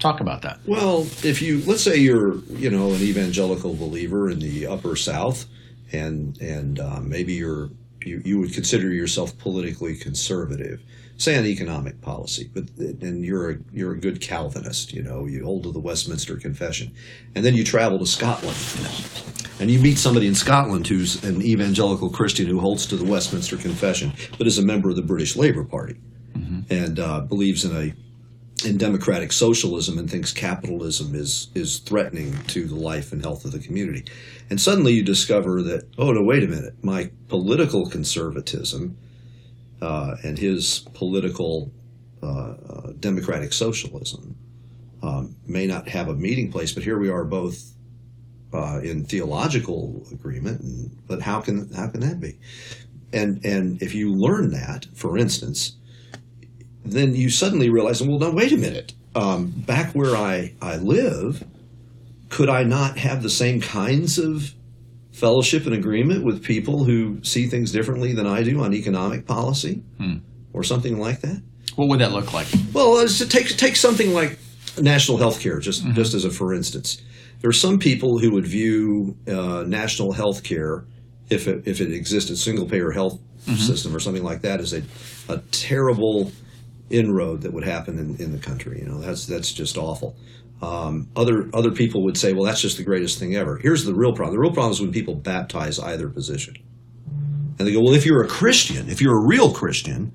Talk 0.00 0.20
about 0.20 0.42
that. 0.42 0.58
Well, 0.66 1.02
if 1.22 1.40
you 1.40 1.62
let's 1.66 1.82
say 1.82 1.96
you're 1.96 2.36
you 2.50 2.70
know 2.70 2.92
an 2.92 3.00
evangelical 3.00 3.74
believer 3.74 4.28
in 4.28 4.40
the 4.40 4.66
upper 4.66 4.96
South, 4.96 5.46
and 5.92 6.36
and 6.40 6.80
um, 6.80 7.08
maybe 7.08 7.34
you're 7.34 7.70
you, 8.06 8.22
you 8.24 8.38
would 8.38 8.52
consider 8.52 8.90
yourself 8.92 9.36
politically 9.38 9.96
conservative, 9.96 10.80
say 11.16 11.36
on 11.38 11.44
economic 11.44 12.00
policy, 12.00 12.50
but 12.52 12.64
and 12.78 13.24
you're 13.24 13.50
a 13.50 13.56
you're 13.72 13.92
a 13.92 13.98
good 13.98 14.20
Calvinist, 14.20 14.92
you 14.92 15.02
know, 15.02 15.26
you 15.26 15.44
hold 15.44 15.64
to 15.64 15.72
the 15.72 15.80
Westminster 15.80 16.36
Confession, 16.36 16.92
and 17.34 17.44
then 17.44 17.54
you 17.54 17.64
travel 17.64 17.98
to 17.98 18.06
Scotland, 18.06 18.56
and 19.60 19.70
you 19.70 19.78
meet 19.78 19.98
somebody 19.98 20.26
in 20.26 20.34
Scotland 20.34 20.86
who's 20.86 21.22
an 21.24 21.42
evangelical 21.42 22.10
Christian 22.10 22.46
who 22.46 22.60
holds 22.60 22.86
to 22.86 22.96
the 22.96 23.04
Westminster 23.04 23.56
Confession, 23.56 24.12
but 24.38 24.46
is 24.46 24.58
a 24.58 24.64
member 24.64 24.90
of 24.90 24.96
the 24.96 25.02
British 25.02 25.36
Labour 25.36 25.64
Party, 25.64 25.96
and 26.70 26.98
uh, 26.98 27.20
believes 27.20 27.64
in 27.64 27.76
a 27.76 27.94
in 28.64 28.78
democratic 28.78 29.32
socialism 29.32 29.98
and 29.98 30.10
thinks 30.10 30.32
capitalism 30.32 31.14
is 31.14 31.48
is 31.54 31.78
threatening 31.78 32.36
to 32.46 32.66
the 32.66 32.74
life 32.74 33.12
and 33.12 33.22
health 33.22 33.44
of 33.44 33.52
the 33.52 33.58
community. 33.58 34.04
And 34.48 34.60
suddenly 34.60 34.92
you 34.92 35.02
discover 35.02 35.62
that 35.62 35.88
oh 35.98 36.12
no 36.12 36.22
wait 36.22 36.44
a 36.44 36.48
minute 36.48 36.74
my 36.82 37.10
political 37.28 37.88
conservatism 37.88 38.96
uh, 39.82 40.16
and 40.22 40.38
his 40.38 40.80
political 40.94 41.72
uh, 42.22 42.26
uh, 42.26 42.92
democratic 43.00 43.52
socialism 43.52 44.36
um, 45.02 45.36
may 45.46 45.66
not 45.66 45.88
have 45.88 46.08
a 46.08 46.14
meeting 46.14 46.50
place, 46.50 46.72
but 46.72 46.82
here 46.82 46.98
we 46.98 47.10
are 47.10 47.24
both 47.24 47.74
uh, 48.54 48.80
in 48.82 49.04
theological 49.04 50.06
agreement. 50.12 50.60
And, 50.60 51.06
but 51.06 51.20
how 51.20 51.40
can 51.40 51.70
how 51.72 51.88
can 51.88 52.00
that 52.00 52.20
be? 52.20 52.38
And 53.12 53.44
and 53.44 53.82
if 53.82 53.94
you 53.94 54.14
learn 54.14 54.52
that, 54.52 54.86
for 54.94 55.18
instance, 55.18 55.76
then 56.84 57.14
you 57.14 57.30
suddenly 57.30 57.70
realize, 57.70 58.02
well, 58.02 58.18
now 58.18 58.30
wait 58.30 58.52
a 58.52 58.56
minute. 58.56 58.92
Um, 59.14 59.46
back 59.46 59.92
where 59.94 60.16
I, 60.16 60.54
I 60.60 60.76
live, 60.76 61.44
could 62.28 62.48
I 62.48 62.64
not 62.64 62.98
have 62.98 63.22
the 63.22 63.30
same 63.30 63.60
kinds 63.60 64.18
of 64.18 64.54
fellowship 65.12 65.66
and 65.66 65.74
agreement 65.74 66.24
with 66.24 66.42
people 66.42 66.84
who 66.84 67.22
see 67.22 67.46
things 67.46 67.70
differently 67.70 68.12
than 68.12 68.26
I 68.26 68.42
do 68.42 68.60
on 68.60 68.74
economic 68.74 69.26
policy 69.26 69.82
or 70.52 70.64
something 70.64 70.98
like 70.98 71.20
that? 71.20 71.40
What 71.76 71.88
would 71.88 72.00
that 72.00 72.12
look 72.12 72.32
like? 72.32 72.48
Well, 72.72 72.94
let's 72.94 73.24
take 73.28 73.48
take 73.56 73.76
something 73.76 74.12
like 74.12 74.38
national 74.80 75.18
health 75.18 75.40
care, 75.40 75.58
just 75.60 75.84
just 75.92 76.14
as 76.14 76.24
a 76.24 76.30
for 76.30 76.52
instance. 76.52 77.00
There 77.40 77.48
are 77.48 77.52
some 77.52 77.78
people 77.78 78.18
who 78.18 78.32
would 78.32 78.46
view 78.46 79.16
uh, 79.28 79.64
national 79.66 80.12
health 80.12 80.42
care, 80.42 80.84
if 81.30 81.46
it, 81.46 81.66
if 81.66 81.80
it 81.80 81.92
existed, 81.92 82.38
single 82.38 82.66
payer 82.66 82.90
health 82.90 83.20
system 83.56 83.94
or 83.94 84.00
something 84.00 84.24
like 84.24 84.40
that, 84.42 84.60
as 84.60 84.72
a, 84.72 84.82
a 85.28 85.38
terrible 85.50 86.32
inroad 86.90 87.42
that 87.42 87.52
would 87.52 87.64
happen 87.64 87.98
in, 87.98 88.16
in 88.16 88.32
the 88.32 88.38
country. 88.38 88.80
You 88.80 88.86
know, 88.86 89.00
that's 89.00 89.26
that's 89.26 89.52
just 89.52 89.76
awful. 89.76 90.16
Um, 90.62 91.08
other 91.16 91.50
other 91.52 91.70
people 91.70 92.04
would 92.04 92.16
say, 92.16 92.32
well, 92.32 92.44
that's 92.44 92.60
just 92.60 92.76
the 92.76 92.84
greatest 92.84 93.18
thing 93.18 93.34
ever. 93.36 93.58
Here's 93.58 93.84
the 93.84 93.94
real 93.94 94.12
problem. 94.12 94.36
The 94.36 94.40
real 94.40 94.52
problem 94.52 94.72
is 94.72 94.80
when 94.80 94.92
people 94.92 95.14
baptize 95.14 95.78
either 95.78 96.08
position, 96.08 96.56
and 97.58 97.66
they 97.66 97.72
go, 97.72 97.80
well, 97.80 97.94
if 97.94 98.06
you're 98.06 98.22
a 98.22 98.28
Christian, 98.28 98.88
if 98.88 99.00
you're 99.00 99.16
a 99.16 99.26
real 99.26 99.52
Christian, 99.52 100.12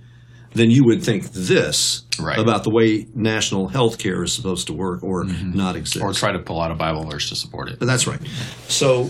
then 0.54 0.72
you 0.72 0.84
would 0.86 1.04
think 1.04 1.32
this 1.32 2.04
Right. 2.20 2.38
about 2.38 2.64
the 2.66 2.70
way 2.70 3.08
national 3.16 3.70
health 3.70 3.98
care 3.98 4.24
is 4.24 4.34
supposed 4.34 4.68
to 4.68 4.74
work 4.74 5.04
or 5.04 5.24
mm-hmm. 5.24 5.56
not 5.56 5.78
exist. 5.78 6.04
Or 6.04 6.12
try 6.12 6.34
to 6.34 6.40
pull 6.40 6.60
out 6.62 6.70
a 6.70 6.76
Bible 6.76 7.06
verse 7.06 7.30
to 7.30 7.36
support 7.36 7.70
it. 7.70 7.80
But 7.80 7.86
that's 7.86 8.08
right. 8.08 8.20
So 8.68 9.06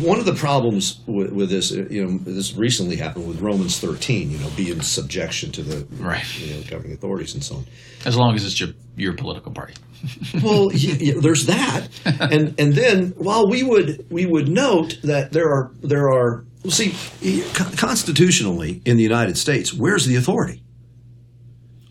one 0.00 0.18
of 0.18 0.26
the 0.26 0.34
problems 0.34 1.00
with, 1.06 1.32
with 1.32 1.48
this, 1.48 1.70
you 1.70 2.04
know, 2.04 2.18
this 2.18 2.54
recently 2.56 2.96
happened 2.96 3.26
with 3.26 3.40
Romans 3.40 3.78
13. 3.78 4.30
You 4.30 4.38
know, 4.38 4.50
be 4.56 4.70
in 4.70 4.80
subjection 4.82 5.50
to 5.52 5.62
the 5.62 5.86
Right. 6.02 6.22
you 6.38 6.54
know, 6.54 6.62
governing 6.68 6.92
authorities 6.92 7.32
and 7.34 7.42
so 7.42 7.56
on. 7.56 7.64
As 8.04 8.16
long 8.16 8.34
as 8.34 8.44
it's 8.44 8.60
your 8.60 8.70
your 8.96 9.14
political 9.14 9.52
party. 9.52 9.74
Well, 10.42 10.68
y- 10.68 10.96
y- 11.00 11.14
there's 11.20 11.44
that, 11.46 11.88
and 12.06 12.54
and 12.58 12.72
then 12.74 13.12
while 13.18 13.48
we 13.48 13.62
would 13.62 14.06
we 14.10 14.24
would 14.24 14.48
note 14.48 14.98
that 15.02 15.32
there 15.32 15.48
are 15.50 15.70
there 15.82 16.08
are 16.08 16.44
well, 16.64 16.70
see 16.70 16.94
constitutionally 17.76 18.80
in 18.84 18.96
the 18.96 19.02
United 19.02 19.36
States, 19.36 19.72
where's 19.74 20.06
the 20.06 20.16
authority? 20.16 20.62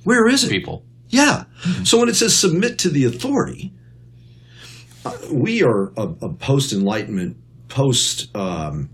Where 0.03 0.27
is 0.27 0.43
it? 0.43 0.49
People. 0.49 0.83
Yeah. 1.09 1.45
So 1.83 1.99
when 1.99 2.09
it 2.09 2.15
says 2.15 2.37
submit 2.37 2.77
to 2.79 2.89
the 2.89 3.05
authority, 3.05 3.73
uh, 5.05 5.17
we 5.31 5.63
are 5.63 5.91
a, 5.97 6.03
a 6.21 6.33
post 6.33 6.71
Enlightenment, 6.71 7.37
post, 7.67 8.35
um, 8.35 8.89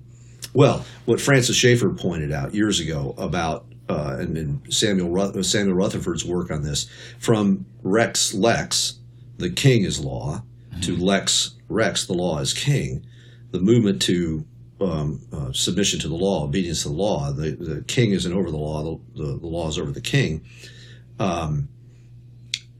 well, 0.54 0.86
what 1.06 1.20
Francis 1.20 1.56
Schaeffer 1.56 1.90
pointed 1.90 2.32
out 2.32 2.54
years 2.54 2.80
ago 2.80 3.14
about, 3.18 3.66
uh, 3.90 4.18
and, 4.20 4.38
and 4.38 4.74
Samuel, 4.74 5.10
Ruth- 5.10 5.36
uh, 5.36 5.44
Samuel 5.44 5.76
Rutherford's 5.76 6.24
work 6.24 6.52
on 6.52 6.64
this, 6.64 6.90
from 7.20 7.66
Rex 7.84 8.34
Lex, 8.34 9.00
the 9.38 9.50
king 9.50 9.84
is 9.84 10.00
law, 10.00 10.44
to 10.82 10.96
Lex 10.96 11.56
Rex, 11.68 12.06
the 12.06 12.14
law 12.14 12.40
is 12.40 12.54
king, 12.54 13.06
the 13.52 13.60
movement 13.60 14.02
to 14.04 14.46
um, 14.80 15.22
uh, 15.34 15.52
submission 15.52 16.00
to 16.00 16.08
the 16.08 16.16
law, 16.16 16.46
obedience 16.46 16.84
to 16.84 16.90
the 16.90 16.96
law, 16.96 17.32
the, 17.32 17.52
the 17.52 17.82
king 17.84 18.12
isn't 18.12 18.32
over 18.32 18.52
the 18.52 18.58
law, 18.58 18.84
the, 18.84 19.24
the, 19.24 19.40
the 19.40 19.48
law 19.48 19.68
is 19.68 19.78
over 19.78 19.92
the 19.92 20.02
king 20.02 20.46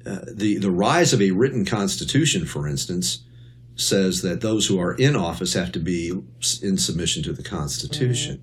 uh, 0.06 0.20
the 0.32 0.58
the 0.58 0.72
rise 0.72 1.14
of 1.14 1.22
a 1.22 1.32
written 1.32 1.66
constitution, 1.66 2.46
for 2.46 2.68
instance, 2.68 3.24
says 3.76 4.22
that 4.22 4.42
those 4.42 4.68
who 4.68 4.80
are 4.80 4.94
in 4.94 5.16
office 5.16 5.54
have 5.54 5.72
to 5.72 5.80
be 5.80 6.12
in 6.62 6.78
submission 6.78 7.24
to 7.24 7.34
the 7.34 7.44
Constitution, 7.44 8.42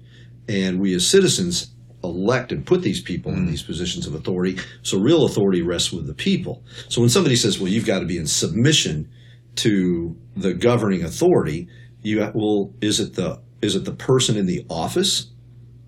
and 0.49 0.81
we 0.81 0.95
as 0.95 1.07
citizens 1.07 1.73
elect 2.05 2.51
and 2.51 2.67
put 2.67 2.83
these 2.83 3.01
people 3.01 3.33
in 3.33 3.47
these 3.47 3.63
positions 3.63 4.09
of 4.09 4.15
authority. 4.15 4.59
So 4.83 4.99
real 4.99 5.25
authority 5.25 5.63
rests 5.63 5.93
with 5.93 6.09
the 6.09 6.15
people. 6.15 6.65
So 6.89 7.01
when 7.01 7.11
somebody 7.11 7.37
says, 7.37 7.61
"Well, 7.61 7.71
you've 7.71 7.87
got 7.87 8.01
to 8.01 8.07
be 8.07 8.19
in 8.19 8.27
submission 8.27 9.09
to 9.57 10.17
the 10.37 10.53
governing 10.53 11.05
authority," 11.05 11.69
you 12.03 12.19
well, 12.35 12.75
is 12.81 12.99
it 12.99 13.15
the 13.15 13.41
is 13.61 13.77
it 13.77 13.85
the 13.85 13.93
person 13.95 14.37
in 14.37 14.47
the 14.47 14.67
office, 14.69 15.31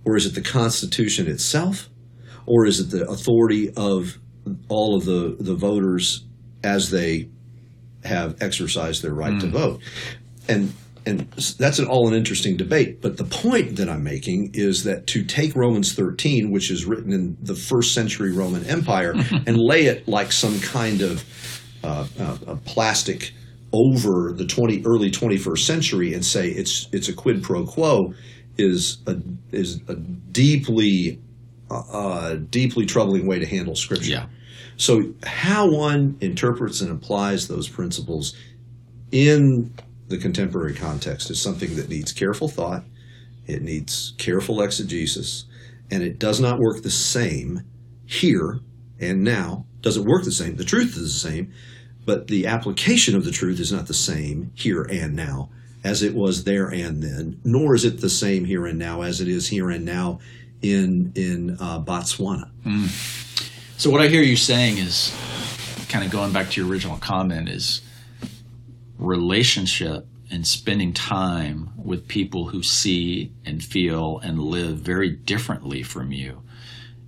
or 0.04 0.16
is 0.16 0.26
it 0.26 0.34
the 0.34 0.40
Constitution 0.40 1.26
itself, 1.26 1.90
or 2.46 2.66
is 2.66 2.80
it 2.80 2.90
the 2.90 3.08
authority 3.08 3.72
of 3.76 4.18
all 4.68 4.96
of 4.96 5.04
the 5.04 5.36
the 5.40 5.54
voters 5.54 6.24
as 6.62 6.90
they 6.90 7.28
have 8.04 8.42
exercised 8.42 9.02
their 9.02 9.14
right 9.14 9.40
to 9.40 9.46
vote? 9.46 9.80
And 10.48 10.72
and 11.06 11.30
that's 11.58 11.78
an, 11.78 11.86
all 11.86 12.08
an 12.08 12.14
interesting 12.14 12.56
debate. 12.56 13.02
But 13.02 13.18
the 13.18 13.24
point 13.24 13.76
that 13.76 13.88
I'm 13.88 14.02
making 14.02 14.52
is 14.54 14.84
that 14.84 15.06
to 15.08 15.22
take 15.22 15.54
Romans 15.54 15.92
13, 15.92 16.50
which 16.50 16.70
is 16.70 16.86
written 16.86 17.12
in 17.12 17.36
the 17.42 17.54
first 17.54 17.92
century 17.92 18.32
Roman 18.32 18.64
Empire, 18.64 19.12
and 19.46 19.58
lay 19.58 19.84
it 19.86 20.08
like 20.08 20.32
some 20.32 20.60
kind 20.60 21.02
of 21.02 21.24
uh, 21.82 22.06
uh, 22.18 22.56
plastic 22.64 23.32
over 23.72 24.32
the 24.32 24.46
20 24.46 24.82
early 24.86 25.10
21st 25.10 25.58
century 25.58 26.14
and 26.14 26.24
say 26.24 26.48
it's 26.48 26.88
it's 26.92 27.08
a 27.08 27.12
quid 27.12 27.42
pro 27.42 27.66
quo 27.66 28.14
is 28.56 28.98
a 29.08 29.16
is 29.50 29.80
a 29.88 29.96
deeply 29.96 31.20
uh, 31.70 32.34
deeply 32.34 32.86
troubling 32.86 33.26
way 33.26 33.38
to 33.38 33.46
handle 33.46 33.76
scripture. 33.76 34.10
Yeah. 34.10 34.26
So 34.76 35.14
how 35.24 35.70
one 35.70 36.16
interprets 36.20 36.80
and 36.80 36.90
applies 36.90 37.48
those 37.48 37.68
principles 37.68 38.34
in 39.12 39.72
the 40.08 40.18
contemporary 40.18 40.74
context 40.74 41.30
is 41.30 41.40
something 41.40 41.76
that 41.76 41.88
needs 41.88 42.12
careful 42.12 42.48
thought. 42.48 42.84
It 43.46 43.62
needs 43.62 44.14
careful 44.18 44.62
exegesis, 44.62 45.44
and 45.90 46.02
it 46.02 46.18
does 46.18 46.40
not 46.40 46.58
work 46.58 46.82
the 46.82 46.90
same 46.90 47.62
here 48.06 48.60
and 48.98 49.22
now. 49.22 49.66
Doesn't 49.80 50.06
work 50.06 50.24
the 50.24 50.32
same. 50.32 50.56
The 50.56 50.64
truth 50.64 50.96
is 50.96 51.22
the 51.22 51.28
same, 51.30 51.52
but 52.06 52.26
the 52.28 52.46
application 52.46 53.14
of 53.14 53.24
the 53.24 53.30
truth 53.30 53.60
is 53.60 53.70
not 53.70 53.86
the 53.86 53.94
same 53.94 54.50
here 54.54 54.82
and 54.82 55.14
now 55.14 55.50
as 55.84 56.02
it 56.02 56.14
was 56.14 56.44
there 56.44 56.68
and 56.68 57.02
then, 57.02 57.38
nor 57.44 57.74
is 57.74 57.84
it 57.84 58.00
the 58.00 58.08
same 58.08 58.46
here 58.46 58.64
and 58.66 58.78
now 58.78 59.02
as 59.02 59.20
it 59.20 59.28
is 59.28 59.48
here 59.48 59.68
and 59.68 59.84
now 59.84 60.18
in 60.72 61.12
in 61.14 61.56
uh, 61.60 61.78
Botswana. 61.80 62.48
So 63.76 63.90
what 63.90 64.00
I 64.00 64.08
hear 64.08 64.22
you 64.22 64.36
saying 64.36 64.78
is 64.78 65.14
kind 65.88 66.04
of 66.04 66.10
going 66.10 66.32
back 66.32 66.50
to 66.50 66.60
your 66.60 66.70
original 66.70 66.96
comment 66.96 67.48
is 67.48 67.82
relationship 68.98 70.06
and 70.30 70.46
spending 70.46 70.92
time 70.92 71.70
with 71.76 72.08
people 72.08 72.48
who 72.48 72.62
see 72.62 73.32
and 73.44 73.62
feel 73.62 74.18
and 74.20 74.40
live 74.40 74.78
very 74.78 75.10
differently 75.10 75.82
from 75.82 76.12
you 76.12 76.42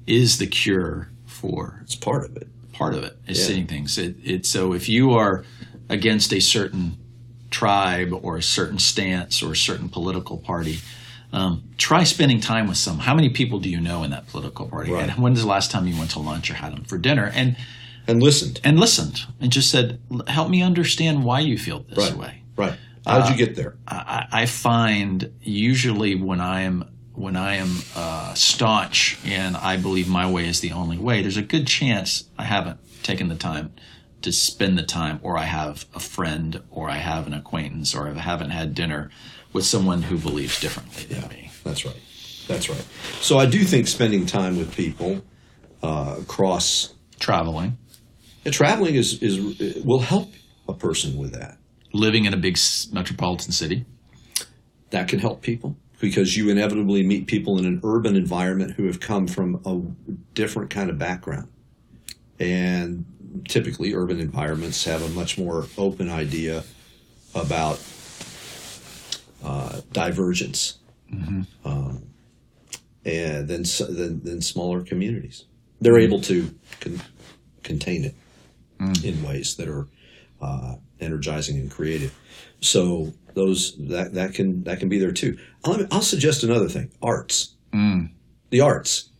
is 0.06 0.38
the 0.38 0.46
cure 0.46 1.08
for 1.24 1.80
It's 1.82 1.94
part 1.94 2.24
of 2.24 2.36
it. 2.36 2.48
part 2.72 2.94
of 2.94 3.04
it 3.04 3.16
is 3.26 3.38
Yeah. 3.40 3.46
seeing 3.46 3.66
things. 3.66 3.96
It, 3.98 4.16
it 4.22 4.46
so 4.46 4.72
if 4.74 4.88
you 4.88 5.12
are 5.12 5.44
against 5.88 6.32
a 6.32 6.40
certain 6.40 6.98
tribe 7.50 8.12
or 8.22 8.36
a 8.36 8.42
certain 8.42 8.78
stance 8.78 9.42
or 9.42 9.52
a 9.52 9.56
certain 9.56 9.88
political 9.88 10.36
party, 10.36 10.80
um, 11.36 11.62
try 11.76 12.02
spending 12.04 12.40
time 12.40 12.66
with 12.66 12.78
some. 12.78 12.98
How 12.98 13.14
many 13.14 13.28
people 13.28 13.58
do 13.60 13.68
you 13.68 13.80
know 13.80 14.02
in 14.04 14.10
that 14.10 14.26
political 14.28 14.66
party? 14.68 14.90
Right. 14.90 15.08
And 15.10 15.22
when's 15.22 15.42
the 15.42 15.46
last 15.48 15.70
time 15.70 15.86
you 15.86 15.96
went 15.98 16.10
to 16.12 16.18
lunch 16.18 16.50
or 16.50 16.54
had 16.54 16.72
them 16.74 16.84
for 16.84 16.96
dinner? 16.98 17.30
And 17.34 17.56
And 18.08 18.22
listened. 18.22 18.60
and 18.64 18.80
listened 18.80 19.20
and 19.40 19.52
just 19.52 19.70
said, 19.70 20.00
"Help 20.28 20.48
me 20.48 20.62
understand 20.62 21.24
why 21.24 21.40
you 21.40 21.58
feel 21.58 21.84
this 21.88 21.98
Right. 22.10 22.16
way." 22.18 22.42
Right. 22.56 22.78
How'd 23.06 23.28
you 23.30 23.36
get 23.36 23.54
there? 23.54 23.76
I, 23.86 24.26
I 24.32 24.46
find 24.46 25.30
usually 25.42 26.14
when 26.14 26.40
I 26.40 26.62
am 26.62 26.84
when 27.14 27.36
I 27.36 27.56
am 27.56 27.70
uh, 27.94 28.34
staunch 28.34 29.18
and 29.24 29.56
I 29.56 29.76
believe 29.76 30.08
my 30.08 30.30
way 30.30 30.48
is 30.48 30.60
the 30.60 30.72
only 30.72 30.98
way, 30.98 31.22
there's 31.22 31.38
a 31.38 31.42
good 31.42 31.66
chance 31.66 32.24
I 32.38 32.44
haven't 32.44 32.78
taken 33.02 33.28
the 33.28 33.36
time 33.36 33.72
to 34.22 34.32
spend 34.32 34.76
the 34.76 34.82
time, 34.82 35.20
or 35.22 35.38
I 35.38 35.44
have 35.44 35.84
a 35.94 36.00
friend, 36.00 36.60
or 36.70 36.90
I 36.90 36.96
have 36.96 37.26
an 37.26 37.32
acquaintance, 37.34 37.94
or 37.94 38.08
I 38.08 38.12
haven't 38.18 38.50
had 38.50 38.74
dinner 38.74 39.10
with 39.56 39.64
someone 39.64 40.02
who 40.02 40.18
believes 40.18 40.60
differently 40.60 41.04
than 41.12 41.28
me. 41.30 41.50
That's 41.64 41.84
right. 41.84 42.00
That's 42.46 42.68
right. 42.68 42.84
So 43.20 43.38
I 43.38 43.46
do 43.46 43.64
think 43.64 43.88
spending 43.88 44.26
time 44.26 44.56
with 44.56 44.76
people 44.76 45.24
uh, 45.82 46.16
across 46.20 46.92
Traveling, 47.18 47.78
uh, 48.44 48.50
traveling 48.50 48.94
is 48.94 49.22
is 49.22 49.34
will 49.82 50.00
help 50.00 50.28
a 50.68 50.74
person 50.74 51.16
with 51.16 51.32
that. 51.32 51.56
living 51.94 52.26
in 52.26 52.34
a 52.34 52.36
big 52.36 52.58
metropolitan 52.92 53.52
city. 53.52 53.86
That 54.90 55.08
can 55.08 55.18
help 55.18 55.40
people 55.40 55.76
because 55.98 56.36
you 56.36 56.50
inevitably 56.50 57.02
meet 57.06 57.26
people 57.26 57.58
in 57.58 57.64
an 57.64 57.80
urban 57.82 58.16
environment 58.16 58.74
who 58.76 58.84
have 58.86 59.00
come 59.00 59.26
from 59.26 59.48
a 59.64 59.80
different 60.34 60.68
kind 60.68 60.90
of 60.90 60.98
background. 60.98 61.48
And 62.38 63.06
typically, 63.48 63.94
urban 63.94 64.20
environments 64.20 64.84
have 64.84 65.02
a 65.02 65.08
much 65.08 65.38
more 65.38 65.66
open 65.78 66.10
idea 66.10 66.62
about 67.34 67.78
uh, 69.46 69.80
divergence 69.92 70.78
um, 71.64 72.02
and 73.04 73.48
then, 73.48 73.64
than, 73.78 74.22
than 74.24 74.42
smaller 74.42 74.82
communities. 74.82 75.44
They're 75.80 75.98
able 75.98 76.20
to 76.22 76.52
con- 76.80 77.00
contain 77.62 78.04
it 78.04 78.14
in 79.04 79.22
ways 79.22 79.56
that 79.56 79.68
are 79.68 79.86
uh, 80.42 80.74
energizing 81.00 81.56
and 81.58 81.70
creative. 81.70 82.12
So 82.60 83.12
those 83.34 83.76
that 83.78 84.14
that 84.14 84.34
can 84.34 84.64
that 84.64 84.80
can 84.80 84.88
be 84.88 84.98
there 84.98 85.12
too. 85.12 85.38
I'll, 85.64 85.86
I'll 85.90 86.02
suggest 86.02 86.42
another 86.42 86.68
thing: 86.68 86.90
arts. 87.02 87.54
The 88.50 88.60
arts, 88.60 89.10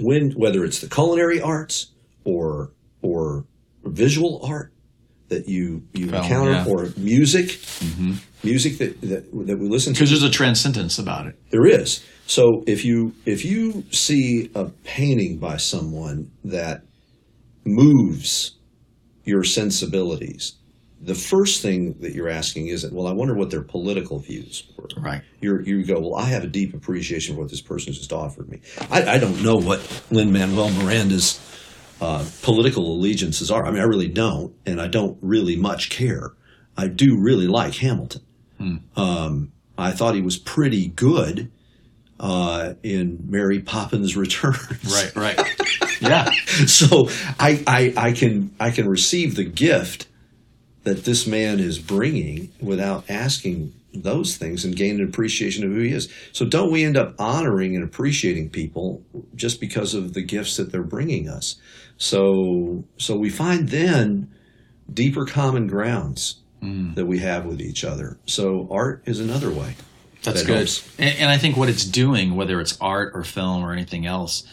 when 0.00 0.32
whether 0.32 0.64
it's 0.64 0.80
the 0.80 0.88
culinary 0.88 1.40
arts 1.40 1.92
or 2.24 2.72
or 3.02 3.44
visual 3.84 4.40
art 4.44 4.72
that 5.28 5.48
you 5.48 5.82
you 5.92 6.08
Film, 6.08 6.22
encounter, 6.22 6.52
yeah. 6.52 6.66
or 6.68 6.92
music, 6.96 7.46
mm-hmm. 7.46 8.14
music 8.44 8.78
that, 8.78 9.00
that 9.02 9.46
that 9.46 9.58
we 9.58 9.68
listen 9.68 9.92
to. 9.94 10.00
Because 10.00 10.10
there's 10.10 10.22
a 10.22 10.30
transcendence 10.30 10.98
about 10.98 11.26
it. 11.26 11.38
There 11.50 11.66
is. 11.66 12.04
So 12.26 12.62
if 12.66 12.84
you 12.84 13.14
if 13.24 13.44
you 13.44 13.84
see 13.90 14.50
a 14.54 14.66
painting 14.84 15.38
by 15.38 15.56
someone 15.56 16.30
that 16.44 16.82
moves 17.64 18.56
your 19.24 19.42
sensibilities, 19.42 20.54
the 21.00 21.14
first 21.14 21.62
thing 21.62 21.96
that 22.00 22.14
you're 22.14 22.28
asking 22.28 22.68
isn't, 22.68 22.94
well, 22.94 23.06
I 23.06 23.12
wonder 23.12 23.34
what 23.34 23.50
their 23.50 23.62
political 23.62 24.18
views 24.18 24.64
were. 24.76 24.88
Right. 25.00 25.22
You're, 25.40 25.60
you 25.62 25.84
go, 25.84 26.00
well, 26.00 26.16
I 26.16 26.24
have 26.26 26.44
a 26.44 26.46
deep 26.48 26.74
appreciation 26.74 27.34
for 27.34 27.42
what 27.42 27.50
this 27.50 27.60
person 27.60 27.92
just 27.92 28.12
offered 28.12 28.48
me. 28.48 28.60
I, 28.90 29.14
I 29.14 29.18
don't 29.18 29.42
know 29.42 29.56
what 29.56 29.80
Lin 30.10 30.32
Manuel 30.32 30.70
Miranda's 30.70 31.40
uh, 32.00 32.24
political 32.42 32.92
allegiances 32.92 33.50
are. 33.50 33.66
I 33.66 33.70
mean, 33.70 33.80
I 33.80 33.84
really 33.84 34.08
don't, 34.08 34.54
and 34.66 34.80
I 34.80 34.88
don't 34.88 35.18
really 35.22 35.56
much 35.56 35.90
care. 35.90 36.32
I 36.76 36.88
do 36.88 37.18
really 37.18 37.46
like 37.46 37.74
Hamilton. 37.76 38.22
Um, 38.96 39.52
I 39.78 39.92
thought 39.92 40.14
he 40.14 40.22
was 40.22 40.38
pretty 40.38 40.88
good 40.88 41.50
uh, 42.18 42.74
in 42.82 43.24
Mary 43.28 43.60
Poppins 43.60 44.16
Returns. 44.16 45.12
Right. 45.14 45.38
Right. 45.38 45.56
yeah. 46.00 46.30
so 46.66 47.08
I, 47.38 47.62
I 47.66 47.94
I 47.96 48.12
can 48.12 48.54
I 48.58 48.70
can 48.70 48.88
receive 48.88 49.36
the 49.36 49.44
gift 49.44 50.08
that 50.84 51.04
this 51.04 51.26
man 51.26 51.60
is 51.60 51.78
bringing 51.78 52.52
without 52.60 53.10
asking 53.10 53.72
those 53.92 54.36
things 54.36 54.64
and 54.64 54.76
gain 54.76 55.00
an 55.00 55.08
appreciation 55.08 55.64
of 55.64 55.70
who 55.70 55.80
he 55.80 55.92
is. 55.92 56.12
So 56.32 56.46
don't 56.46 56.70
we 56.70 56.84
end 56.84 56.96
up 56.96 57.14
honoring 57.18 57.74
and 57.74 57.82
appreciating 57.82 58.50
people 58.50 59.02
just 59.34 59.60
because 59.60 59.94
of 59.94 60.12
the 60.12 60.22
gifts 60.22 60.56
that 60.56 60.70
they're 60.70 60.82
bringing 60.82 61.28
us? 61.28 61.56
So 61.98 62.84
so 62.98 63.16
we 63.16 63.30
find 63.30 63.68
then 63.68 64.30
deeper 64.92 65.24
common 65.24 65.66
grounds 65.66 66.36
hmm. 66.60 66.94
that 66.94 67.06
we 67.06 67.18
have 67.20 67.46
with 67.46 67.60
each 67.60 67.84
other. 67.84 68.18
So 68.26 68.68
art 68.70 69.02
is 69.06 69.20
another 69.20 69.50
way. 69.50 69.74
That's 70.22 70.42
that 70.42 70.46
good. 70.46 70.70
And, 70.98 71.18
and 71.20 71.30
I 71.30 71.38
think 71.38 71.56
what 71.56 71.68
it's 71.68 71.84
doing, 71.84 72.34
whether 72.34 72.60
it's 72.60 72.76
art 72.80 73.12
or 73.14 73.22
film 73.22 73.62
or 73.62 73.72
anything 73.72 74.06
else, 74.06 74.44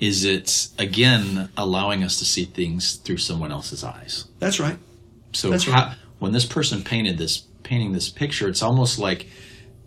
is 0.00 0.24
it's 0.24 0.74
again 0.78 1.48
allowing 1.56 2.02
us 2.02 2.18
to 2.18 2.24
see 2.24 2.44
things 2.44 2.96
through 2.96 3.18
someone 3.18 3.52
else's 3.52 3.84
eyes. 3.84 4.26
That's 4.38 4.58
right. 4.58 4.78
So 5.32 5.50
That's 5.50 5.64
how, 5.64 5.72
right. 5.72 5.96
when 6.18 6.32
this 6.32 6.46
person 6.46 6.82
painted 6.82 7.18
this 7.18 7.38
painting 7.62 7.92
this 7.92 8.08
picture, 8.08 8.48
it's 8.48 8.62
almost 8.62 8.98
like 8.98 9.26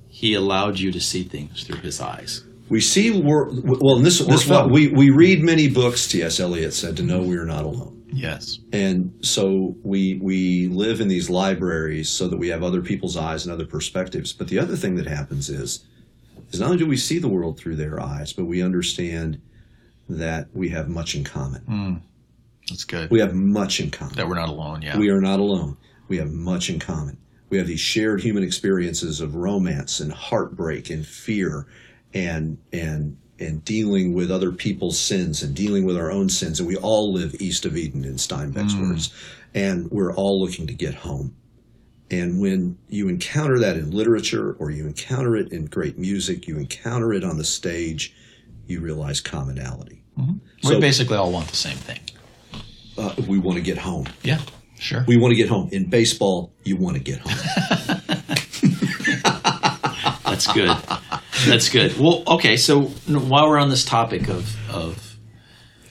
he 0.07 0.33
allowed 0.33 0.79
you 0.79 0.91
to 0.91 0.99
see 0.99 1.23
things 1.23 1.63
through 1.63 1.79
his 1.79 2.01
eyes. 2.01 2.43
We 2.70 2.82
see 2.82 3.11
wor- 3.11 3.49
well. 3.63 3.97
in 3.97 4.03
This 4.03 4.20
this 4.20 4.47
we 4.70 4.88
we 4.89 5.09
read 5.09 5.41
many 5.41 5.70
books. 5.70 6.07
T. 6.07 6.22
S. 6.22 6.39
Eliot 6.39 6.74
said 6.74 6.97
to 6.97 7.03
know 7.03 7.22
we 7.22 7.38
are 7.38 7.45
not 7.45 7.63
alone. 7.65 8.03
Yes. 8.11 8.59
And 8.74 9.13
so 9.22 9.76
we 9.84 10.20
we 10.22 10.68
live 10.68 11.01
in 11.01 11.07
these 11.07 11.30
libraries 11.30 12.09
so 12.09 12.28
that 12.28 12.38
we 12.38 12.49
have 12.49 12.63
other 12.63 12.82
people's 12.82 13.15
eyes 13.18 13.45
and 13.45 13.53
other 13.53 13.65
perspectives. 13.65 14.34
But 14.34 14.47
the 14.47 14.59
other 14.59 14.76
thing 14.76 14.95
that 14.95 15.07
happens 15.07 15.49
is 15.49 15.86
is 16.51 16.59
not 16.59 16.68
only 16.68 16.78
do 16.78 16.86
we 16.88 16.97
see 16.97 17.20
the 17.20 17.28
world 17.28 17.59
through 17.59 17.76
their 17.76 18.01
eyes, 18.01 18.34
but 18.34 18.45
we 18.45 18.61
understand 18.61 19.41
that 20.09 20.47
we 20.53 20.70
have 20.70 20.88
much 20.88 21.15
in 21.15 21.24
common. 21.24 21.61
Hmm. 21.61 21.93
That's 22.70 22.84
good. 22.84 23.09
We 23.11 23.20
have 23.20 23.34
much 23.34 23.80
in 23.80 23.91
common. 23.91 24.15
that 24.15 24.28
we're 24.28 24.36
not 24.36 24.49
alone. 24.49 24.82
Yeah. 24.82 24.97
We 24.97 25.09
are 25.09 25.22
not 25.22 25.39
alone. 25.39 25.78
We 26.07 26.18
have 26.18 26.32
much 26.32 26.70
in 26.70 26.80
common. 26.80 27.18
We 27.49 27.57
have 27.57 27.68
these 27.68 27.80
shared 27.80 28.22
human 28.22 28.43
experiences 28.43 29.22
of 29.22 29.36
romance 29.36 29.99
and 30.01 30.11
heartbreak 30.11 30.89
and 30.89 31.05
fear 31.05 31.68
and 32.14 32.58
and 32.72 33.18
and 33.39 33.64
dealing 33.64 34.14
with 34.14 34.32
other 34.32 34.51
people's 34.51 34.99
sins 34.99 35.43
and 35.43 35.55
dealing 35.55 35.86
with 35.86 35.97
our 35.97 36.12
own 36.12 36.30
sins. 36.30 36.60
And 36.60 36.68
we 36.68 36.76
all 36.76 37.14
live 37.14 37.36
east 37.39 37.66
of 37.66 37.78
Eden 37.78 38.03
in 38.03 38.16
Steinbeck's 38.16 38.76
words. 38.76 39.14
And 39.53 39.89
we're 39.91 40.14
all 40.14 40.41
looking 40.41 40.68
to 40.68 40.74
get 40.74 40.95
home. 40.95 41.36
And 42.10 42.39
when 42.39 42.78
you 42.89 43.10
encounter 43.10 43.60
that 43.60 43.76
in 43.76 43.91
literature 43.91 44.53
or 44.53 44.72
you 44.72 44.88
encounter 44.88 45.36
it 45.36 45.51
in 45.51 45.66
great 45.66 45.97
music, 45.97 46.47
you 46.47 46.58
encounter 46.58 47.14
it 47.14 47.24
on 47.24 47.38
the 47.38 47.43
stage, 47.43 48.14
you 48.66 48.80
realize 48.80 49.22
commonality. 49.22 50.03
we 50.18 50.24
so- 50.64 50.80
basically 50.80 51.18
all 51.18 51.32
want 51.32 51.47
the 51.47 51.55
same 51.55 51.78
thing. 51.78 51.99
Uh, 52.97 53.14
we 53.28 53.38
want 53.38 53.58
to 53.58 53.64
get 53.64 53.78
home. 53.78 54.08
Yeah. 54.24 54.39
Sure. 54.80 55.03
We 55.08 55.18
want 55.18 55.32
to 55.32 55.36
get 55.36 55.49
home. 55.49 55.70
In 55.72 55.89
baseball, 55.89 56.53
you 56.64 56.78
want 56.78 56.97
to 56.97 57.03
get 57.03 57.20
home. 57.20 57.34
That's 60.26 60.51
good. 60.53 60.76
That's 61.45 61.69
good. 61.69 61.97
Well, 61.99 62.23
okay. 62.27 62.57
So 62.57 62.83
while 63.07 63.47
we're 63.49 63.59
on 63.59 63.69
this 63.69 63.85
topic 63.85 64.27
of 64.29 64.55
of 64.73 65.17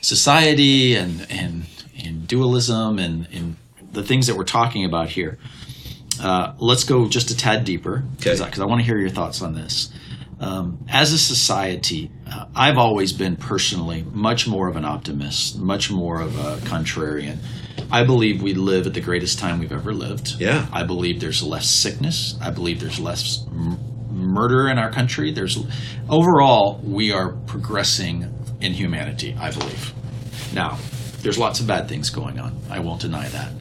society 0.01 0.95
and 0.97 1.27
and 1.31 1.67
and 2.05 2.27
dualism 2.27 2.99
and 2.99 3.27
and 3.33 3.57
the 3.93 4.03
things 4.03 4.27
that 4.27 4.37
we're 4.37 4.45
talking 4.45 4.85
about 4.85 5.09
here, 5.09 5.39
uh, 6.21 6.55
let's 6.59 6.85
go 6.85 7.09
just 7.09 7.31
a 7.31 7.37
tad 7.37 7.65
deeper 7.65 8.05
because 8.17 8.41
Okay. 8.41 8.61
I, 8.61 8.65
want 8.67 8.81
to 8.81 8.85
hear 8.85 8.99
your 8.99 9.11
thoughts 9.11 9.41
on 9.43 9.55
this. 9.55 9.91
Um, 10.39 10.85
as 10.91 11.13
a 11.13 11.19
society, 11.19 12.11
uh, 12.31 12.45
I've 12.55 12.77
always 12.77 13.15
been 13.15 13.37
personally 13.37 14.05
much 14.13 14.47
more 14.47 14.69
of 14.69 14.77
an 14.77 14.85
optimist, 14.85 15.59
much 15.59 15.91
more 15.91 16.21
of 16.21 16.37
a 16.39 16.57
contrarian. 16.67 17.39
I 17.91 18.05
believe 18.05 18.43
we 18.43 18.53
live 18.53 18.87
at 18.87 18.93
the 18.93 19.01
greatest 19.01 19.39
time 19.39 19.61
we've 19.61 19.73
ever 19.73 19.95
lived. 19.95 20.37
Yeah. 20.39 20.67
I 20.73 20.83
believe 20.83 21.21
there's 21.21 21.43
less 21.43 21.71
sickness. 21.71 22.37
I 22.43 22.51
believe 22.51 22.81
there's 22.81 23.01
less 23.01 23.47
m- 23.49 23.79
murder 24.17 24.69
in 24.69 24.79
our 24.79 24.91
country. 24.91 25.33
There's 25.33 25.59
overall 26.09 26.81
we 26.83 27.13
are 27.13 27.33
progressing 27.47 28.33
in 28.61 28.73
humanity. 28.73 29.37
I 29.39 29.51
believe. 29.51 29.93
Now, 30.53 30.79
there's 31.23 31.39
lots 31.39 31.61
of 31.61 31.67
bad 31.67 31.89
things 31.89 32.11
going 32.11 32.41
on. 32.41 32.59
I 32.71 32.81
won't 32.81 33.03
deny 33.03 33.29
that. 33.29 33.53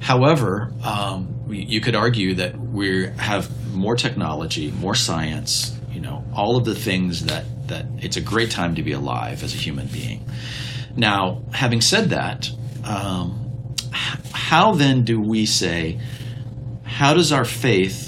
However, 0.00 0.72
um, 0.82 1.44
you 1.48 1.80
could 1.80 1.94
argue 1.94 2.34
that 2.36 2.58
we 2.58 3.06
have 3.18 3.50
more 3.74 3.94
technology, 3.96 4.70
more 4.70 4.94
science. 4.94 5.76
You 5.90 6.00
know, 6.00 6.24
all 6.34 6.56
of 6.56 6.64
the 6.64 6.74
things 6.74 7.26
that 7.26 7.44
that 7.68 7.86
it's 7.98 8.16
a 8.16 8.20
great 8.20 8.50
time 8.50 8.74
to 8.76 8.82
be 8.82 8.92
alive 8.92 9.42
as 9.42 9.54
a 9.54 9.56
human 9.56 9.86
being. 9.88 10.24
Now, 10.96 11.42
having 11.52 11.80
said 11.80 12.10
that, 12.10 12.50
um, 12.84 13.74
how 14.32 14.72
then 14.72 15.04
do 15.04 15.20
we 15.20 15.46
say? 15.46 16.00
How 16.84 17.14
does 17.14 17.32
our 17.32 17.44
faith, 17.44 18.07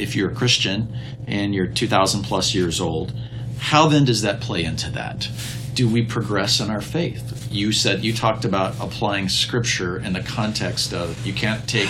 if 0.00 0.16
you're 0.16 0.30
a 0.30 0.34
Christian 0.34 0.96
and 1.26 1.54
you're 1.54 1.66
2,000 1.66 2.22
plus 2.22 2.54
years 2.54 2.80
old, 2.80 3.12
how 3.58 3.88
then 3.88 4.04
does 4.04 4.22
that 4.22 4.40
play 4.40 4.64
into 4.64 4.90
that? 4.92 5.28
Do 5.74 5.88
we 5.88 6.04
progress 6.04 6.60
in 6.60 6.70
our 6.70 6.80
faith? 6.80 7.48
You 7.50 7.72
said 7.72 8.04
you 8.04 8.12
talked 8.12 8.44
about 8.44 8.74
applying 8.80 9.28
scripture 9.28 9.98
in 9.98 10.12
the 10.12 10.22
context 10.22 10.92
of 10.92 11.24
you 11.26 11.32
can't 11.32 11.68
take 11.68 11.88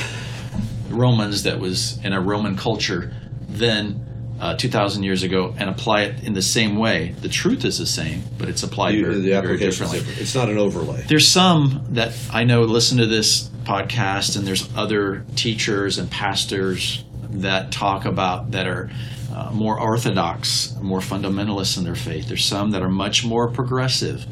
Romans 0.89 1.45
that 1.45 1.59
was 1.61 2.03
in 2.05 2.13
a 2.13 2.21
Roman 2.21 2.57
culture 2.57 3.13
then 3.49 4.07
uh, 4.41 4.57
2,000 4.57 5.03
years 5.03 5.23
ago 5.23 5.55
and 5.59 5.69
apply 5.69 6.03
it 6.03 6.25
in 6.25 6.33
the 6.33 6.43
same 6.43 6.77
way. 6.77 7.15
The 7.21 7.29
truth 7.29 7.65
is 7.65 7.79
the 7.79 7.87
same, 7.87 8.23
but 8.39 8.49
it's 8.49 8.63
applied 8.63 8.95
You- 8.95 9.05
very, 9.05 9.21
the 9.21 9.31
very 9.41 9.59
differently. 9.59 9.99
different. 9.99 10.21
It's 10.21 10.35
not 10.35 10.49
an 10.49 10.57
overlay. 10.59 11.05
There's 11.07 11.29
some 11.29 11.85
that 11.91 12.13
I 12.33 12.45
know 12.45 12.63
listen 12.63 12.99
to 12.99 13.07
this 13.07 13.49
podcast, 13.65 14.37
and 14.37 14.47
there's 14.47 14.69
other 14.75 15.25
teachers 15.37 15.99
and 15.99 16.11
pastors 16.11 17.05
that 17.33 17.72
talk 17.72 18.05
about 18.05 18.53
that 18.53 18.66
are 18.66 18.91
uh, 19.35 19.51
more 19.53 19.81
orthodox, 19.81 20.74
more 20.81 21.01
fundamentalist 21.01 21.78
in 21.78 21.85
their 21.85 21.95
faith. 21.95 22.28
There's 22.28 22.45
some 22.45 22.72
that 22.72 22.83
are 22.83 22.91
much 22.91 23.24
more 23.24 23.51
progressive. 23.51 24.26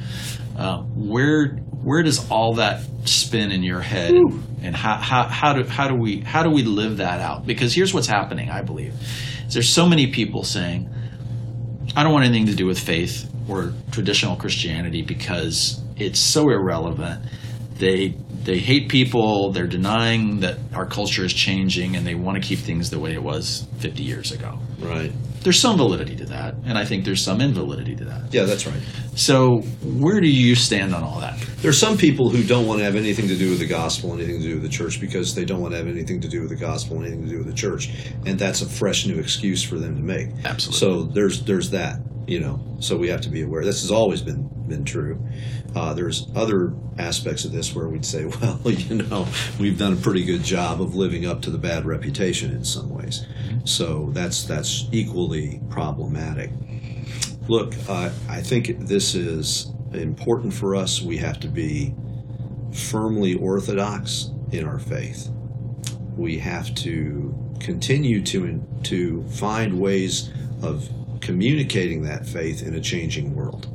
Uh, 0.57 0.83
where 0.95 1.57
where 1.83 2.03
does 2.03 2.29
all 2.31 2.55
that 2.55 2.83
spin 3.05 3.53
in 3.53 3.63
your 3.63 3.81
head, 3.81 4.13
and 4.63 4.75
how, 4.75 4.97
how 4.97 5.29
how 5.29 5.53
do 5.53 5.65
how 5.69 5.87
do 5.89 5.95
we 5.95 6.21
how 6.21 6.43
do 6.43 6.51
we 6.51 6.65
live 6.65 6.97
that 6.97 7.21
out? 7.21 7.47
Because 7.47 7.73
here's 7.73 7.95
what's 7.95 8.09
happening. 8.09 8.51
I 8.51 8.63
believe 8.63 8.95
there's 9.51 9.69
so 9.69 9.89
many 9.89 10.09
people 10.09 10.43
saying, 10.45 10.93
I 11.97 12.03
don't 12.03 12.13
want 12.13 12.27
anything 12.27 12.47
to 12.47 12.55
do 12.55 12.67
with 12.67 12.79
faith 12.79 13.31
or 13.49 13.73
traditional 13.93 14.37
Christianity 14.37 15.03
because 15.03 15.81
it's 15.97 16.19
so 16.19 16.51
irrelevant. 16.51 17.25
They 17.79 18.15
they 18.45 18.59
hate 18.59 18.89
people. 18.89 19.53
They're 19.53 19.67
denying 19.67 20.41
that 20.41 20.59
our 20.75 20.87
culture 20.87 21.25
is 21.25 21.33
changing, 21.33 21.97
and 21.97 22.07
they 22.07 22.15
want 22.15 22.43
to 22.43 22.47
keep 22.47 22.59
things 22.59 22.91
the 22.91 22.99
way 22.99 23.13
it 23.13 23.23
was 23.23 23.67
50 23.79 24.03
years 24.03 24.33
ago. 24.33 24.59
Right. 24.79 25.13
There's 25.43 25.61
some 25.61 25.77
validity 25.77 26.17
to 26.17 26.27
that, 26.27 26.55
and 26.65 26.77
I 26.77 26.85
think 26.85 27.05
there's 27.05 27.23
some 27.23 27.41
invalidity 27.41 27.95
to 27.97 28.05
that. 28.07 28.35
Yeah, 28.35 28.45
that's 28.45 28.67
right. 28.67 28.81
So, 29.15 29.59
where 29.83 30.21
do 30.21 30.29
you 30.29 30.55
stand 30.55 30.95
on 30.95 31.05
all 31.05 31.21
that? 31.21 31.39
There's 31.59 31.79
some 31.79 31.97
people 31.97 32.29
who 32.29 32.43
don't 32.43 32.67
want 32.67 32.81
to 32.81 32.85
have 32.85 32.97
anything 32.97 33.29
to 33.29 33.37
do 33.37 33.51
with 33.51 33.61
the 33.61 33.67
gospel, 33.67 34.13
anything 34.13 34.41
to 34.41 34.47
do 34.47 34.55
with 34.55 34.63
the 34.63 34.69
church, 34.69 35.01
because 35.01 35.35
they 35.35 35.45
don't 35.45 35.61
want 35.61 35.73
to 35.73 35.79
have 35.79 35.87
anything 35.87 36.21
to 36.23 36.29
do 36.29 36.41
with 36.41 36.51
the 36.51 36.57
gospel, 36.57 37.01
anything 37.01 37.23
to 37.23 37.29
do 37.29 37.39
with 37.39 37.47
the 37.47 37.53
church, 37.53 37.91
and 38.27 38.39
that's 38.39 38.63
a 38.63 38.69
fresh 38.69 39.07
new 39.07 39.19
excuse 39.19 39.63
for 39.63 39.79
them 39.79 39.95
to 39.97 40.03
make. 40.03 40.29
Absolutely. 40.45 40.79
So 40.79 41.03
there's 41.05 41.43
there's 41.45 41.71
that, 41.71 42.01
you 42.29 42.41
know. 42.41 42.61
So 42.81 42.97
we 42.97 43.09
have 43.09 43.23
to 43.23 43.31
be 43.31 43.43
aware. 43.43 43.65
This 43.65 43.81
has 43.83 43.91
always 43.91 44.21
been 44.23 44.49
been 44.69 44.85
true. 44.85 45.21
Uh, 45.75 45.95
there's 45.95 46.29
other 46.37 46.75
aspects 46.99 47.45
of 47.45 47.53
this 47.53 47.75
where 47.75 47.89
we'd 47.89 48.05
say, 48.05 48.27
well, 48.43 48.61
you 48.65 48.97
know, 48.97 49.27
we've 49.59 49.79
done 49.79 49.95
a 49.95 49.97
pretty 49.97 50.25
good 50.25 50.43
job 50.43 50.81
of 50.81 50.95
living 50.95 51.27
up 51.27 51.41
to 51.43 51.51
the 51.51 51.59
bad 51.59 51.87
reputation 51.87 52.53
in 52.53 52.65
some 52.65 52.91
ways. 52.91 53.27
So 53.65 54.11
that's 54.13 54.45
that's 54.45 54.87
equally 54.93 55.61
problematic. 55.71 56.51
Look, 57.49 57.75
uh, 57.89 58.11
I 58.29 58.43
think 58.43 58.79
this 58.81 59.15
is 59.15 59.73
important 59.93 60.53
for 60.53 60.77
us. 60.77 61.01
We 61.01 61.17
have 61.17 61.41
to 61.41 61.49
be 61.49 61.95
firmly 62.73 63.35
orthodox 63.35 64.31
in 64.53 64.67
our 64.67 64.79
faith. 64.79 65.31
We 66.17 66.39
have 66.39 66.75
to 66.77 67.35
continue 67.59 68.23
to 68.25 68.63
to 68.85 69.23
find 69.29 69.81
ways 69.81 70.31
of 70.63 70.89
communicating 71.29 72.01
that 72.01 72.25
faith 72.25 72.63
in 72.63 72.75
a 72.75 72.81
changing 72.81 73.35
world. 73.35 73.69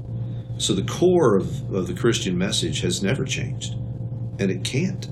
So 0.57 0.73
the 0.73 0.81
core 0.81 1.37
of, 1.37 1.71
of 1.71 1.85
the 1.85 1.93
Christian 1.93 2.35
message 2.35 2.81
has 2.81 3.03
never 3.03 3.25
changed, 3.25 3.75
and 4.39 4.49
it 4.49 4.63
can't. 4.63 5.07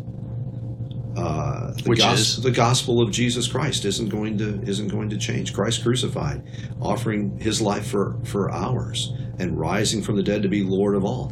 Uh, 1.15 1.71
the, 1.73 1.83
Which 1.85 1.99
gos- 1.99 2.37
is? 2.37 2.41
the 2.41 2.49
gospel 2.49 2.99
of 2.99 3.11
Jesus 3.11 3.47
Christ 3.47 3.85
isn't 3.85 4.09
going 4.09 4.39
to 4.39 4.59
isn't 4.63 4.87
going 4.87 5.09
to 5.11 5.17
change. 5.17 5.53
Christ 5.53 5.83
crucified, 5.83 6.41
offering 6.81 7.37
His 7.37 7.61
life 7.61 7.85
for 7.85 8.17
for 8.23 8.49
ours, 8.51 9.13
and 9.37 9.59
rising 9.59 10.01
from 10.01 10.15
the 10.15 10.23
dead 10.23 10.41
to 10.41 10.49
be 10.49 10.63
Lord 10.63 10.95
of 10.95 11.05
all. 11.05 11.31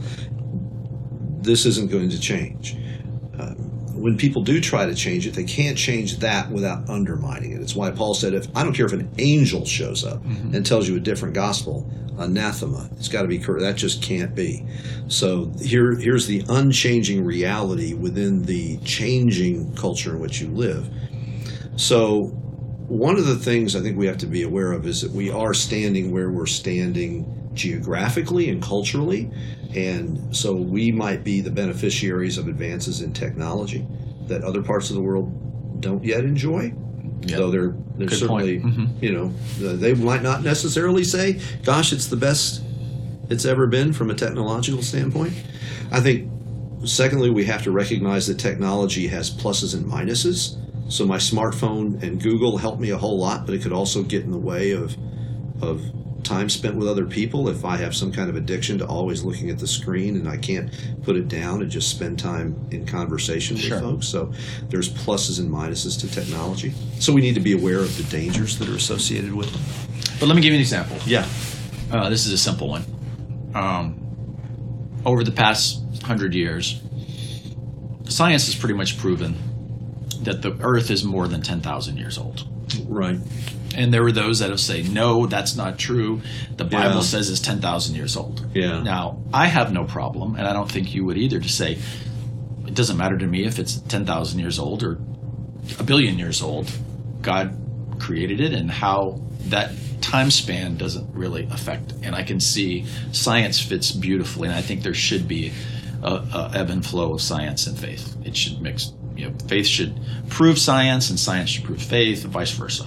This 1.41 1.65
isn't 1.65 1.89
going 1.89 2.09
to 2.11 2.19
change. 2.19 2.77
Uh, 3.35 3.55
when 3.99 4.17
people 4.17 4.41
do 4.41 4.61
try 4.61 4.85
to 4.85 4.95
change 4.95 5.27
it, 5.27 5.33
they 5.33 5.43
can't 5.43 5.77
change 5.77 6.17
that 6.19 6.49
without 6.49 6.89
undermining 6.89 7.51
it. 7.51 7.61
It's 7.61 7.75
why 7.75 7.91
Paul 7.91 8.13
said, 8.13 8.33
"If 8.33 8.47
I 8.55 8.63
don't 8.63 8.73
care 8.73 8.85
if 8.85 8.93
an 8.93 9.09
angel 9.17 9.65
shows 9.65 10.05
up 10.05 10.23
mm-hmm. 10.23 10.55
and 10.55 10.65
tells 10.65 10.87
you 10.87 10.95
a 10.95 10.99
different 10.99 11.33
gospel, 11.33 11.89
anathema. 12.17 12.89
It's 12.97 13.09
got 13.09 13.23
to 13.23 13.27
be 13.27 13.39
correct. 13.39 13.61
That 13.61 13.75
just 13.75 14.01
can't 14.01 14.33
be." 14.33 14.65
So 15.07 15.51
here, 15.61 15.95
here's 15.95 16.27
the 16.27 16.43
unchanging 16.49 17.23
reality 17.25 17.93
within 17.93 18.43
the 18.43 18.77
changing 18.79 19.75
culture 19.75 20.15
in 20.15 20.19
which 20.19 20.41
you 20.41 20.47
live. 20.47 20.89
So 21.75 22.31
one 22.87 23.17
of 23.17 23.25
the 23.27 23.35
things 23.35 23.75
I 23.75 23.81
think 23.81 23.97
we 23.97 24.07
have 24.07 24.17
to 24.19 24.27
be 24.27 24.43
aware 24.43 24.71
of 24.71 24.87
is 24.87 25.01
that 25.01 25.11
we 25.11 25.29
are 25.29 25.53
standing 25.53 26.11
where 26.11 26.31
we're 26.31 26.47
standing 26.47 27.38
geographically 27.59 28.49
and 28.49 28.61
culturally. 28.61 29.29
And 29.75 30.35
so 30.35 30.55
we 30.55 30.91
might 30.91 31.23
be 31.23 31.41
the 31.41 31.51
beneficiaries 31.51 32.37
of 32.37 32.47
advances 32.47 33.01
in 33.01 33.13
technology 33.13 33.85
that 34.27 34.43
other 34.43 34.63
parts 34.63 34.89
of 34.89 34.95
the 34.95 35.01
world 35.01 35.81
don't 35.81 36.03
yet 36.03 36.23
enjoy. 36.23 36.73
Yep. 37.21 37.37
Though 37.37 37.51
they're, 37.51 37.75
they're 37.97 38.07
Good 38.07 38.17
certainly. 38.19 38.59
Mhm. 38.61 39.01
you 39.01 39.11
know, 39.11 39.27
they 39.59 39.93
might 39.93 40.23
not 40.23 40.41
necessarily 40.43 41.03
say, 41.03 41.39
gosh, 41.63 41.91
it's 41.91 42.07
the 42.07 42.15
best 42.15 42.63
it's 43.29 43.45
ever 43.45 43.67
been 43.67 43.93
from 43.93 44.09
a 44.09 44.15
technological 44.15 44.81
standpoint. 44.81 45.33
I 45.91 45.99
think, 45.99 46.31
secondly, 46.85 47.29
we 47.29 47.45
have 47.45 47.63
to 47.63 47.71
recognize 47.71 48.25
that 48.27 48.39
technology 48.39 49.07
has 49.07 49.29
pluses 49.29 49.75
and 49.75 49.85
minuses. 49.85 50.55
So 50.91 51.05
my 51.05 51.17
smartphone 51.17 52.01
and 52.01 52.19
Google 52.19 52.57
help 52.57 52.79
me 52.79 52.89
a 52.89 52.97
whole 52.97 53.19
lot, 53.19 53.45
but 53.45 53.53
it 53.53 53.61
could 53.61 53.73
also 53.73 54.01
get 54.01 54.23
in 54.23 54.31
the 54.31 54.39
way 54.39 54.71
of 54.71 54.95
of 55.61 55.81
time 56.23 56.49
spent 56.49 56.75
with 56.75 56.87
other 56.87 57.05
people 57.05 57.47
if 57.49 57.63
I 57.65 57.77
have 57.77 57.95
some 57.95 58.11
kind 58.11 58.29
of 58.29 58.35
addiction 58.35 58.77
to 58.79 58.85
always 58.85 59.23
looking 59.23 59.49
at 59.49 59.57
the 59.59 59.67
screen 59.67 60.15
and 60.15 60.27
I 60.27 60.37
can't 60.37 60.69
put 61.03 61.15
it 61.15 61.27
down 61.27 61.61
and 61.61 61.71
just 61.71 61.89
spend 61.89 62.19
time 62.19 62.55
in 62.71 62.85
conversation 62.85 63.57
Sure. 63.57 63.77
with 63.79 63.83
folks. 63.89 64.07
So 64.07 64.31
there's 64.69 64.89
pluses 64.89 65.39
and 65.39 65.49
minuses 65.49 65.99
to 66.01 66.07
technology. 66.11 66.73
So 66.99 67.13
we 67.13 67.21
need 67.21 67.35
to 67.35 67.39
be 67.39 67.53
aware 67.53 67.79
of 67.79 67.95
the 67.97 68.03
dangers 68.03 68.57
that 68.59 68.67
are 68.69 68.75
associated 68.75 69.33
with 69.33 69.51
them. 69.51 69.61
But 70.19 70.27
let 70.27 70.35
me 70.35 70.41
give 70.41 70.51
you 70.51 70.57
an 70.57 70.61
example. 70.61 70.97
Yeah. 71.05 71.25
Uh, 71.91 72.09
this 72.09 72.25
is 72.25 72.33
a 72.33 72.37
simple 72.37 72.67
one. 72.69 72.83
Um, 73.55 73.95
over 75.05 75.23
the 75.23 75.31
past 75.31 75.81
hundred 76.03 76.35
years, 76.35 76.81
science 78.07 78.45
has 78.45 78.55
pretty 78.55 78.75
much 78.75 78.97
proven 78.97 79.35
that 80.23 80.41
the 80.41 80.55
Earth 80.61 80.91
is 80.91 81.03
more 81.03 81.27
than 81.27 81.41
10,000 81.41 81.97
years 81.97 82.17
old. 82.17 82.45
Right. 82.87 83.17
And 83.79 83.93
there 83.93 84.03
were 84.03 84.11
those 84.11 84.39
that 84.39 84.49
have 84.49 84.59
say, 84.59 84.83
no, 84.83 85.25
that's 85.25 85.55
not 85.55 85.77
true. 85.79 86.21
The 86.57 86.65
Bible 86.65 86.95
Yeah. 86.95 87.01
says 87.01 87.29
it's 87.29 87.39
10,000 87.39 87.95
years 87.95 88.17
old. 88.17 88.45
Yeah. 88.53 88.83
Now, 88.83 89.19
I 89.33 89.47
have 89.47 89.71
no 89.71 89.85
problem, 89.85 90.35
and 90.35 90.45
I 90.45 90.51
don't 90.51 90.69
think 90.69 90.93
you 90.93 91.05
would 91.05 91.17
either, 91.17 91.39
to 91.39 91.49
say, 91.49 91.77
it 92.67 92.73
doesn't 92.75 92.97
matter 92.97 93.17
to 93.17 93.25
me 93.25 93.45
if 93.45 93.57
it's 93.57 93.77
10,000 93.77 94.37
years 94.39 94.59
old 94.59 94.83
or 94.83 94.99
a 95.79 95.83
billion 95.83 96.19
years 96.19 96.41
old. 96.41 96.69
God 97.21 97.55
created 97.99 98.41
it, 98.41 98.51
and 98.53 98.69
how 98.69 99.21
that 99.47 99.71
time 100.01 100.29
span 100.29 100.75
doesn't 100.77 101.13
really 101.13 101.47
affect. 101.49 101.93
And 102.03 102.13
I 102.15 102.23
can 102.23 102.39
see 102.41 102.85
science 103.13 103.59
fits 103.61 103.91
beautifully, 103.91 104.49
and 104.49 104.57
I 104.57 104.61
think 104.61 104.83
there 104.83 104.93
should 104.93 105.25
be 105.27 105.53
a, 106.03 106.13
a 106.15 106.51
ebb 106.53 106.69
and 106.69 106.85
flow 106.85 107.13
of 107.13 107.21
science 107.21 107.65
and 107.65 107.77
faith. 107.79 108.15
It 108.25 108.35
should 108.35 108.61
mix. 108.61 108.91
You 109.15 109.29
know, 109.29 109.33
faith 109.47 109.67
should 109.67 109.99
prove 110.29 110.57
science, 110.59 111.09
and 111.09 111.17
science 111.19 111.49
should 111.49 111.63
prove 111.65 111.81
faith, 111.81 112.23
and 112.25 112.33
vice 112.33 112.51
versa. 112.51 112.85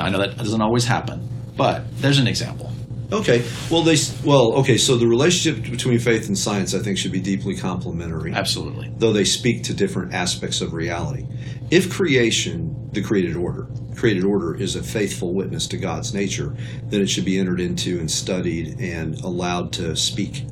Now, 0.00 0.06
I 0.06 0.08
know 0.08 0.18
that 0.18 0.38
doesn't 0.38 0.62
always 0.62 0.86
happen, 0.86 1.28
but 1.58 1.82
there's 1.98 2.18
an 2.18 2.26
example. 2.26 2.72
Okay. 3.12 3.44
Well, 3.70 3.82
they 3.82 3.96
well. 4.24 4.54
Okay. 4.60 4.78
So 4.78 4.96
the 4.96 5.06
relationship 5.06 5.70
between 5.70 5.98
faith 5.98 6.26
and 6.28 6.38
science, 6.38 6.74
I 6.74 6.78
think, 6.78 6.96
should 6.96 7.12
be 7.12 7.20
deeply 7.20 7.54
complementary. 7.54 8.32
Absolutely. 8.32 8.90
though 8.96 9.12
they 9.12 9.24
speak 9.24 9.64
to 9.64 9.74
different 9.74 10.14
aspects 10.14 10.62
of 10.62 10.72
reality. 10.72 11.26
If 11.70 11.90
creation, 11.90 12.88
the 12.92 13.02
created 13.02 13.36
order, 13.36 13.66
created 13.94 14.24
order 14.24 14.54
is 14.54 14.74
a 14.74 14.82
faithful 14.82 15.34
witness 15.34 15.66
to 15.68 15.76
God's 15.76 16.14
nature, 16.14 16.56
then 16.84 17.02
it 17.02 17.10
should 17.10 17.26
be 17.26 17.38
entered 17.38 17.60
into 17.60 17.98
and 17.98 18.10
studied 18.10 18.80
and 18.80 19.20
allowed 19.20 19.70
to 19.74 19.94
speak. 19.96 20.46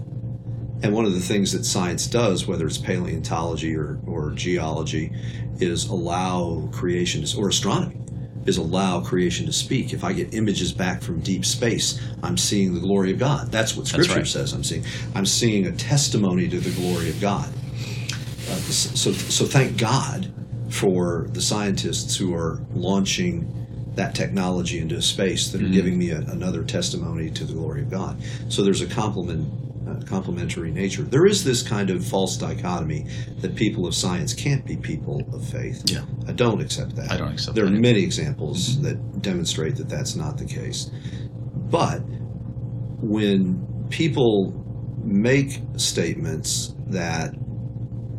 And 0.83 0.93
one 0.93 1.07
of 1.07 1.15
the 1.15 1.21
things 1.21 1.53
that 1.53 1.65
science 1.65 2.07
does, 2.07 2.47
whether 2.47 2.67
it's 2.67 2.77
paleontology 2.77 3.75
or, 3.75 3.99
or 4.07 4.33
geology, 4.33 5.11
is 5.59 5.87
allow 5.87 6.69
creation 6.71 7.25
or 7.39 7.49
astronomy, 7.49 7.97
is 8.47 8.57
allow 8.57 9.01
creation 9.01 9.47
to 9.47 9.53
speak. 9.53 9.93
If 9.93 10.05
I 10.05 10.13
get 10.13 10.35
images 10.35 10.73
back 10.73 11.03
from 11.03 11.21
deep 11.21 11.45
space, 11.45 12.01
I'm 12.23 12.37
seeing 12.37 12.75
the 12.75 12.81
glory 12.81 13.13
of 13.13 13.19
God. 13.19 13.51
That's 13.53 13.77
what 13.77 13.87
Scripture 13.87 14.17
right. 14.17 14.27
says 14.27 14.53
I'm 14.53 14.65
seeing. 14.65 14.85
I'm 15.15 15.27
seeing 15.27 15.67
a 15.67 15.73
testimony 15.73 16.49
to 16.49 16.61
the 16.61 16.71
glory 16.81 17.11
of 17.11 17.21
God. 17.21 17.49
Uh, 18.51 18.57
so, 18.57 19.13
so 19.13 19.45
thank 19.45 19.77
God 19.77 20.33
for 20.71 21.27
the 21.33 21.41
scientists 21.41 22.17
who 22.17 22.35
are 22.35 22.61
launching 22.73 23.55
that 23.95 24.15
technology 24.15 24.79
into 24.79 25.01
space 25.03 25.51
that 25.51 25.61
are 25.61 25.69
giving 25.69 25.99
me 25.99 26.11
a, 26.11 26.19
another 26.19 26.63
testimony 26.63 27.31
to 27.31 27.45
the 27.45 27.53
glory 27.53 27.83
of 27.83 27.91
God. 27.91 28.17
So 28.49 28.63
there's 28.63 28.81
a 28.81 28.87
complement, 28.87 29.68
uh, 29.89 30.01
complementary 30.07 30.71
nature. 30.71 31.03
There 31.03 31.27
is 31.27 31.45
this 31.45 31.63
kind 31.63 31.91
of 31.91 32.05
false 32.05 32.37
dichotomy 32.37 33.07
that 33.41 33.57
people 33.57 33.87
of 33.87 33.95
science 33.95 34.35
can't 34.35 34.65
be 34.65 34.77
people 34.77 35.23
of 35.33 35.47
faith. 35.49 35.83
Yeah. 35.87 36.05
I 36.27 36.33
don't 36.33 36.61
accept 36.61 36.97
that. 36.97 37.11
I 37.11 37.17
don't 37.17 37.33
accept 37.33 37.55
there 37.55 37.65
that 37.65 37.75
are 37.75 37.81
many 37.81 38.03
examples 38.03 38.81
that 38.83 39.23
demonstrate 39.23 39.77
that 39.77 39.89
that's 39.89 40.17
not 40.17 40.39
the 40.39 40.45
case. 40.45 40.91
But 41.71 42.01
when 43.01 43.87
people 43.91 44.53
make 45.05 45.61
statements 45.77 46.75
that 46.89 47.35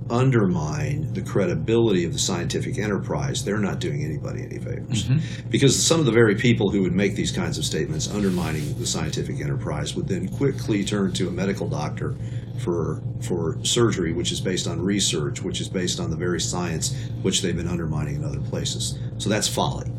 undermine 0.10 1.14
the 1.14 1.22
credibility 1.22 2.04
of 2.06 2.14
the 2.14 2.20
scientific 2.20 2.78
enterprise, 2.78 3.44
they're 3.44 3.60
not 3.60 3.80
doing 3.80 4.04
anybody 4.04 4.44
any 4.44 4.60
favors. 4.60 5.06
Mm-hmm. 5.06 5.50
Because 5.50 5.82
some 5.82 6.00
of 6.00 6.06
the 6.06 6.12
very 6.12 6.36
people 6.36 6.72
who 6.72 6.82
would 6.82 6.94
make 6.94 7.16
these 7.16 7.32
kinds 7.32 7.58
of 7.58 7.66
statements 7.66 8.10
undermining 8.10 8.78
the 8.80 8.88
scientific 8.88 9.40
enterprise 9.42 9.96
would 9.96 10.08
then 10.08 10.28
quickly 10.28 10.84
turn 10.84 11.14
to 11.14 11.28
a 11.28 11.32
medical 11.32 11.68
doctor 11.68 12.16
for 12.60 13.02
for 13.22 13.58
surgery, 13.64 14.14
which 14.14 14.32
is 14.32 14.42
based 14.42 14.68
on 14.68 14.82
research, 14.82 15.42
which 15.42 15.62
is 15.62 15.70
based 15.70 16.00
on 16.00 16.10
the 16.10 16.18
very 16.18 16.40
science 16.40 16.96
which 17.22 17.42
they've 17.42 17.56
been 17.56 17.68
undermining 17.68 18.16
in 18.16 18.24
other 18.24 18.42
places. 18.42 19.00
So 19.18 19.30
that's 19.30 19.48
folly. 19.48 19.90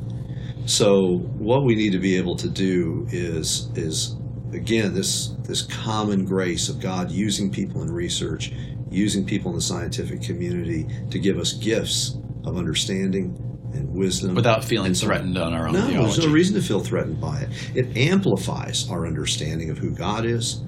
So 0.66 1.18
what 1.38 1.64
we 1.64 1.74
need 1.74 1.92
to 1.92 1.98
be 1.98 2.16
able 2.16 2.36
to 2.36 2.48
do 2.48 3.06
is 3.10 3.68
is 3.74 4.16
again 4.52 4.94
this 4.94 5.28
this 5.42 5.62
common 5.62 6.24
grace 6.24 6.68
of 6.68 6.80
God 6.80 7.10
using 7.10 7.50
people 7.50 7.82
in 7.82 7.90
research, 7.90 8.52
using 8.90 9.24
people 9.24 9.50
in 9.50 9.56
the 9.56 9.62
scientific 9.62 10.22
community 10.22 10.86
to 11.10 11.18
give 11.18 11.38
us 11.38 11.52
gifts 11.52 12.16
of 12.44 12.56
understanding 12.56 13.46
and 13.72 13.88
wisdom 13.94 14.34
Without 14.34 14.64
feeling 14.64 14.94
threatened 14.94 15.38
on 15.38 15.54
our 15.54 15.68
own 15.68 15.74
No, 15.74 15.86
there's 15.86 16.18
no 16.18 16.32
reason 16.32 16.54
to 16.56 16.62
feel 16.62 16.80
threatened 16.80 17.20
by 17.20 17.40
it. 17.40 17.48
It 17.74 17.96
amplifies 17.96 18.88
our 18.90 19.06
understanding 19.06 19.70
of 19.70 19.78
who 19.78 19.90
God 19.90 20.24
is. 20.24 20.62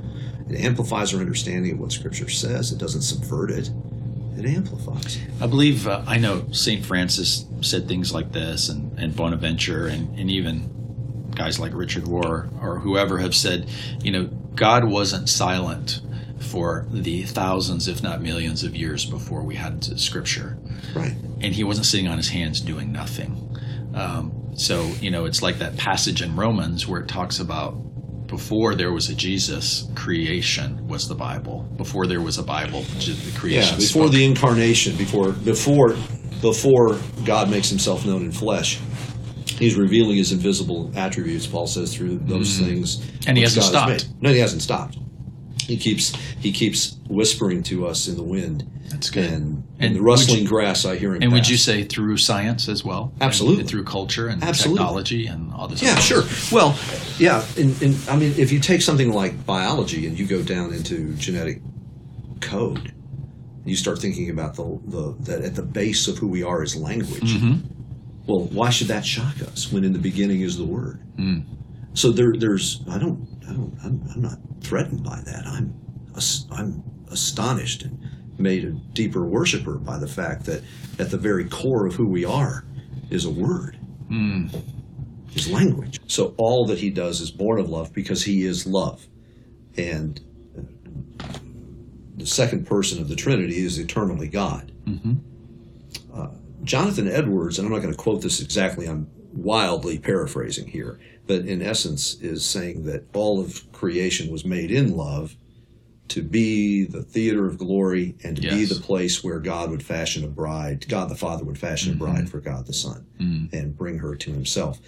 It 0.48 0.60
amplifies 0.60 1.12
our 1.14 1.20
understanding 1.20 1.72
of 1.72 1.78
what 1.80 1.92
Scripture 1.92 2.28
says. 2.28 2.72
It 2.72 2.78
doesn't 2.78 3.02
subvert 3.02 3.50
it. 3.50 3.70
It 4.36 4.46
amplifies. 4.46 5.18
I 5.40 5.46
believe 5.46 5.86
uh, 5.86 6.02
I 6.06 6.18
know 6.18 6.46
St. 6.52 6.84
Francis 6.84 7.46
said 7.60 7.88
things 7.88 8.14
like 8.14 8.32
this, 8.32 8.68
and, 8.68 8.98
and 8.98 9.14
Bonaventure, 9.14 9.86
and, 9.86 10.18
and 10.18 10.30
even 10.30 11.30
guys 11.34 11.58
like 11.58 11.74
Richard 11.74 12.04
Rohr 12.04 12.50
or 12.62 12.78
whoever 12.78 13.18
have 13.18 13.34
said, 13.34 13.68
you 14.02 14.12
know, 14.12 14.24
God 14.54 14.84
wasn't 14.84 15.28
silent 15.28 16.00
for 16.42 16.86
the 16.90 17.22
thousands, 17.22 17.88
if 17.88 18.02
not 18.02 18.20
millions, 18.20 18.64
of 18.64 18.76
years 18.76 19.04
before 19.04 19.42
we 19.44 19.54
had 19.54 19.82
Scripture, 19.98 20.58
Right. 20.94 21.14
and 21.40 21.54
He 21.54 21.64
wasn't 21.64 21.86
sitting 21.86 22.08
on 22.08 22.16
His 22.18 22.28
hands 22.28 22.60
doing 22.60 22.92
nothing. 22.92 23.38
Um, 23.94 24.52
so 24.56 24.84
you 25.00 25.10
know, 25.10 25.24
it's 25.24 25.42
like 25.42 25.58
that 25.58 25.76
passage 25.76 26.22
in 26.22 26.36
Romans 26.36 26.86
where 26.86 27.00
it 27.00 27.08
talks 27.08 27.40
about 27.40 27.74
before 28.26 28.74
there 28.74 28.92
was 28.92 29.10
a 29.10 29.14
Jesus, 29.14 29.86
creation 29.94 30.88
was 30.88 31.06
the 31.06 31.14
Bible. 31.14 31.68
Before 31.76 32.06
there 32.06 32.22
was 32.22 32.38
a 32.38 32.42
Bible, 32.42 32.80
the 32.82 33.32
creation. 33.36 33.74
Yeah, 33.74 33.76
before 33.76 34.04
spoke. 34.04 34.12
the 34.12 34.24
incarnation, 34.24 34.96
before 34.96 35.32
before 35.32 35.96
before 36.40 36.98
God 37.24 37.50
makes 37.50 37.68
himself 37.68 38.06
known 38.06 38.22
in 38.22 38.32
flesh, 38.32 38.80
he's 39.58 39.76
revealing 39.76 40.16
his 40.16 40.32
invisible 40.32 40.90
attributes, 40.94 41.46
Paul 41.46 41.66
says, 41.66 41.94
through 41.94 42.18
those 42.24 42.58
things. 42.58 42.96
Mm-hmm. 42.98 43.28
And 43.28 43.36
he 43.36 43.42
hasn't 43.44 43.64
God 43.72 43.98
stopped. 43.98 44.08
No, 44.22 44.30
he 44.32 44.38
hasn't 44.38 44.62
stopped. 44.62 44.96
He 45.66 45.76
keeps 45.76 46.14
he 46.40 46.52
keeps 46.52 46.96
whispering 47.08 47.62
to 47.64 47.86
us 47.86 48.08
in 48.08 48.16
the 48.16 48.22
wind. 48.22 48.68
That's 48.88 49.08
good. 49.10 49.24
And, 49.32 49.64
And 49.78 49.92
in 49.92 49.94
the 49.94 50.02
rustling 50.02 50.42
you- 50.42 50.48
grass 50.48 50.84
I 50.84 50.96
hear 50.96 51.14
him. 51.14 51.22
And 51.22 51.32
would 51.32 51.48
you 51.48 51.56
say 51.56 51.84
through 51.84 52.18
science 52.18 52.68
as 52.68 52.84
well? 52.84 53.12
Absolutely. 53.20 53.60
And 53.60 53.68
through 53.68 53.84
culture 53.84 54.28
and 54.28 54.42
Absolutely. 54.42 54.78
technology 54.78 55.26
and 55.26 55.52
all 55.54 55.66
this? 55.68 55.82
Yeah, 55.82 55.92
other 55.92 56.00
sure. 56.02 56.22
Well, 56.52 56.78
yeah, 57.18 57.44
and, 57.56 57.80
and 57.80 57.96
I 58.08 58.16
mean, 58.16 58.34
if 58.36 58.52
you 58.52 58.60
take 58.60 58.82
something 58.82 59.12
like 59.12 59.46
biology 59.46 60.06
and 60.06 60.18
you 60.18 60.26
go 60.26 60.42
down 60.42 60.74
into 60.74 61.14
genetic 61.14 61.62
code, 62.40 62.92
you 63.64 63.76
start 63.76 63.98
thinking 64.00 64.28
about 64.30 64.56
the, 64.56 64.78
the 64.86 65.14
that 65.20 65.42
at 65.42 65.54
the 65.54 65.62
base 65.62 66.08
of 66.08 66.18
who 66.18 66.28
we 66.28 66.42
are 66.42 66.62
is 66.62 66.76
language. 66.76 67.34
Mm-hmm. 67.34 67.68
Well, 68.26 68.44
why 68.46 68.70
should 68.70 68.88
that 68.88 69.04
shock 69.06 69.40
us 69.42 69.72
when 69.72 69.84
in 69.84 69.92
the 69.92 69.98
beginning 69.98 70.42
is 70.42 70.56
the 70.58 70.64
word? 70.64 71.00
Mm. 71.16 71.44
So 71.94 72.10
there, 72.12 72.34
there's 72.36 72.82
I 72.90 72.98
don't 72.98 73.26
I 73.48 73.52
don't 73.52 73.76
I'm, 73.84 74.02
I'm 74.14 74.22
not 74.22 74.38
threatened 74.60 75.02
by 75.04 75.20
that. 75.24 75.46
I'm 75.46 75.74
I'm 76.50 76.82
astonished 77.10 77.82
and 77.82 77.98
made 78.38 78.64
a 78.64 78.70
deeper 78.70 79.24
worshiper 79.24 79.74
by 79.74 79.98
the 79.98 80.08
fact 80.08 80.44
that 80.46 80.62
at 80.98 81.10
the 81.10 81.18
very 81.18 81.48
core 81.48 81.86
of 81.86 81.94
who 81.94 82.06
we 82.06 82.24
are 82.24 82.64
is 83.10 83.24
a 83.24 83.30
word 83.30 83.78
is 85.34 85.50
language. 85.50 86.00
So 86.06 86.34
all 86.36 86.66
that 86.66 86.78
he 86.78 86.90
does 86.90 87.20
is 87.20 87.30
born 87.30 87.58
of 87.58 87.68
love 87.68 87.92
because 87.92 88.24
he 88.24 88.44
is 88.44 88.66
love. 88.66 89.06
And 89.76 90.20
uh, 91.20 91.26
the 92.16 92.26
second 92.26 92.66
person 92.66 93.00
of 93.00 93.08
the 93.08 93.16
Trinity 93.16 93.64
is 93.64 93.78
eternally 93.78 94.28
God. 94.28 94.72
Uh, 96.14 96.28
Jonathan 96.64 97.08
Edwards, 97.08 97.58
and 97.58 97.66
I'm 97.66 97.72
not 97.72 97.80
going 97.80 97.92
to 97.94 97.98
quote 97.98 98.20
this 98.22 98.40
exactly, 98.40 98.86
I'm 98.86 99.08
wildly 99.32 99.98
paraphrasing 99.98 100.66
here, 100.66 100.98
but 101.26 101.46
in 101.46 101.62
essence 101.62 102.14
is 102.20 102.44
saying 102.44 102.84
that 102.84 103.04
all 103.14 103.40
of 103.40 103.70
creation 103.72 104.30
was 104.30 104.44
made 104.44 104.70
in 104.70 104.96
love 104.96 105.36
to 106.08 106.22
be 106.22 106.84
the 106.84 107.02
theater 107.02 107.46
of 107.46 107.56
glory 107.56 108.14
and 108.22 108.36
to 108.36 108.42
be 108.42 108.64
the 108.66 108.80
place 108.80 109.24
where 109.24 109.38
God 109.38 109.70
would 109.70 109.82
fashion 109.82 110.24
a 110.24 110.28
bride, 110.28 110.86
God 110.88 111.08
the 111.08 111.16
Father 111.16 111.44
would 111.44 111.58
fashion 111.58 111.94
a 111.94 111.96
bride 111.96 112.16
mm-hmm. 112.16 112.26
for 112.26 112.40
God 112.40 112.66
the 112.66 112.74
Son 112.74 113.06
mm-hmm. 113.18 113.56
and 113.56 113.76
bring 113.76 113.98
her 113.98 114.14
to 114.16 114.30
himself. 114.30 114.78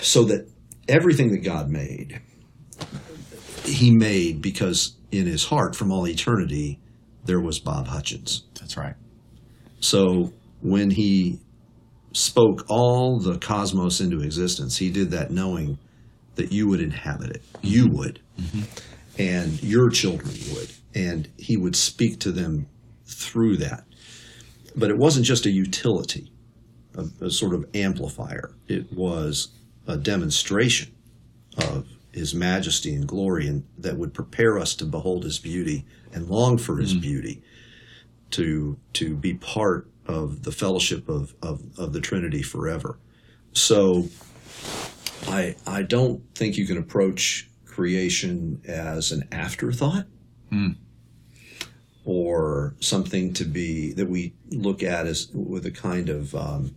So 0.00 0.24
that 0.24 0.48
everything 0.86 1.32
that 1.32 1.42
God 1.42 1.68
made, 1.68 2.20
he 3.64 3.90
made 3.90 4.40
because 4.40 4.96
in 5.10 5.26
his 5.26 5.44
heart 5.44 5.74
from 5.74 5.90
all 5.90 6.06
eternity 6.06 6.78
there 7.24 7.40
was 7.40 7.58
Bob 7.58 7.88
Hutchins. 7.88 8.44
That's 8.58 8.76
right. 8.76 8.94
So 9.80 10.32
when 10.62 10.90
he 10.90 11.40
spoke 12.12 12.64
all 12.68 13.18
the 13.18 13.38
cosmos 13.38 14.00
into 14.00 14.20
existence, 14.20 14.76
he 14.76 14.90
did 14.90 15.10
that 15.10 15.30
knowing 15.30 15.78
that 16.34 16.52
you 16.52 16.68
would 16.68 16.80
inhabit 16.80 17.30
it. 17.30 17.42
You 17.62 17.86
mm-hmm. 17.86 17.96
would. 17.96 18.20
Mm-hmm. 18.40 18.62
And 19.20 19.62
your 19.62 19.90
children 19.90 20.34
would. 20.54 20.72
And 20.94 21.28
he 21.36 21.56
would 21.56 21.76
speak 21.76 22.20
to 22.20 22.32
them 22.32 22.68
through 23.04 23.56
that. 23.58 23.84
But 24.76 24.90
it 24.90 24.96
wasn't 24.96 25.26
just 25.26 25.46
a 25.46 25.50
utility, 25.50 26.32
a, 26.94 27.26
a 27.26 27.30
sort 27.30 27.54
of 27.54 27.64
amplifier. 27.74 28.52
It 28.68 28.92
was 28.92 29.48
a 29.86 29.96
demonstration 29.96 30.94
of 31.58 31.86
his 32.12 32.34
majesty 32.34 32.94
and 32.94 33.06
glory 33.06 33.46
and 33.46 33.64
that 33.78 33.96
would 33.96 34.14
prepare 34.14 34.58
us 34.58 34.74
to 34.76 34.84
behold 34.84 35.24
his 35.24 35.38
beauty 35.38 35.84
and 36.12 36.28
long 36.28 36.58
for 36.58 36.78
his 36.78 36.92
mm-hmm. 36.92 37.02
beauty 37.02 37.42
to 38.30 38.78
to 38.92 39.16
be 39.16 39.34
part 39.34 39.88
of 40.08 40.42
the 40.42 40.52
fellowship 40.52 41.08
of, 41.08 41.34
of, 41.42 41.62
of 41.78 41.92
the 41.92 42.00
Trinity 42.00 42.42
forever. 42.42 42.98
So 43.52 44.08
I 45.26 45.56
I 45.66 45.82
don't 45.82 46.22
think 46.34 46.56
you 46.56 46.66
can 46.66 46.78
approach 46.78 47.48
creation 47.66 48.60
as 48.66 49.12
an 49.12 49.28
afterthought 49.30 50.06
or 52.04 52.74
something 52.80 53.32
to 53.34 53.44
be 53.44 53.92
that 53.92 54.08
we 54.08 54.34
look 54.50 54.82
at 54.82 55.06
as 55.06 55.28
with 55.32 55.66
a 55.66 55.70
kind 55.70 56.08
of 56.08 56.34
um, 56.34 56.74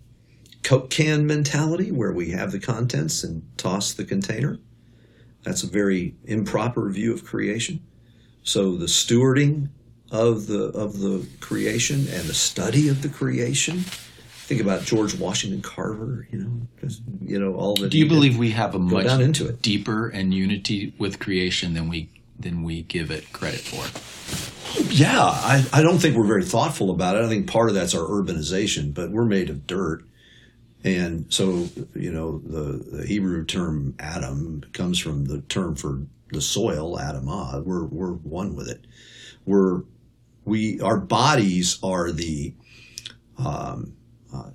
Coke 0.63 0.89
can 0.89 1.25
mentality 1.25 1.91
where 1.91 2.11
we 2.11 2.31
have 2.31 2.51
the 2.51 2.59
contents 2.59 3.23
and 3.23 3.41
toss 3.57 3.93
the 3.93 4.05
container. 4.05 4.59
That's 5.43 5.63
a 5.63 5.67
very 5.67 6.15
improper 6.25 6.89
view 6.91 7.13
of 7.13 7.25
creation. 7.25 7.81
So 8.43 8.75
the 8.75 8.85
stewarding 8.85 9.69
of 10.11 10.47
the 10.47 10.65
of 10.65 10.99
the 10.99 11.25
creation 11.39 11.99
and 12.09 12.23
the 12.27 12.33
study 12.33 12.89
of 12.89 13.01
the 13.01 13.09
creation. 13.09 13.79
Think 13.79 14.61
about 14.61 14.83
George 14.83 15.17
Washington 15.17 15.61
Carver. 15.61 16.27
You 16.29 16.39
know, 16.39 16.67
just, 16.81 17.01
you 17.21 17.39
know 17.39 17.55
all 17.55 17.75
the. 17.75 17.89
Do 17.89 17.97
you 17.97 18.07
believe 18.07 18.37
we 18.37 18.51
have 18.51 18.75
a 18.75 18.79
much 18.79 19.07
into 19.19 19.47
it. 19.47 19.61
deeper 19.61 20.09
and 20.09 20.33
unity 20.33 20.93
with 20.97 21.19
creation 21.19 21.73
than 21.73 21.87
we 21.87 22.09
than 22.37 22.63
we 22.63 22.81
give 22.83 23.11
it 23.11 23.31
credit 23.31 23.61
for? 23.61 23.87
Yeah, 24.89 25.21
I, 25.21 25.65
I 25.73 25.81
don't 25.81 25.99
think 25.99 26.15
we're 26.15 26.25
very 26.25 26.45
thoughtful 26.45 26.91
about 26.91 27.15
it. 27.15 27.23
I 27.23 27.27
think 27.27 27.49
part 27.49 27.69
of 27.69 27.75
that's 27.75 27.93
our 27.93 28.03
urbanization, 28.03 28.93
but 28.93 29.11
we're 29.11 29.25
made 29.25 29.49
of 29.49 29.67
dirt. 29.67 30.03
And 30.83 31.31
so, 31.31 31.67
you 31.93 32.11
know, 32.11 32.39
the, 32.39 32.97
the 32.97 33.05
Hebrew 33.05 33.45
term 33.45 33.95
Adam 33.99 34.63
comes 34.73 34.97
from 34.97 35.25
the 35.25 35.41
term 35.41 35.75
for 35.75 36.01
the 36.31 36.41
soil, 36.41 36.97
Adamah. 36.97 37.63
We're, 37.63 37.83
we're 37.83 38.13
one 38.13 38.55
with 38.55 38.69
it. 38.69 38.85
We're, 39.45 39.83
we, 40.45 40.79
our 40.81 40.97
bodies 40.97 41.77
are 41.83 42.11
the 42.11 42.53
um, 43.37 43.93
uh, 44.33 44.49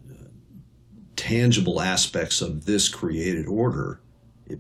tangible 1.17 1.81
aspects 1.81 2.41
of 2.41 2.65
this 2.67 2.89
created 2.89 3.47
order 3.47 4.01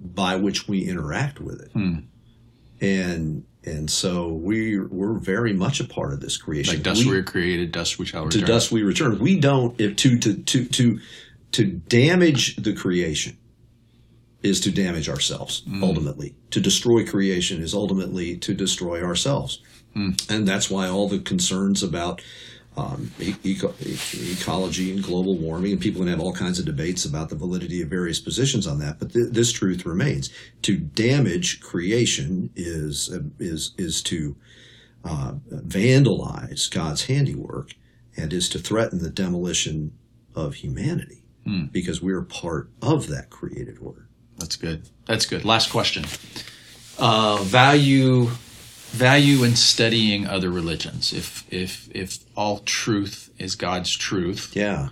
by 0.01 0.37
which 0.37 0.67
we 0.69 0.85
interact 0.85 1.41
with 1.41 1.61
it. 1.61 1.71
And, 2.81 3.45
and 3.65 3.91
so 3.91 4.29
we 4.29 4.79
we're 4.79 5.15
very 5.15 5.53
much 5.53 5.81
a 5.81 5.85
part 5.85 6.13
of 6.13 6.21
this 6.21 6.37
creation. 6.37 6.75
Like 6.75 6.83
dust 6.83 7.05
We- 7.05 7.11
we 7.11 7.17
were 7.17 7.23
created, 7.23 7.73
dust 7.73 7.99
we 7.99 8.07
shall 8.07 8.29
to 8.29 8.39
return. 8.39 8.47
dust 8.55 8.71
we 8.73 8.83
return. 8.83 9.19
We 9.19 9.39
don't 9.41 9.79
if 9.81 9.97
to 9.97 10.19
to 10.19 10.35
to 10.43 10.65
to 10.67 11.01
to 11.53 11.65
damage 11.65 12.57
the 12.57 12.75
creation 12.75 13.39
is 14.43 14.61
to 14.61 14.71
damage 14.71 15.09
ourselves 15.09 15.63
ultimately. 15.83 16.35
To 16.51 16.61
destroy 16.61 17.05
creation 17.07 17.61
is 17.63 17.75
ultimately 17.75 18.37
to 18.39 18.55
destroy 18.55 19.03
ourselves, 19.03 19.61
and 19.97 20.47
that's 20.47 20.71
why 20.71 20.89
all 20.89 21.09
the 21.09 21.19
concerns 21.21 21.83
about 21.83 22.21
um, 22.77 23.11
e- 23.19 23.35
eco- 23.43 23.75
e- 23.83 23.97
ecology 24.39 24.93
and 24.93 25.03
global 25.03 25.37
warming, 25.39 25.73
and 25.73 25.81
people 25.81 26.03
can 26.03 26.09
have 26.09 26.21
all 26.21 26.35
kinds 26.35 26.59
of 26.59 26.67
debates 26.67 27.07
about 27.07 27.31
the 27.31 27.35
validity 27.37 27.81
of 27.81 27.89
various 27.89 28.21
positions 28.21 28.67
on 28.67 28.79
that. 28.81 28.99
But 28.99 29.13
th- 29.15 29.31
this 29.33 29.51
truth 29.53 29.87
remains: 29.87 30.29
to 30.63 30.77
damage 30.77 31.61
creation 31.61 32.51
is 32.55 33.11
is 33.39 33.73
is 33.79 34.03
to 34.03 34.37
uh, 35.05 35.33
vandalize 35.51 36.71
God's 36.71 37.05
handiwork 37.07 37.75
and 38.17 38.33
is 38.33 38.49
to 38.51 38.59
threaten 38.59 38.99
the 38.99 39.11
demolition 39.11 39.93
of 40.35 40.57
humanity 40.57 41.23
because 41.71 42.03
we're 42.03 42.23
part 42.23 42.69
of 42.83 43.07
that 43.07 43.31
created 43.31 43.79
order. 43.81 44.09
That's 44.37 44.57
good. 44.57 44.89
That's 45.07 45.27
good. 45.27 45.45
Last 45.45 45.71
question. 45.71 46.05
Uh, 46.99 47.37
value 47.43 48.31
value 48.97 49.45
in 49.45 49.55
studying 49.57 50.27
other 50.27 50.51
religions. 50.51 51.13
If 51.13 51.45
if 51.53 51.89
if 51.95 52.19
all 52.37 52.59
truth 52.61 53.31
is 53.39 53.55
God's 53.55 53.93
truth, 53.97 54.53
Yeah. 54.55 54.89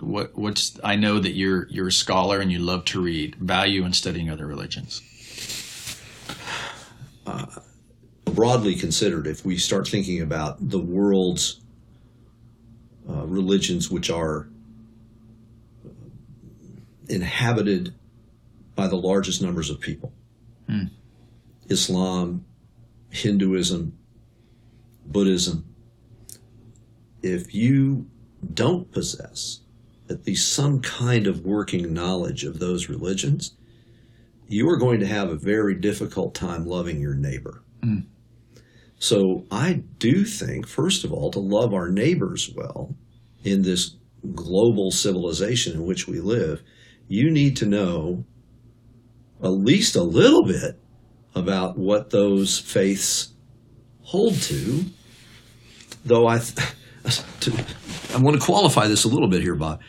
what 0.00 0.36
what's 0.36 0.78
I 0.82 0.96
know 0.96 1.18
that 1.20 1.32
you're 1.32 1.66
you're 1.68 1.88
a 1.88 1.92
scholar 1.92 2.40
and 2.40 2.50
you 2.52 2.58
love 2.58 2.84
to 2.86 3.00
read. 3.00 3.36
Value 3.36 3.84
in 3.84 3.92
studying 3.92 4.28
other 4.30 4.46
religions. 4.46 5.00
Broadly 8.24 8.74
considered, 8.76 9.26
if 9.26 9.44
we 9.44 9.58
start 9.58 9.86
thinking 9.86 10.20
about 10.22 10.70
the 10.70 10.78
world's 10.78 11.60
uh, 13.08 13.26
religions, 13.26 13.90
which 13.90 14.10
are 14.10 14.48
inhabited 17.08 17.92
by 18.74 18.86
the 18.86 18.96
largest 18.96 19.42
numbers 19.42 19.68
of 19.70 19.80
people 19.80 20.12
Islam, 21.68 22.44
Hinduism, 23.12 23.96
Buddhism. 25.04 25.66
If 27.22 27.54
you 27.54 28.06
don't 28.54 28.90
possess 28.90 29.60
at 30.08 30.26
least 30.26 30.52
some 30.52 30.80
kind 30.80 31.26
of 31.26 31.44
working 31.44 31.92
knowledge 31.92 32.44
of 32.44 32.58
those 32.58 32.88
religions, 32.88 33.54
you 34.48 34.68
are 34.68 34.78
going 34.78 34.98
to 35.00 35.06
have 35.06 35.28
a 35.28 35.36
very 35.36 35.74
difficult 35.74 36.34
time 36.34 36.64
loving 36.64 37.00
your 37.00 37.14
neighbor. 37.14 37.62
Hmm. 37.82 38.00
So 38.98 39.44
I 39.50 39.82
do 39.98 40.24
think, 40.24 40.66
first 40.66 41.04
of 41.04 41.12
all, 41.12 41.30
to 41.32 41.38
love 41.38 41.74
our 41.74 41.90
neighbors 41.90 42.50
well 42.56 42.94
in 43.44 43.62
this 43.62 43.96
global 44.34 44.90
civilization 44.90 45.74
in 45.74 45.84
which 45.84 46.08
we 46.08 46.20
live, 46.20 46.62
you 47.08 47.30
need 47.30 47.56
to 47.58 47.66
know 47.66 48.24
at 49.42 49.50
least 49.50 49.96
a 49.96 50.02
little 50.02 50.44
bit 50.44 50.81
about 51.34 51.78
what 51.78 52.10
those 52.10 52.58
faiths 52.58 53.32
hold 54.02 54.34
to. 54.42 54.84
Though 56.04 56.26
I, 56.26 56.38
to, 57.40 57.64
I 58.14 58.18
want 58.18 58.38
to 58.38 58.44
qualify 58.44 58.88
this 58.88 59.04
a 59.04 59.08
little 59.08 59.28
bit 59.28 59.42
here, 59.42 59.54
Bob. 59.54 59.80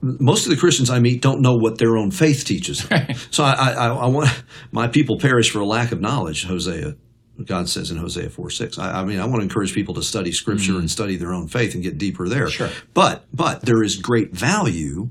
Most 0.00 0.44
of 0.44 0.50
the 0.50 0.58
Christians 0.58 0.90
I 0.90 0.98
meet 0.98 1.22
don't 1.22 1.40
know 1.40 1.54
what 1.54 1.78
their 1.78 1.96
own 1.96 2.10
faith 2.10 2.44
teaches. 2.44 2.86
so 3.30 3.42
I, 3.42 3.52
I, 3.52 3.86
I 3.88 4.06
want 4.08 4.44
my 4.70 4.86
people 4.86 5.18
perish 5.18 5.50
for 5.50 5.60
a 5.60 5.66
lack 5.66 5.92
of 5.92 6.00
knowledge. 6.00 6.44
Hosea, 6.44 6.94
God 7.42 7.70
says 7.70 7.90
in 7.90 7.96
Hosea 7.96 8.28
four 8.28 8.50
six. 8.50 8.78
I, 8.78 9.00
I 9.00 9.04
mean, 9.04 9.18
I 9.18 9.24
want 9.24 9.36
to 9.36 9.42
encourage 9.42 9.72
people 9.72 9.94
to 9.94 10.02
study 10.02 10.30
Scripture 10.30 10.72
mm-hmm. 10.72 10.80
and 10.80 10.90
study 10.90 11.16
their 11.16 11.32
own 11.32 11.48
faith 11.48 11.74
and 11.74 11.82
get 11.82 11.96
deeper 11.96 12.28
there. 12.28 12.48
Sure. 12.50 12.68
But 12.92 13.24
but 13.32 13.62
there 13.62 13.82
is 13.82 13.96
great 13.96 14.32
value 14.32 15.08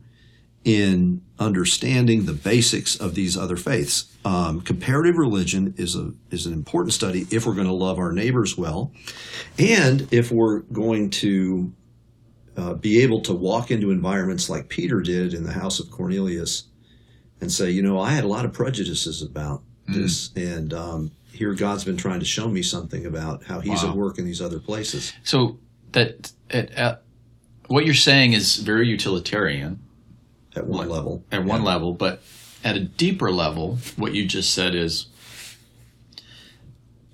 in 0.64 1.22
understanding 1.40 2.26
the 2.26 2.34
basics 2.34 2.96
of 2.96 3.16
these 3.16 3.38
other 3.38 3.58
faiths. 3.58 4.06
Um, 4.24 4.62
comparative 4.62 5.18
religion 5.18 5.74
is 5.78 5.96
a 5.96 6.14
is 6.32 6.46
an 6.46 6.54
important 6.54 6.94
study 6.94 7.28
if 7.32 7.46
we're 7.46 7.56
going 7.56 7.68
to 7.68 7.74
love 7.74 8.00
our 8.00 8.14
neighbors 8.14 8.58
well, 8.58 8.92
and 9.60 10.08
if 10.12 10.32
we're 10.32 10.60
going 10.60 11.10
to 11.10 11.74
uh, 12.56 12.74
be 12.76 13.02
able 13.02 13.22
to 13.24 13.34
walk 13.34 13.72
into 13.72 13.92
environments 13.92 14.50
like 14.50 14.70
Peter 14.70 15.02
did 15.02 15.34
in 15.34 15.44
the 15.44 15.52
house 15.52 15.80
of 15.80 15.92
Cornelius, 15.92 16.66
and 17.42 17.52
say, 17.52 17.70
you 17.72 17.82
know, 17.82 18.00
I 18.00 18.12
had 18.12 18.24
a 18.24 18.28
lot 18.28 18.46
of 18.46 18.54
prejudices 18.54 19.22
about 19.22 19.64
this, 19.88 20.32
and 20.38 20.74
um, 20.74 21.12
here 21.34 21.54
God's 21.54 21.84
been 21.84 21.98
trying 21.98 22.20
to 22.20 22.26
show 22.26 22.48
me 22.48 22.62
something 22.62 23.06
about 23.06 23.44
how 23.44 23.60
He's 23.60 23.84
Wow. 23.84 23.90
at 23.90 23.98
work 23.98 24.18
in 24.18 24.24
these 24.24 24.42
other 24.42 24.60
places. 24.60 25.12
So 25.24 25.60
that 25.92 26.32
at, 26.50 26.72
at, 26.72 27.04
what 27.68 27.86
you're 27.86 27.94
saying 27.94 28.32
is 28.32 28.58
very 28.58 28.88
utilitarian 28.88 29.83
At 30.56 30.68
one 30.68 30.90
level, 30.90 31.24
at 31.32 31.44
one 31.44 31.64
level, 31.64 31.94
but 31.94 32.22
at 32.64 32.76
a 32.76 32.80
deeper 32.80 33.32
level, 33.32 33.80
what 33.96 34.14
you 34.14 34.26
just 34.26 34.54
said 34.54 34.76
is 34.76 35.08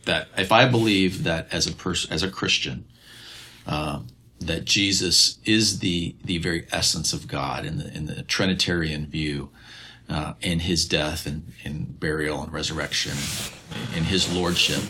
that 0.06 0.28
if 0.38 0.52
I 0.52 0.68
believe 0.68 1.24
that 1.24 1.48
as 1.52 1.68
a 1.68 1.72
person, 1.72 2.12
as 2.12 2.24
a 2.24 2.30
Christian, 2.30 2.86
uh, 3.66 4.02
that 4.40 4.66
Jesus 4.66 5.38
is 5.46 5.80
the 5.80 6.16
the 6.24 6.38
very 6.38 6.68
essence 6.72 7.14
of 7.14 7.28
God 7.28 7.66
in 7.66 7.78
the 7.78 7.96
in 7.96 8.06
the 8.06 8.24
Trinitarian 8.24 9.06
view, 9.06 9.50
uh, 10.10 10.34
in 10.42 10.60
His 10.60 10.86
death 10.86 11.26
and 11.26 11.54
in 11.64 11.86
burial 12.00 12.42
and 12.44 12.52
resurrection, 12.52 13.18
in 13.96 14.06
His 14.06 14.34
lordship, 14.34 14.84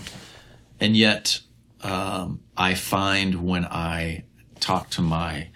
and 0.80 0.95
yet 0.95 1.41
um, 1.82 2.41
I 2.58 2.74
find 2.74 3.45
when 3.47 3.66
I 3.66 4.24
talk 4.60 4.89
to 4.91 5.02
my 5.02 5.50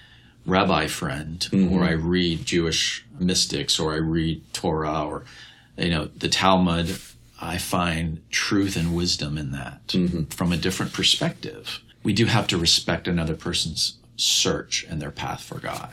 rabbi 0.45 0.87
friend, 0.87 1.47
or 1.71 1.83
I 1.83 1.91
read 1.91 2.45
Jewish 2.45 3.05
mystics, 3.19 3.79
or 3.79 3.93
I 3.93 3.97
read 3.97 4.41
Torah, 4.53 5.05
or 5.05 5.23
you 5.77 5.89
know 5.89 6.05
the 6.05 6.29
Talmud, 6.29 6.97
I 7.41 7.57
find 7.57 8.21
truth 8.29 8.75
and 8.75 8.95
wisdom 8.95 9.37
in 9.37 9.51
that 9.51 9.95
from 10.29 10.51
a 10.51 10.57
different 10.57 10.93
perspective. 10.93 11.79
We 12.03 12.13
do 12.13 12.25
have 12.25 12.47
to 12.47 12.57
respect 12.57 13.07
another 13.07 13.35
person's 13.35 13.97
search 14.17 14.85
and 14.89 15.01
their 15.01 15.11
path 15.11 15.41
for 15.41 15.59
God, 15.59 15.91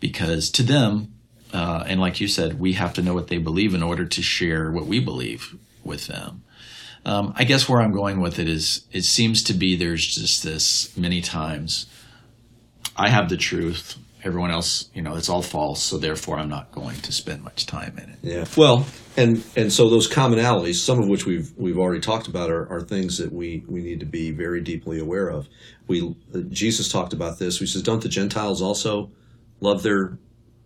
because 0.00 0.50
to 0.50 0.62
them, 0.62 1.14
uh, 1.52 1.84
and 1.86 2.00
like 2.00 2.20
you 2.20 2.28
said, 2.28 2.60
we 2.60 2.74
have 2.74 2.92
to 2.94 3.02
know 3.02 3.14
what 3.14 3.28
they 3.28 3.38
believe 3.38 3.74
in 3.74 3.82
order 3.82 4.04
to 4.04 4.22
share 4.22 4.70
what 4.70 4.86
we 4.86 5.00
believe 5.00 5.56
with 5.82 6.06
them. 6.06 6.42
Um, 7.06 7.32
I 7.34 7.44
guess 7.44 7.66
where 7.68 7.80
I'm 7.80 7.92
going 7.92 8.20
with 8.20 8.38
it 8.38 8.46
is, 8.46 8.84
it 8.92 9.02
seems 9.04 9.42
to 9.44 9.54
be 9.54 9.74
there's 9.74 10.06
just 10.06 10.42
this 10.42 10.94
many 10.98 11.22
times 11.22 11.86
I 13.00 13.08
have 13.08 13.28
the 13.28 13.36
truth 13.36 13.98
everyone 14.22 14.50
else, 14.50 14.90
you 14.94 15.02
know, 15.02 15.16
it's 15.16 15.28
all 15.28 15.42
false. 15.42 15.82
So 15.82 15.98
therefore, 15.98 16.38
I'm 16.38 16.48
not 16.48 16.72
going 16.72 16.96
to 16.96 17.12
spend 17.12 17.42
much 17.42 17.66
time 17.66 17.98
in 17.98 18.10
it. 18.10 18.18
Yeah. 18.22 18.44
Well, 18.56 18.86
and 19.16 19.42
and 19.56 19.72
so 19.72 19.88
those 19.88 20.08
commonalities, 20.08 20.76
some 20.76 20.98
of 20.98 21.08
which 21.08 21.26
we've 21.26 21.52
we've 21.56 21.78
already 21.78 22.00
talked 22.00 22.28
about, 22.28 22.50
are, 22.50 22.70
are 22.70 22.80
things 22.80 23.18
that 23.18 23.32
we 23.32 23.64
we 23.68 23.82
need 23.82 24.00
to 24.00 24.06
be 24.06 24.30
very 24.30 24.60
deeply 24.60 24.98
aware 24.98 25.28
of. 25.28 25.48
We 25.86 26.14
uh, 26.34 26.40
Jesus 26.48 26.90
talked 26.90 27.12
about 27.12 27.38
this. 27.38 27.58
He 27.58 27.66
says, 27.66 27.82
"Don't 27.82 28.02
the 28.02 28.08
Gentiles 28.08 28.62
also 28.62 29.10
love 29.60 29.82
their 29.82 30.18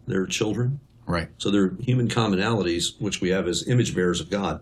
their 0.07 0.27
children?" 0.27 0.81
Right. 1.07 1.29
So 1.39 1.51
they're 1.51 1.75
human 1.81 2.09
commonalities, 2.09 2.99
which 2.99 3.21
we 3.21 3.31
have 3.31 3.47
as 3.47 3.69
image 3.69 3.95
bearers 3.95 4.21
of 4.21 4.31
God, 4.31 4.61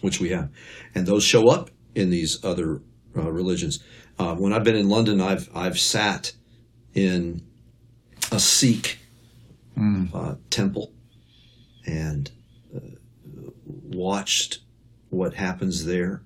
which 0.00 0.20
we 0.20 0.30
have, 0.30 0.50
and 0.94 1.06
those 1.06 1.24
show 1.24 1.48
up 1.48 1.70
in 1.94 2.10
these 2.10 2.44
other 2.44 2.82
uh, 3.16 3.30
religions. 3.30 3.80
Uh, 4.18 4.34
when 4.34 4.52
I've 4.52 4.64
been 4.64 4.76
in 4.76 4.88
London, 4.88 5.20
I've 5.20 5.50
I've 5.54 5.78
sat 5.78 6.32
in 6.96 7.42
a 8.32 8.40
Sikh 8.40 8.98
uh, 10.14 10.34
temple 10.50 10.92
and 11.86 12.30
uh, 12.74 12.80
watched 13.64 14.60
what 15.10 15.34
happens 15.34 15.84
there. 15.84 16.22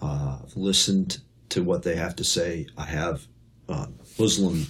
Uh, 0.00 0.38
listened 0.54 1.18
to 1.48 1.64
what 1.64 1.82
they 1.82 1.96
have 1.96 2.14
to 2.16 2.24
say. 2.24 2.66
I 2.76 2.84
have 2.84 3.26
uh, 3.68 3.86
Muslim 4.18 4.66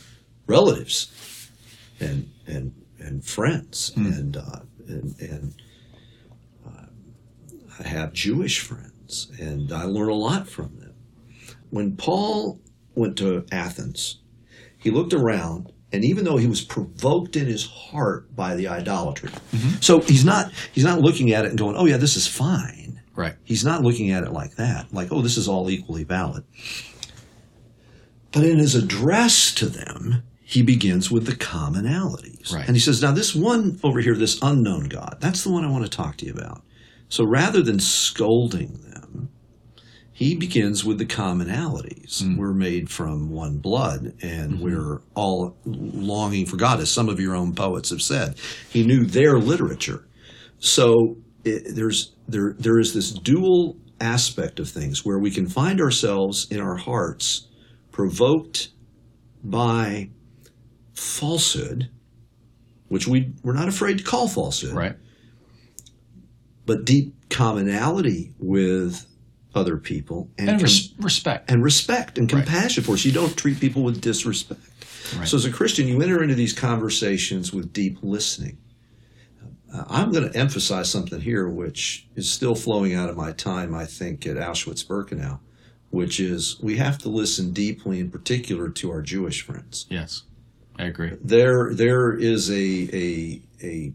relatives 0.47 1.51
and 1.99 2.31
and 2.47 2.73
and 3.01 3.25
friends, 3.25 3.93
and 3.97 4.37
uh, 4.37 4.61
and 4.87 5.15
and 5.21 5.55
uh, 6.67 6.87
I 7.81 7.89
have 7.89 8.13
Jewish 8.13 8.61
friends, 8.61 9.33
and 9.41 9.73
I 9.73 9.85
learn 9.85 10.09
a 10.09 10.15
lot 10.15 10.49
from 10.49 10.77
them. 10.79 10.95
When 11.71 11.97
Paul 11.97 12.61
went 12.95 13.19
to 13.19 13.45
Athens, 13.51 14.21
he 14.85 14.91
looked 14.91 15.13
around, 15.13 15.73
and 15.93 16.05
even 16.05 16.25
though 16.25 16.37
he 16.37 16.47
was 16.47 16.61
provoked 16.61 17.35
in 17.35 17.47
his 17.47 17.67
heart 17.67 18.37
by 18.37 18.55
the 18.55 18.69
idolatry, 18.69 19.31
mm-hmm. 19.31 19.81
so 19.81 19.99
he's 20.01 20.25
not 20.25 20.53
he's 20.73 20.85
not 20.85 21.01
looking 21.01 21.33
at 21.33 21.45
it 21.45 21.49
and 21.49 21.59
going, 21.59 21.77
"Oh 21.77 21.87
yeah, 21.87 21.97
this 21.97 22.17
is 22.17 22.29
fine." 22.29 23.01
Right. 23.17 23.35
He's 23.45 23.65
not 23.65 23.83
looking 23.83 24.11
at 24.11 24.25
it 24.25 24.33
like 24.33 24.57
that, 24.57 24.93
like, 24.93 25.11
"Oh, 25.11 25.23
this 25.23 25.37
is 25.37 25.49
all 25.49 25.71
equally 25.71 26.05
valid." 26.05 26.45
But 28.31 28.45
in 28.45 28.59
his 28.59 28.75
address 28.75 29.55
to 29.55 29.67
them, 29.67 30.25
he 30.43 30.63
begins 30.63 31.11
with 31.11 31.25
the 31.25 31.33
commonalities. 31.33 32.53
Right. 32.53 32.67
And 32.67 32.77
he 32.77 32.81
says, 32.81 33.01
Now, 33.01 33.13
this 33.13 33.35
one 33.35 33.79
over 33.83 34.01
here, 34.01 34.15
this 34.15 34.39
unknown 34.43 34.89
God, 34.89 35.19
that's 35.21 35.45
the 35.45 35.51
one 35.51 35.65
I 35.65 35.71
want 35.71 35.85
to 35.85 35.91
talk 35.91 36.17
to 36.19 36.27
you 36.27 36.33
about. 36.33 36.63
So 37.09 37.25
rather 37.25 37.63
than 37.63 37.79
scolding 37.79 38.84
he 40.15 40.37
begins 40.37 40.85
with 40.85 40.99
the 40.99 41.07
commonalities. 41.07 42.23
Mm. 42.23 42.39
We're 42.39 42.55
made 42.55 42.89
from 42.89 43.31
one 43.31 43.59
blood 43.59 44.15
and 44.23 44.55
mm-hmm. 44.55 44.63
we're 44.63 45.01
all 45.17 45.57
longing 45.65 46.47
for 46.47 46.57
God, 46.57 46.79
as 46.79 46.89
some 46.89 47.09
of 47.09 47.19
your 47.19 47.35
own 47.35 47.53
poets 47.53 47.91
have 47.91 48.01
said. 48.01 48.37
He 48.71 48.87
knew 48.87 49.05
their 49.05 49.39
literature. 49.41 50.07
So 50.61 51.17
it, 51.45 51.75
there's 51.75 52.13
there 52.29 52.55
there 52.57 52.79
is 52.79 52.95
this 52.95 53.11
dual 53.11 53.77
aspect 54.01 54.61
of 54.61 54.69
things 54.69 55.05
where 55.05 55.19
we 55.19 55.33
can 55.33 55.49
find 55.49 55.81
ourselves 55.81 56.47
in 56.49 56.61
our 56.61 56.77
hearts 56.77 57.49
provoked 57.91 58.69
by 59.43 60.11
falsehood, 60.95 61.91
which 62.87 63.09
we 63.09 63.33
we're 63.43 63.53
not 63.53 63.67
afraid 63.67 63.99
to 63.99 64.05
call 64.05 64.29
falsehood, 64.29 64.75
Right. 64.75 64.95
but 66.67 66.85
deep 66.85 67.15
commonality 67.31 68.33
with 68.39 69.07
other 69.55 69.77
people 69.77 70.31
and 70.39 70.49
And 70.49 70.59
com- 70.61 70.71
respect. 71.05 71.51
and 71.51 71.63
respect 71.63 72.19
and 72.19 72.31
Right. 72.33 72.45
compassion 72.45 72.85
for 72.85 72.93
us. 72.95 73.05
You 73.05 73.13
don't 73.13 73.37
treat 73.37 73.61
people 73.61 73.83
with 73.83 74.01
disrespect. 74.01 74.61
Right. 75.17 75.29
So 75.29 75.37
as 75.37 75.45
a 75.45 75.51
Christian, 75.51 75.87
you 75.89 76.01
enter 76.03 76.23
into 76.23 76.35
these 76.35 76.53
conversations 76.53 77.53
with 77.53 77.73
deep 77.73 77.99
listening. 78.03 78.59
Uh, 79.73 79.85
I'm 79.89 80.13
going 80.13 80.31
to 80.31 80.39
emphasize 80.39 80.89
something 80.91 81.21
here, 81.21 81.49
which 81.49 82.07
is 82.17 82.31
still 82.31 82.55
flowing 82.55 82.95
out 82.95 83.11
of 83.11 83.17
my 83.17 83.33
time, 83.33 83.75
I 83.75 83.85
think, 83.87 84.27
at 84.27 84.37
Auschwitz-Birkenau, 84.37 85.41
which 85.91 86.21
is 86.21 86.57
we 86.61 86.77
have 86.77 86.99
to 86.99 87.09
listen 87.09 87.53
deeply, 87.53 88.01
in 88.01 88.11
particular, 88.11 88.69
to 88.71 88.91
our 88.91 89.03
Jewish 89.03 89.43
friends. 89.43 89.87
yes. 89.91 90.23
I 90.77 90.87
agree. 90.87 91.13
There, 91.23 91.73
there 91.73 92.13
is 92.13 92.51
a 92.51 92.89
a 92.93 93.43
a 93.63 93.93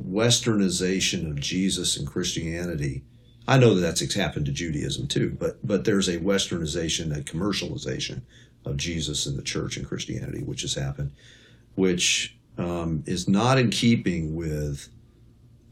westernization 0.00 1.28
of 1.30 1.40
Jesus 1.40 1.96
and 1.96 2.06
Christianity. 2.06 3.02
I 3.46 3.58
know 3.58 3.74
that 3.74 3.80
that's 3.80 4.14
happened 4.14 4.46
to 4.46 4.52
Judaism 4.52 5.08
too, 5.08 5.36
but 5.38 5.66
but 5.66 5.84
there's 5.84 6.08
a 6.08 6.18
westernization, 6.18 7.16
a 7.16 7.22
commercialization 7.22 8.22
of 8.64 8.76
Jesus 8.76 9.26
and 9.26 9.36
the 9.36 9.42
church 9.42 9.76
and 9.76 9.86
Christianity, 9.86 10.42
which 10.42 10.62
has 10.62 10.74
happened, 10.74 11.12
which 11.74 12.36
um, 12.58 13.02
is 13.06 13.28
not 13.28 13.58
in 13.58 13.70
keeping 13.70 14.36
with 14.36 14.88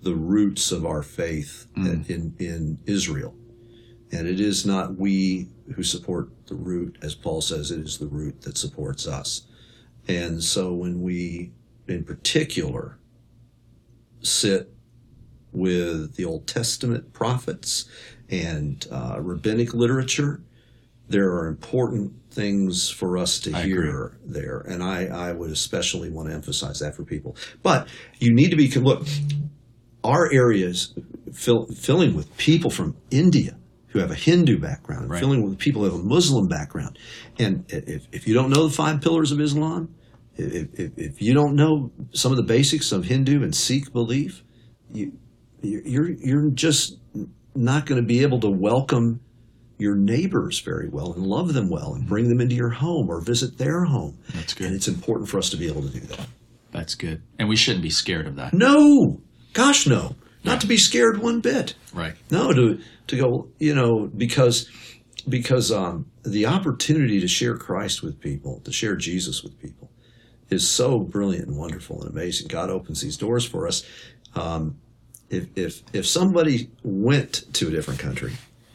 the 0.03 0.15
roots 0.15 0.73
of 0.73 0.85
our 0.85 1.03
faith 1.03 1.67
in, 1.77 2.05
in 2.09 2.35
in 2.39 2.79
Israel. 2.87 3.35
And 4.13 4.27
it 4.27 4.41
is 4.41 4.67
not 4.67 4.97
we 4.97 5.49
who 5.77 5.85
support 5.85 6.31
the 6.47 6.57
root, 6.57 6.99
as 7.03 7.15
Paul 7.15 7.41
says, 7.41 7.71
it 7.71 7.79
is 7.79 7.99
the 7.99 8.09
root 8.09 8.43
that 8.43 8.59
supports 8.59 9.07
us. 9.07 9.43
And 10.09 10.43
so 10.43 10.73
when 10.73 11.01
we, 11.03 11.53
in 11.87 12.03
particular, 12.03 12.99
sit 14.23 14.73
with 15.53 16.17
the 16.17 16.25
Old 16.25 16.47
Testament 16.47 17.13
prophets 17.13 17.87
and 18.29 18.87
uh, 18.91 19.17
rabbinic 19.21 19.75
literature, 19.75 20.41
there 21.09 21.31
are 21.31 21.49
important 21.49 22.13
things 22.31 22.89
for 22.89 23.19
us 23.19 23.41
to 23.41 23.53
I 23.57 23.63
hear 23.63 24.17
there. 24.25 24.61
And 24.61 24.83
I, 24.83 25.07
I 25.07 25.33
would 25.33 25.51
especially 25.51 26.11
want 26.11 26.29
to 26.29 26.35
emphasize 26.35 26.79
that 26.79 26.95
for 26.95 27.05
people. 27.05 27.37
But 27.63 27.89
you 28.19 28.33
need 28.33 28.51
to 28.51 28.57
be, 28.57 28.69
look, 28.69 29.07
our 30.05 30.33
areas 30.33 30.95
fill, 31.33 31.67
filling 31.67 32.15
with 32.15 32.37
people 32.37 32.71
from 32.71 32.97
India 33.11 33.57
who 33.89 33.99
have 33.99 34.13
a 34.13 34.15
Hindu 34.15 34.61
background, 34.61 35.03
and 35.03 35.11
Right. 35.11 35.19
filling 35.21 35.43
with 35.43 35.59
people 35.59 35.83
who 35.83 35.91
have 35.91 35.99
a 36.01 36.05
Muslim 36.05 36.47
background. 36.47 36.97
And 37.41 37.65
if, 37.69 38.07
if 38.13 38.29
you 38.29 38.35
don't 38.35 38.51
know 38.51 38.69
the 38.69 38.73
five 38.73 39.01
pillars 39.01 39.33
of 39.33 39.41
Islam, 39.41 39.93
if, 40.37 40.79
if, 40.79 40.93
if 40.97 41.23
you 41.23 41.35
don't 41.35 41.57
know 41.57 41.91
some 42.13 42.31
of 42.31 42.37
the 42.37 42.45
basics 42.45 42.93
of 42.93 43.05
Hindu 43.07 43.43
and 43.43 43.53
Sikh 43.53 43.93
belief, 43.93 44.45
you, 44.93 45.19
you're, 45.63 46.11
you're 46.11 46.51
just 46.51 46.99
not 47.55 47.87
going 47.87 48.01
to 48.01 48.07
be 48.07 48.23
able 48.23 48.41
to 48.41 48.51
welcome 48.51 49.21
your 49.79 49.97
neighbors 49.97 50.61
very 50.61 50.89
well 50.89 51.13
and 51.13 51.27
love 51.27 51.55
them 51.55 51.69
well 51.71 51.95
and 51.95 52.07
bring 52.07 52.29
them 52.29 52.41
into 52.41 52.55
your 52.55 52.71
home 52.71 53.09
or 53.09 53.21
visit 53.21 53.57
their 53.57 53.85
home. 53.85 54.19
That's 54.35 54.53
good. 54.53 54.67
And 54.67 54.77
it's 54.77 54.89
important 54.89 55.29
for 55.29 55.39
us 55.39 55.49
to 55.51 55.57
be 55.57 55.67
able 55.69 55.83
to 55.83 55.89
do 55.89 56.01
that. 56.01 56.27
That's 56.71 56.95
good. 56.95 57.23
And 57.39 57.49
we 57.49 57.57
shouldn't 57.57 57.83
be 57.83 57.91
scared 57.91 58.27
of 58.27 58.37
that. 58.37 58.53
No, 58.53 59.21
gosh, 59.55 59.87
no, 59.87 60.15
not 60.45 60.61
to 60.61 60.67
be 60.67 60.77
scared 60.77 61.19
one 61.19 61.41
bit. 61.41 61.75
Right. 61.93 62.15
No, 62.31 62.53
to 62.53 62.79
to 63.09 63.17
go, 63.17 63.49
you 63.59 63.75
know, 63.75 64.09
because 64.17 64.71
because 65.29 65.73
um, 65.73 66.07
the 66.25 66.47
opportunity 66.47 67.21
to 67.21 67.29
share 67.29 67.57
Christ 67.57 68.03
with 68.03 68.21
people, 68.21 68.61
to 68.61 68.73
share 68.73 68.97
Jesus 68.97 69.43
with 69.43 69.59
people, 69.61 69.91
is 70.51 70.69
so 70.69 71.01
brilliant 71.01 71.49
and 71.49 71.59
wonderful 71.59 72.03
and 72.03 72.11
amazing. 72.11 72.49
God 72.49 72.71
opens 72.71 73.01
these 73.01 73.17
doors 73.17 73.45
for 73.45 73.67
us. 73.67 73.85
Um, 74.35 74.79
if 75.31 75.47
if 75.57 75.83
if 75.93 76.07
somebody 76.07 76.71
went 76.83 77.45
to 77.55 77.69
a 77.69 77.71
different 77.71 78.01
country, 78.01 78.33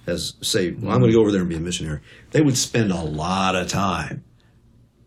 as 0.07 0.33
say, 0.41 0.71
well, 0.71 0.91
I'm 0.91 0.99
going 0.99 1.11
to 1.11 1.15
go 1.15 1.21
over 1.21 1.31
there 1.31 1.41
and 1.41 1.49
be 1.49 1.55
a 1.55 1.59
missionary, 1.59 1.99
they 2.31 2.41
would 2.41 2.57
spend 2.57 2.91
a 2.91 3.01
lot 3.01 3.55
of 3.55 3.67
time 3.67 4.23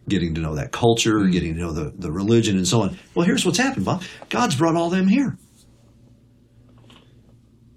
getting 0.08 0.34
to 0.34 0.40
know 0.40 0.54
that 0.54 0.72
culture, 0.72 1.26
getting 1.26 1.54
to 1.54 1.60
know 1.60 1.72
the, 1.72 1.92
the 1.96 2.10
religion, 2.10 2.56
and 2.56 2.66
so 2.66 2.82
on. 2.82 2.98
Well, 3.14 3.26
here's 3.26 3.44
what's 3.44 3.58
happened, 3.58 3.84
Bob. 3.84 4.02
God's 4.28 4.56
brought 4.56 4.76
all 4.76 4.90
them 4.90 5.08
here. 5.08 5.36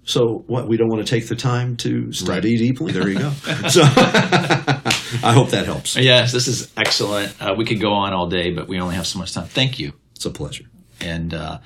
So 0.04 0.44
what? 0.46 0.68
We 0.68 0.76
don't 0.76 0.88
want 0.88 1.06
to 1.06 1.10
take 1.10 1.28
the 1.28 1.36
time 1.36 1.76
to 1.78 2.12
study 2.12 2.56
deeply. 2.56 2.92
There 2.92 3.08
you 3.08 3.18
go. 3.18 3.30
so 3.68 3.82
I 3.84 5.32
hope 5.32 5.50
that 5.50 5.64
helps. 5.66 5.96
Yes, 5.96 6.32
this 6.32 6.48
is 6.48 6.72
excellent. 6.76 7.40
Uh, 7.40 7.54
we 7.56 7.64
could 7.64 7.80
go 7.80 7.92
on 7.92 8.12
all 8.12 8.28
day, 8.28 8.50
but 8.50 8.68
we 8.68 8.80
only 8.80 8.96
have 8.96 9.06
so 9.06 9.18
much 9.18 9.32
time. 9.32 9.46
Thank 9.46 9.78
you. 9.78 9.92
It's 10.16 10.24
a 10.24 10.30
pleasure. 10.30 10.64
And 11.00 11.32
uh, 11.32 11.58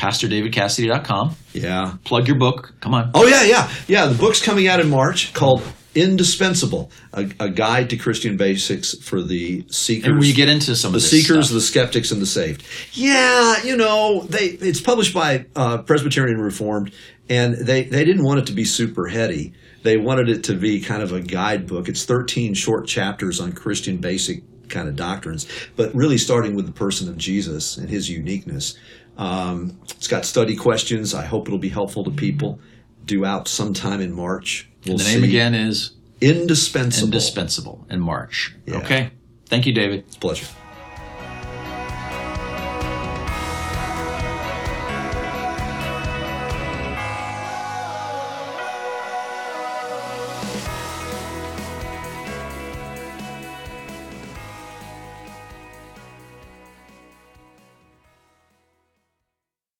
PastorDavidCassidy.com. 0.00 1.36
Yeah. 1.52 1.94
Plug 2.04 2.26
your 2.28 2.38
book. 2.38 2.72
Come 2.80 2.94
on. 2.94 3.10
Oh 3.14 3.26
yeah, 3.26 3.44
yeah, 3.44 3.70
yeah. 3.86 4.06
The 4.06 4.14
book's 4.14 4.42
coming 4.42 4.66
out 4.68 4.80
in 4.80 4.88
March 4.88 5.32
called 5.34 5.62
"Indispensable: 5.94 6.90
A, 7.12 7.28
a 7.40 7.48
Guide 7.50 7.90
to 7.90 7.96
Christian 7.96 8.36
Basics 8.36 8.94
for 8.98 9.22
the 9.22 9.64
Seekers." 9.68 10.10
And 10.10 10.18
we 10.20 10.32
get 10.32 10.48
into 10.48 10.74
some 10.76 10.92
the 10.92 10.98
of 10.98 11.02
The 11.02 11.08
seekers, 11.08 11.46
stuff. 11.46 11.54
the 11.54 11.60
skeptics, 11.60 12.10
and 12.12 12.20
the 12.22 12.26
saved. 12.26 12.64
Yeah, 12.92 13.62
you 13.62 13.76
know, 13.76 14.22
they 14.28 14.46
it's 14.46 14.80
published 14.80 15.14
by 15.14 15.46
uh, 15.56 15.78
Presbyterian 15.82 16.38
Reformed, 16.40 16.92
and 17.28 17.54
they 17.54 17.84
they 17.84 18.04
didn't 18.04 18.24
want 18.24 18.40
it 18.40 18.46
to 18.46 18.52
be 18.52 18.64
super 18.64 19.06
heady. 19.08 19.52
They 19.82 19.96
wanted 19.96 20.28
it 20.28 20.44
to 20.44 20.54
be 20.54 20.80
kind 20.80 21.02
of 21.02 21.12
a 21.12 21.20
guidebook. 21.20 21.88
It's 21.88 22.04
13 22.04 22.52
short 22.54 22.86
chapters 22.86 23.40
on 23.40 23.52
Christian 23.52 23.96
basic 23.96 24.42
kind 24.68 24.88
of 24.88 24.94
doctrines, 24.94 25.46
but 25.74 25.92
really 25.94 26.18
starting 26.18 26.54
with 26.54 26.66
the 26.66 26.72
person 26.72 27.08
of 27.08 27.16
Jesus 27.16 27.76
and 27.78 27.88
his 27.88 28.08
uniqueness. 28.08 28.76
Um, 29.20 29.78
it's 29.90 30.08
got 30.08 30.24
study 30.24 30.56
questions. 30.56 31.14
I 31.14 31.26
hope 31.26 31.46
it'll 31.46 31.58
be 31.58 31.68
helpful 31.68 32.02
to 32.04 32.10
people. 32.10 32.58
Due 33.04 33.24
out 33.24 33.48
sometime 33.48 34.00
in 34.00 34.12
March. 34.12 34.68
We'll 34.86 34.96
the 34.96 35.04
name 35.04 35.20
see. 35.20 35.28
again 35.28 35.54
is 35.54 35.92
Indispensable. 36.20 37.06
Indispensable 37.06 37.86
in 37.88 38.00
March. 38.00 38.54
Yeah. 38.66 38.78
Okay. 38.78 39.10
Thank 39.46 39.66
you, 39.66 39.72
David. 39.72 40.04
It's 40.06 40.16
pleasure. 40.16 40.46